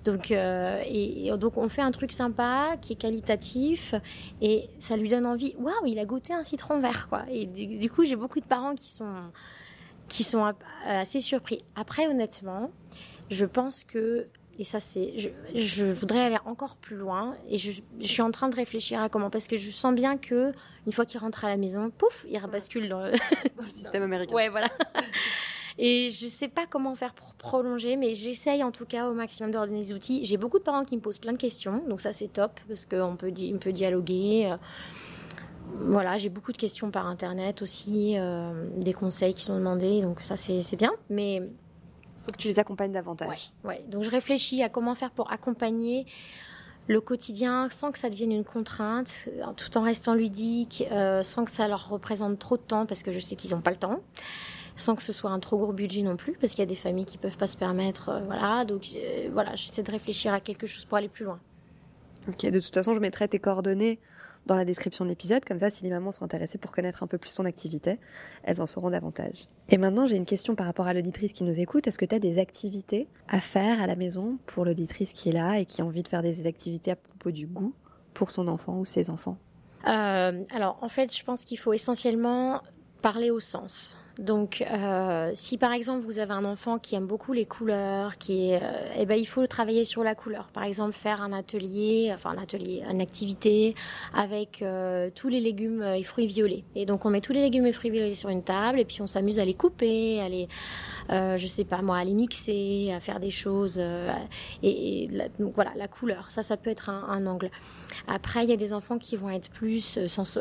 Donc, 0.04 0.32
euh, 0.32 1.36
donc 1.36 1.56
on 1.56 1.68
fait 1.68 1.82
un 1.82 1.92
truc 1.92 2.10
sympa 2.10 2.76
qui 2.80 2.94
est 2.94 2.96
qualitatif 2.96 3.94
et 4.42 4.68
ça 4.80 4.96
lui 4.96 5.08
donne 5.08 5.24
envie. 5.24 5.54
Waouh, 5.60 5.86
il 5.86 6.00
a 6.00 6.04
goûté 6.04 6.34
un 6.34 6.42
citron 6.42 6.80
vert, 6.80 7.06
quoi. 7.08 7.26
Et 7.30 7.46
du, 7.46 7.88
coup, 7.88 8.04
j'ai 8.04 8.16
beaucoup 8.16 8.40
de 8.40 8.44
parents 8.44 8.74
qui 8.74 8.90
sont 8.90 9.30
qui 10.08 10.24
sont 10.24 10.52
assez 10.84 11.20
surpris. 11.20 11.58
Après, 11.76 12.08
honnêtement, 12.08 12.72
je 13.30 13.44
pense 13.44 13.84
que 13.84 14.26
et 14.60 14.64
ça 14.64 14.78
c'est 14.78 15.14
je, 15.54 15.84
voudrais 15.84 16.20
aller 16.20 16.38
encore 16.44 16.76
plus 16.76 16.96
loin 16.96 17.34
et 17.48 17.58
je, 17.58 17.72
suis 18.02 18.22
en 18.22 18.30
train 18.30 18.48
de 18.48 18.54
réfléchir 18.54 19.00
à 19.00 19.08
comment 19.08 19.30
parce 19.30 19.48
que 19.48 19.56
je 19.56 19.70
sens 19.70 19.94
bien 19.94 20.16
que 20.16 20.52
une 20.86 20.92
fois 20.92 21.06
qu'il 21.06 21.18
rentre 21.18 21.44
à 21.44 21.48
la 21.48 21.56
maison 21.56 21.90
pouf 21.90 22.26
il 22.28 22.38
rebascule 22.38 22.88
dans 22.88 23.00
le, 23.00 23.12
dans 23.56 23.64
le 23.64 23.70
système 23.70 24.02
américain 24.02 24.34
ouais 24.34 24.48
voilà 24.50 24.68
et 25.78 26.10
je 26.10 26.26
ne 26.26 26.30
sais 26.30 26.48
pas 26.48 26.66
comment 26.68 26.94
faire 26.94 27.14
pour 27.14 27.32
prolonger, 27.34 27.96
mais 27.96 28.14
j'essaye 28.14 28.62
en 28.62 28.70
tout 28.70 28.84
cas 28.84 29.08
au 29.08 29.14
maximum 29.14 29.50
de 29.50 29.56
leur 29.56 29.66
donner 29.66 29.80
des 29.80 29.92
outils. 29.94 30.24
J'ai 30.24 30.36
beaucoup 30.36 30.58
de 30.58 30.62
parents 30.62 30.84
qui 30.84 30.94
me 30.94 31.00
posent 31.00 31.18
plein 31.18 31.32
de 31.32 31.38
questions, 31.38 31.82
donc 31.88 32.02
ça 32.02 32.12
c'est 32.12 32.28
top 32.28 32.60
parce 32.68 32.84
qu'on 32.84 33.16
peut, 33.16 33.32
on 33.54 33.58
peut 33.58 33.72
dialoguer. 33.72 34.50
Euh, 34.52 34.56
voilà, 35.78 36.18
j'ai 36.18 36.28
beaucoup 36.28 36.52
de 36.52 36.58
questions 36.58 36.90
par 36.90 37.06
internet 37.06 37.62
aussi, 37.62 38.14
euh, 38.18 38.68
des 38.76 38.92
conseils 38.92 39.32
qui 39.32 39.42
sont 39.42 39.56
demandés, 39.56 40.02
donc 40.02 40.20
ça 40.20 40.36
c'est 40.36 40.76
bien. 40.76 40.92
Mais 41.08 41.42
faut 42.30 42.36
que 42.36 42.42
tu 42.42 42.48
les 42.48 42.58
accompagnes 42.58 42.92
davantage. 42.92 43.52
Ouais, 43.64 43.84
Donc 43.88 44.04
je 44.04 44.10
réfléchis 44.10 44.62
à 44.62 44.68
comment 44.68 44.94
faire 44.94 45.10
pour 45.10 45.32
accompagner 45.32 46.06
le 46.86 47.00
quotidien 47.00 47.68
sans 47.70 47.92
que 47.92 47.98
ça 47.98 48.08
devienne 48.08 48.32
une 48.32 48.44
contrainte, 48.44 49.28
tout 49.56 49.76
en 49.76 49.82
restant 49.82 50.14
ludique, 50.14 50.86
euh, 50.90 51.22
sans 51.22 51.44
que 51.44 51.50
ça 51.50 51.68
leur 51.68 51.88
représente 51.88 52.38
trop 52.38 52.56
de 52.56 52.62
temps 52.62 52.86
parce 52.86 53.02
que 53.02 53.12
je 53.12 53.18
sais 53.18 53.36
qu'ils 53.36 53.52
n'ont 53.52 53.60
pas 53.60 53.70
le 53.70 53.76
temps 53.76 54.00
sans 54.76 54.96
que 54.96 55.02
ce 55.02 55.12
soit 55.12 55.30
un 55.30 55.40
trop 55.40 55.58
gros 55.58 55.74
budget 55.74 56.00
non 56.00 56.16
plus, 56.16 56.32
parce 56.40 56.54
qu'il 56.54 56.60
y 56.60 56.62
a 56.62 56.66
des 56.66 56.74
familles 56.74 57.04
qui 57.04 57.18
peuvent 57.18 57.36
pas 57.36 57.48
se 57.48 57.56
permettre. 57.58 58.08
Euh, 58.08 58.20
voilà, 58.20 58.64
donc 58.64 58.88
euh, 58.96 59.28
voilà, 59.30 59.54
j'essaie 59.54 59.82
de 59.82 59.90
réfléchir 59.90 60.32
à 60.32 60.40
quelque 60.40 60.66
chose 60.66 60.86
pour 60.86 60.96
aller 60.96 61.08
plus 61.08 61.26
loin. 61.26 61.38
Ok, 62.28 62.46
de 62.46 62.60
toute 62.60 62.72
façon, 62.72 62.94
je 62.94 62.98
mettrai 62.98 63.28
tes 63.28 63.38
coordonnées 63.38 63.98
dans 64.50 64.56
la 64.56 64.64
description 64.64 65.04
de 65.04 65.10
l'épisode, 65.10 65.44
comme 65.44 65.60
ça, 65.60 65.70
si 65.70 65.84
les 65.84 65.90
mamans 65.90 66.10
sont 66.10 66.24
intéressées 66.24 66.58
pour 66.58 66.72
connaître 66.72 67.04
un 67.04 67.06
peu 67.06 67.18
plus 67.18 67.30
son 67.30 67.44
activité, 67.44 68.00
elles 68.42 68.60
en 68.60 68.66
sauront 68.66 68.90
davantage. 68.90 69.46
Et 69.68 69.78
maintenant, 69.78 70.06
j'ai 70.06 70.16
une 70.16 70.26
question 70.26 70.56
par 70.56 70.66
rapport 70.66 70.88
à 70.88 70.92
l'auditrice 70.92 71.32
qui 71.32 71.44
nous 71.44 71.60
écoute. 71.60 71.86
Est-ce 71.86 71.98
que 71.98 72.04
tu 72.04 72.16
as 72.16 72.18
des 72.18 72.38
activités 72.38 73.06
à 73.28 73.40
faire 73.40 73.80
à 73.80 73.86
la 73.86 73.94
maison 73.94 74.38
pour 74.46 74.64
l'auditrice 74.64 75.12
qui 75.12 75.28
est 75.28 75.32
là 75.32 75.60
et 75.60 75.66
qui 75.66 75.82
a 75.82 75.84
envie 75.84 76.02
de 76.02 76.08
faire 76.08 76.22
des 76.22 76.48
activités 76.48 76.90
à 76.90 76.96
propos 76.96 77.30
du 77.30 77.46
goût 77.46 77.72
pour 78.12 78.32
son 78.32 78.48
enfant 78.48 78.76
ou 78.76 78.84
ses 78.84 79.08
enfants? 79.08 79.38
Euh, 79.86 80.42
Alors, 80.50 80.78
en 80.82 80.88
fait, 80.88 81.16
je 81.16 81.22
pense 81.22 81.44
qu'il 81.44 81.58
faut 81.58 81.72
essentiellement 81.72 82.60
parler 83.02 83.30
au 83.30 83.38
sens. 83.38 83.96
Donc, 84.18 84.64
euh, 84.70 85.30
si 85.34 85.56
par 85.56 85.72
exemple 85.72 86.04
vous 86.04 86.18
avez 86.18 86.32
un 86.32 86.44
enfant 86.44 86.78
qui 86.78 86.94
aime 86.94 87.06
beaucoup 87.06 87.32
les 87.32 87.46
couleurs, 87.46 88.18
qui 88.18 88.50
est, 88.50 88.62
euh, 88.62 88.94
eh 88.98 89.06
ben, 89.06 89.14
il 89.14 89.26
faut 89.26 89.46
travailler 89.46 89.84
sur 89.84 90.02
la 90.02 90.14
couleur. 90.14 90.48
Par 90.48 90.64
exemple, 90.64 90.92
faire 90.92 91.22
un 91.22 91.32
atelier, 91.32 92.10
enfin 92.14 92.30
un 92.30 92.42
atelier, 92.42 92.82
une 92.90 93.00
activité 93.00 93.74
avec 94.12 94.62
euh, 94.62 95.10
tous 95.14 95.28
les 95.28 95.40
légumes 95.40 95.82
et 95.82 96.02
fruits 96.02 96.26
violets. 96.26 96.64
Et 96.74 96.86
donc, 96.86 97.06
on 97.06 97.10
met 97.10 97.20
tous 97.20 97.32
les 97.32 97.40
légumes 97.40 97.66
et 97.66 97.72
fruits 97.72 97.90
violets 97.90 98.14
sur 98.14 98.28
une 98.28 98.42
table, 98.42 98.80
et 98.80 98.84
puis 98.84 99.00
on 99.00 99.06
s'amuse 99.06 99.38
à 99.38 99.44
les 99.44 99.54
couper, 99.54 100.20
à 100.20 100.28
les, 100.28 100.48
je 101.08 101.46
sais 101.46 101.64
pas 101.64 101.82
moi, 101.82 101.98
à 101.98 102.04
les 102.04 102.14
mixer, 102.14 102.92
à 102.94 103.00
faire 103.00 103.20
des 103.20 103.30
choses. 103.30 103.80
et, 104.62 105.08
donc 105.38 105.54
voilà, 105.54 105.72
la 105.76 105.88
couleur, 105.88 106.30
ça, 106.30 106.42
ça 106.42 106.56
peut 106.56 106.70
être 106.70 106.90
un, 106.90 107.26
angle. 107.26 107.50
Après, 108.06 108.44
il 108.44 108.50
y 108.50 108.52
a 108.52 108.56
des 108.56 108.72
enfants 108.72 108.98
qui 108.98 109.16
vont 109.16 109.30
être 109.30 109.50
plus 109.50 109.98
sans, 110.06 110.38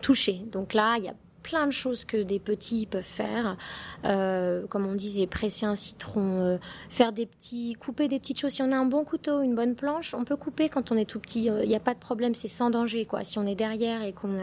touchés. 0.00 0.42
Donc 0.50 0.74
là, 0.74 0.96
il 0.98 1.04
y 1.04 1.08
a 1.08 1.14
plein 1.42 1.66
de 1.66 1.72
choses 1.72 2.04
que 2.04 2.16
des 2.16 2.38
petits 2.38 2.86
peuvent 2.86 3.02
faire. 3.02 3.56
Euh, 4.04 4.66
comme 4.66 4.86
on 4.86 4.94
disait, 4.94 5.26
presser 5.26 5.66
un 5.66 5.74
citron, 5.74 6.40
euh, 6.40 6.58
faire 6.88 7.12
des 7.12 7.26
petits, 7.26 7.74
couper 7.78 8.08
des 8.08 8.18
petites 8.18 8.40
choses. 8.40 8.52
Si 8.52 8.62
on 8.62 8.72
a 8.72 8.76
un 8.76 8.84
bon 8.84 9.04
couteau, 9.04 9.42
une 9.42 9.54
bonne 9.54 9.74
planche, 9.74 10.14
on 10.14 10.24
peut 10.24 10.36
couper 10.36 10.68
quand 10.68 10.92
on 10.92 10.96
est 10.96 11.04
tout 11.04 11.20
petit. 11.20 11.44
Il 11.44 11.68
n'y 11.68 11.76
a 11.76 11.80
pas 11.80 11.94
de 11.94 11.98
problème, 11.98 12.34
c'est 12.34 12.48
sans 12.48 12.70
danger. 12.70 13.04
Quoi. 13.06 13.24
Si 13.24 13.38
on 13.38 13.46
est 13.46 13.54
derrière 13.54 14.02
et 14.02 14.12
qu'on 14.12 14.38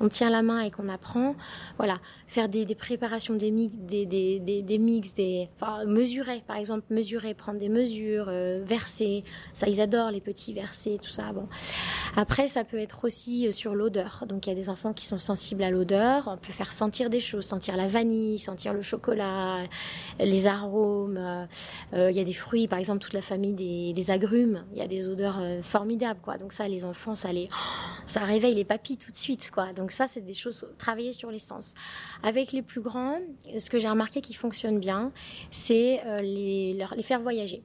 on 0.00 0.08
tient 0.08 0.30
la 0.30 0.42
main 0.42 0.60
et 0.60 0.70
qu'on 0.70 0.88
apprend, 0.88 1.34
voilà, 1.76 1.98
faire 2.26 2.48
des, 2.48 2.66
préparations, 2.74 3.34
des 3.34 3.50
mix, 3.50 3.76
des, 3.76 4.06
des, 4.06 4.40
des, 4.40 4.78
mix, 4.78 5.14
des, 5.14 5.48
enfin, 5.60 5.84
mesurer, 5.84 6.42
par 6.46 6.56
exemple, 6.56 6.84
mesurer, 6.90 7.34
prendre 7.34 7.58
des 7.58 7.68
mesures, 7.68 8.26
verser. 8.26 9.24
Ça, 9.52 9.68
ils 9.68 9.80
adorent 9.80 10.10
les 10.10 10.20
petits 10.20 10.52
versets, 10.52 10.98
tout 11.02 11.10
ça. 11.10 11.32
Bon. 11.32 11.48
Après, 12.16 12.48
ça 12.48 12.64
peut 12.64 12.78
être 12.78 13.04
aussi 13.04 13.52
sur 13.52 13.74
l'odeur. 13.74 14.24
Donc, 14.26 14.46
il 14.46 14.50
y 14.50 14.52
a 14.52 14.56
des 14.56 14.68
enfants 14.68 14.92
qui 14.92 15.06
sont 15.06 15.18
sensibles 15.18 15.62
à 15.62 15.70
l'odeur. 15.70 16.25
On 16.32 16.36
peut 16.36 16.52
faire 16.52 16.72
sentir 16.72 17.10
des 17.10 17.20
choses, 17.20 17.46
sentir 17.46 17.76
la 17.76 17.88
vanille, 17.88 18.38
sentir 18.38 18.72
le 18.72 18.82
chocolat, 18.82 19.64
les 20.18 20.46
arômes. 20.46 21.18
Euh, 21.92 22.10
il 22.10 22.16
y 22.16 22.20
a 22.20 22.24
des 22.24 22.32
fruits, 22.32 22.68
par 22.68 22.78
exemple, 22.78 23.00
toute 23.00 23.12
la 23.12 23.22
famille 23.22 23.52
des, 23.52 24.10
agrumes. 24.10 24.64
Il 24.72 24.78
y 24.78 24.82
a 24.82 24.86
des 24.86 25.08
odeurs 25.08 25.38
euh, 25.40 25.62
formidables, 25.62 26.20
quoi. 26.20 26.38
Donc 26.38 26.52
ça, 26.52 26.68
les 26.68 26.84
enfants, 26.84 27.14
ça 27.14 27.32
les, 27.32 27.48
ça 28.06 28.20
réveille 28.20 28.54
les 28.54 28.64
papilles 28.64 28.96
tout 28.96 29.10
de 29.10 29.16
suite, 29.16 29.50
quoi. 29.50 29.72
Donc 29.72 29.90
ça, 29.90 30.06
c'est 30.08 30.20
des 30.20 30.34
choses 30.34 30.66
travailler 30.78 31.12
sur 31.12 31.30
les 31.30 31.38
sens. 31.38 31.74
Avec 32.22 32.52
les 32.52 32.62
plus 32.62 32.80
grands, 32.80 33.18
ce 33.58 33.70
que 33.70 33.78
j'ai 33.78 33.88
remarqué 33.88 34.20
qui 34.20 34.34
fonctionne 34.34 34.78
bien, 34.78 35.12
c'est 35.50 36.00
euh, 36.06 36.20
les, 36.20 36.78
les 36.96 37.02
faire 37.02 37.20
voyager. 37.20 37.62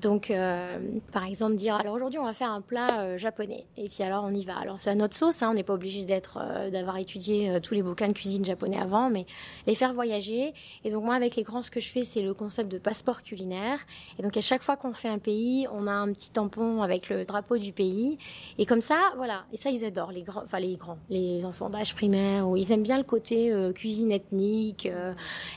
Donc, 0.00 0.30
euh, 0.30 0.78
par 1.12 1.24
exemple, 1.24 1.56
dire 1.56 1.74
alors 1.74 1.94
aujourd'hui 1.94 2.18
on 2.18 2.24
va 2.24 2.32
faire 2.32 2.50
un 2.50 2.60
plat 2.60 2.88
euh, 2.98 3.18
japonais 3.18 3.66
et 3.76 3.88
puis 3.88 4.02
alors 4.02 4.24
on 4.24 4.34
y 4.34 4.44
va. 4.44 4.58
Alors 4.58 4.80
c'est 4.80 4.90
à 4.90 4.94
notre 4.94 5.16
sauce, 5.16 5.42
hein, 5.42 5.50
on 5.50 5.54
n'est 5.54 5.62
pas 5.62 5.74
obligé 5.74 6.04
d'être, 6.04 6.38
euh, 6.40 6.70
d'avoir 6.70 6.96
étudié 6.96 7.58
tous 7.62 7.74
les 7.74 7.82
bouquins 7.82 8.08
de 8.08 8.12
cuisine 8.12 8.44
japonais 8.44 8.78
avant, 8.78 9.10
mais 9.10 9.26
les 9.66 9.74
faire 9.74 9.92
voyager. 9.92 10.54
Et 10.84 10.90
donc 10.90 11.04
moi 11.04 11.14
avec 11.14 11.36
les 11.36 11.42
grands, 11.42 11.62
ce 11.62 11.70
que 11.70 11.80
je 11.80 11.90
fais, 11.90 12.04
c'est 12.04 12.22
le 12.22 12.34
concept 12.34 12.70
de 12.72 12.78
passeport 12.78 13.22
culinaire. 13.22 13.78
Et 14.18 14.22
donc 14.22 14.36
à 14.36 14.40
chaque 14.40 14.62
fois 14.62 14.76
qu'on 14.76 14.94
fait 14.94 15.08
un 15.08 15.18
pays, 15.18 15.66
on 15.72 15.86
a 15.86 15.92
un 15.92 16.12
petit 16.12 16.30
tampon 16.30 16.82
avec 16.82 17.08
le 17.10 17.24
drapeau 17.24 17.58
du 17.58 17.72
pays. 17.72 18.18
Et 18.58 18.66
comme 18.66 18.80
ça, 18.80 19.12
voilà. 19.16 19.44
Et 19.52 19.56
ça 19.56 19.70
ils 19.70 19.84
adorent 19.84 20.12
les 20.12 20.22
grands, 20.22 20.44
enfin 20.44 20.60
les 20.60 20.76
grands, 20.76 20.98
les 21.10 21.44
enfants 21.44 21.68
d'âge 21.68 21.94
primaire, 21.94 22.48
où 22.48 22.56
ils 22.56 22.72
aiment 22.72 22.82
bien 22.82 22.98
le 22.98 23.04
côté 23.04 23.52
cuisine 23.74 24.12
ethnique. 24.12 24.88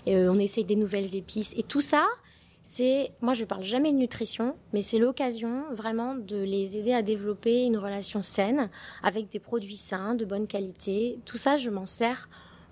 et, 0.05 0.28
on 0.28 0.39
essaye 0.39 0.64
des 0.64 0.76
nouvelles 0.76 1.16
épices 1.16 1.53
et 1.55 1.64
tout 1.64 1.82
ça 1.82 2.05
c'est, 2.64 3.11
moi 3.22 3.34
je 3.34 3.45
parle 3.45 3.64
jamais 3.64 3.91
de 3.91 3.97
nutrition, 3.97 4.55
mais 4.72 4.82
c'est 4.82 4.97
l'occasion 4.97 5.64
vraiment 5.72 6.16
de 6.16 6.38
les 6.38 6.78
aider 6.78 6.93
à 6.93 7.01
développer 7.01 7.66
une 7.66 7.78
relation 7.78 8.22
saine 8.22 8.70
avec 9.03 9.30
des 9.30 9.39
produits 9.39 9.76
sains, 9.76 10.16
de 10.16 10.26
bonne 10.26 10.47
qualité. 10.47 11.20
Tout 11.26 11.38
ça, 11.38 11.57
je 11.57 11.70
m'en 11.70 11.86
sers 11.86 12.30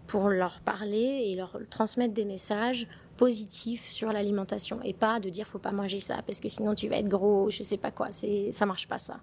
pour 0.07 0.29
leur 0.29 0.59
parler 0.61 1.25
et 1.25 1.35
leur 1.35 1.57
transmettre 1.69 2.13
des 2.13 2.25
messages 2.25 2.87
positifs 3.17 3.87
sur 3.87 4.11
l'alimentation 4.11 4.79
et 4.83 4.93
pas 4.93 5.19
de 5.19 5.29
dire 5.29 5.45
faut 5.45 5.59
pas 5.59 5.71
manger 5.71 5.99
ça 5.99 6.23
parce 6.25 6.39
que 6.39 6.49
sinon 6.49 6.73
tu 6.73 6.87
vas 6.87 6.97
être 6.97 7.07
gros, 7.07 7.49
je 7.49 7.61
sais 7.61 7.77
pas 7.77 7.91
quoi. 7.91 8.07
C'est, 8.11 8.51
ça 8.53 8.65
marche 8.65 8.87
pas 8.87 8.97
ça. 8.97 9.19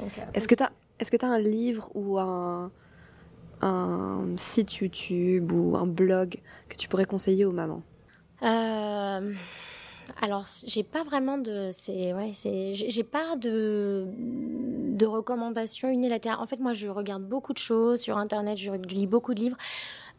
Euh, 0.00 0.04
est-ce 0.34 0.48
que 0.48 0.54
tu 0.54 0.62
as, 0.62 0.72
est-ce 0.98 1.10
que 1.10 1.16
tu 1.16 1.24
as 1.24 1.28
un 1.28 1.38
livre 1.38 1.90
ou 1.94 2.18
un, 2.18 2.72
un 3.60 4.24
site 4.36 4.74
YouTube 4.76 5.52
ou 5.52 5.76
un 5.76 5.86
blog 5.86 6.40
que 6.68 6.76
tu 6.76 6.88
pourrais 6.88 7.04
conseiller 7.04 7.44
aux 7.44 7.52
mamans? 7.52 7.82
Euh, 8.42 9.32
alors, 10.20 10.46
j'ai 10.66 10.82
pas 10.82 11.02
vraiment 11.04 11.38
de, 11.38 11.70
c'est, 11.72 12.12
ouais, 12.12 12.32
c'est, 12.34 12.74
j'ai 12.74 13.04
pas 13.04 13.36
de, 13.36 14.06
de 14.16 15.06
recommandations 15.06 15.88
unilatérales. 15.88 16.40
En 16.40 16.46
fait, 16.46 16.60
moi, 16.60 16.72
je 16.72 16.88
regarde 16.88 17.22
beaucoup 17.22 17.52
de 17.52 17.58
choses 17.58 18.00
sur 18.00 18.18
Internet, 18.18 18.58
je 18.58 18.72
lis 18.72 19.06
beaucoup 19.06 19.34
de 19.34 19.40
livres. 19.40 19.56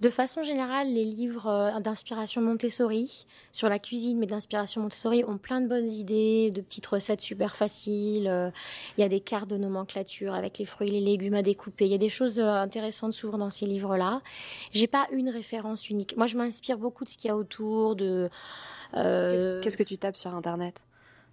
De 0.01 0.09
façon 0.09 0.41
générale, 0.41 0.91
les 0.91 1.05
livres 1.05 1.45
euh, 1.45 1.79
d'inspiration 1.79 2.41
Montessori, 2.41 3.27
sur 3.51 3.69
la 3.69 3.77
cuisine, 3.77 4.17
mais 4.17 4.25
d'inspiration 4.25 4.81
Montessori, 4.81 5.23
ont 5.23 5.37
plein 5.37 5.61
de 5.61 5.67
bonnes 5.67 5.91
idées, 5.91 6.49
de 6.49 6.61
petites 6.61 6.87
recettes 6.87 7.21
super 7.21 7.55
faciles. 7.55 8.27
Euh, 8.27 8.49
il 8.97 9.01
y 9.01 9.03
a 9.03 9.09
des 9.09 9.19
cartes 9.19 9.47
de 9.47 9.57
nomenclature 9.57 10.33
avec 10.33 10.57
les 10.57 10.65
fruits 10.65 10.87
et 10.87 10.91
les 10.91 11.01
légumes 11.01 11.35
à 11.35 11.43
découper. 11.43 11.85
Il 11.85 11.91
y 11.91 11.93
a 11.93 11.99
des 11.99 12.09
choses 12.09 12.39
euh, 12.39 12.51
intéressantes 12.51 13.13
souvent 13.13 13.37
dans 13.37 13.51
ces 13.51 13.67
livres-là. 13.67 14.23
J'ai 14.71 14.87
pas 14.87 15.07
une 15.11 15.29
référence 15.29 15.87
unique. 15.91 16.17
Moi, 16.17 16.25
je 16.25 16.35
m'inspire 16.35 16.79
beaucoup 16.79 17.03
de 17.03 17.09
ce 17.09 17.17
qu'il 17.17 17.27
y 17.27 17.31
a 17.31 17.37
autour, 17.37 17.95
de 17.95 18.27
qu'est-ce 18.93 19.77
que 19.77 19.83
tu 19.83 19.97
tapes 19.97 20.17
sur 20.17 20.33
Internet? 20.33 20.85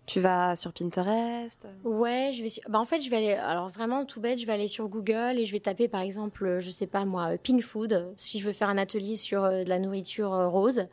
Tu 0.08 0.20
vas 0.20 0.56
sur 0.56 0.72
Pinterest? 0.72 1.68
Ouais, 1.84 2.32
je 2.32 2.42
vais. 2.42 2.50
Bah 2.68 2.80
en 2.80 2.86
fait, 2.86 3.00
je 3.02 3.10
vais 3.10 3.16
aller. 3.16 3.32
Alors 3.34 3.68
vraiment 3.68 4.06
tout 4.06 4.20
bête, 4.20 4.38
je 4.38 4.46
vais 4.46 4.52
aller 4.54 4.66
sur 4.66 4.88
Google 4.88 5.34
et 5.36 5.44
je 5.44 5.52
vais 5.52 5.60
taper 5.60 5.86
par 5.86 6.00
exemple, 6.00 6.58
je 6.60 6.70
sais 6.70 6.86
pas 6.86 7.04
moi, 7.04 7.36
pink 7.42 7.62
food. 7.62 8.14
Si 8.16 8.40
je 8.40 8.46
veux 8.46 8.54
faire 8.54 8.70
un 8.70 8.78
atelier 8.78 9.16
sur 9.16 9.44
euh, 9.44 9.62
de 9.64 9.68
la 9.68 9.78
nourriture 9.78 10.32
euh, 10.32 10.48
rose, 10.48 10.86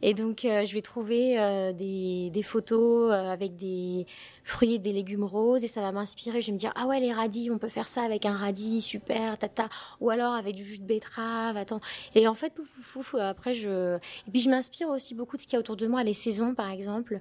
et 0.00 0.14
donc 0.14 0.40
je 0.42 0.72
vais 0.72 0.82
trouver 0.82 1.36
des, 1.78 2.30
des, 2.30 2.42
photos 2.42 3.12
avec 3.12 3.56
des 3.56 4.06
fruits 4.42 4.74
et 4.74 4.78
des 4.78 4.92
légumes 4.92 5.22
roses 5.22 5.62
et 5.62 5.68
ça 5.68 5.80
va 5.80 5.92
m'inspirer. 5.92 6.40
Je 6.40 6.48
vais 6.48 6.52
me 6.52 6.58
dire 6.58 6.72
ah 6.74 6.86
ouais 6.86 6.98
les 6.98 7.12
radis, 7.12 7.50
on 7.52 7.58
peut 7.58 7.68
faire 7.68 7.86
ça 7.88 8.02
avec 8.02 8.26
un 8.26 8.36
radis, 8.36 8.80
super, 8.82 9.38
tata. 9.38 9.68
Ou 10.00 10.10
alors 10.10 10.34
avec 10.34 10.56
du 10.56 10.64
jus 10.64 10.78
de 10.78 10.84
betterave. 10.84 11.56
Attends. 11.56 11.80
Et 12.14 12.26
en 12.26 12.34
fait, 12.34 12.52
après 13.20 13.54
je. 13.54 13.96
Et 13.96 14.30
puis 14.30 14.40
je 14.40 14.50
m'inspire 14.50 14.88
aussi 14.88 15.14
beaucoup 15.14 15.36
de 15.36 15.42
ce 15.42 15.46
qu'il 15.46 15.54
y 15.54 15.56
a 15.56 15.60
autour 15.60 15.76
de 15.76 15.86
moi, 15.86 16.02
les 16.02 16.14
saisons 16.14 16.54
par 16.54 16.70
exemple 16.70 17.20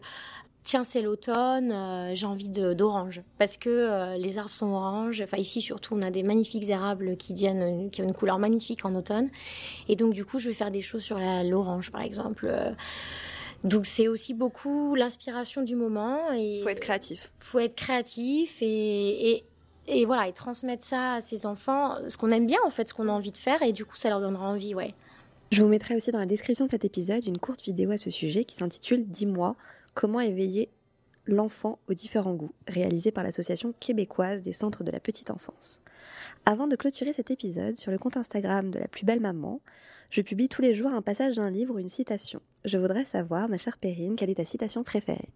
tiens 0.63 0.83
c'est 0.83 1.01
l'automne, 1.01 1.71
euh, 1.71 2.15
j'ai 2.15 2.25
envie 2.25 2.49
d'orange 2.49 3.21
parce 3.37 3.57
que 3.57 3.69
euh, 3.69 4.17
les 4.17 4.37
arbres 4.37 4.51
sont 4.51 4.71
oranges. 4.71 5.21
Enfin 5.21 5.37
ici 5.37 5.61
surtout 5.61 5.95
on 5.95 6.01
a 6.01 6.11
des 6.11 6.23
magnifiques 6.23 6.67
érables 6.69 7.17
qui 7.17 7.33
viennent, 7.33 7.89
qui 7.89 8.01
ont 8.01 8.05
une 8.05 8.13
couleur 8.13 8.39
magnifique 8.39 8.85
en 8.85 8.95
automne. 8.95 9.29
Et 9.87 9.95
donc 9.95 10.13
du 10.13 10.25
coup 10.25 10.39
je 10.39 10.49
vais 10.49 10.53
faire 10.53 10.71
des 10.71 10.81
choses 10.81 11.03
sur 11.03 11.19
l'orange 11.19 11.91
par 11.91 12.01
exemple. 12.01 12.47
Euh. 12.49 12.71
Donc 13.63 13.85
c'est 13.85 14.07
aussi 14.07 14.33
beaucoup 14.33 14.95
l'inspiration 14.95 15.61
du 15.61 15.75
moment. 15.75 16.31
Il 16.31 16.61
faut 16.63 16.69
être 16.69 16.79
créatif. 16.79 17.31
Faut 17.39 17.59
être 17.59 17.75
créatif 17.75 18.57
et, 18.61 19.31
et, 19.31 19.45
et, 19.87 20.05
voilà 20.05 20.27
et 20.27 20.33
transmettre 20.33 20.83
ça 20.83 21.13
à 21.15 21.21
ses 21.21 21.45
enfants, 21.45 21.95
ce 22.07 22.17
qu'on 22.17 22.31
aime 22.31 22.47
bien 22.47 22.59
en 22.65 22.71
fait, 22.71 22.89
ce 22.89 22.93
qu'on 22.93 23.07
a 23.07 23.11
envie 23.11 23.31
de 23.31 23.37
faire 23.37 23.61
et 23.61 23.71
du 23.71 23.85
coup 23.85 23.97
ça 23.97 24.09
leur 24.09 24.19
donnera 24.19 24.47
envie, 24.47 24.73
ouais. 24.73 24.93
Je 25.51 25.61
vous 25.61 25.67
mettrai 25.67 25.97
aussi 25.97 26.11
dans 26.11 26.19
la 26.19 26.25
description 26.25 26.65
de 26.65 26.71
cet 26.71 26.85
épisode 26.85 27.25
une 27.25 27.37
courte 27.37 27.61
vidéo 27.61 27.91
à 27.91 27.97
ce 27.97 28.09
sujet 28.09 28.45
qui 28.45 28.55
s'intitule 28.55 29.03
Dis-moi 29.05 29.57
Comment 29.93 30.19
éveiller 30.19 30.69
l'enfant 31.25 31.79
aux 31.87 31.93
différents 31.93 32.33
goûts, 32.33 32.53
réalisé 32.67 33.11
par 33.11 33.23
l'Association 33.23 33.73
québécoise 33.79 34.41
des 34.41 34.53
centres 34.53 34.83
de 34.83 34.91
la 34.91 34.99
petite 34.99 35.31
enfance. 35.31 35.81
Avant 36.45 36.67
de 36.67 36.75
clôturer 36.75 37.13
cet 37.13 37.31
épisode, 37.31 37.75
sur 37.75 37.91
le 37.91 37.97
compte 37.97 38.17
Instagram 38.17 38.71
de 38.71 38.79
la 38.79 38.87
plus 38.87 39.05
belle 39.05 39.19
maman, 39.19 39.61
je 40.09 40.21
publie 40.21 40.49
tous 40.49 40.61
les 40.61 40.75
jours 40.75 40.91
un 40.91 41.01
passage 41.01 41.35
d'un 41.35 41.49
livre 41.49 41.75
ou 41.75 41.79
une 41.79 41.89
citation. 41.89 42.41
Je 42.65 42.77
voudrais 42.77 43.05
savoir, 43.05 43.47
ma 43.47 43.57
chère 43.57 43.77
Perrine, 43.77 44.15
quelle 44.15 44.29
est 44.29 44.35
ta 44.35 44.45
citation 44.45 44.83
préférée? 44.83 45.29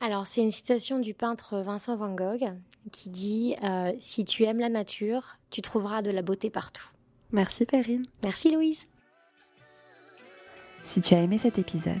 Alors, 0.00 0.26
c'est 0.26 0.40
une 0.40 0.52
citation 0.52 0.98
du 0.98 1.12
peintre 1.12 1.58
Vincent 1.60 1.96
Van 1.96 2.14
Gogh 2.14 2.52
qui 2.90 3.10
dit 3.10 3.56
euh, 3.62 3.92
Si 3.98 4.24
tu 4.24 4.44
aimes 4.44 4.60
la 4.60 4.70
nature, 4.70 5.36
tu 5.50 5.60
trouveras 5.60 6.00
de 6.00 6.10
la 6.10 6.22
beauté 6.22 6.48
partout. 6.48 6.88
Merci 7.32 7.66
Perrine. 7.66 8.06
Merci 8.22 8.50
Louise. 8.50 8.86
Si 10.84 11.02
tu 11.02 11.14
as 11.14 11.22
aimé 11.22 11.36
cet 11.36 11.58
épisode, 11.58 12.00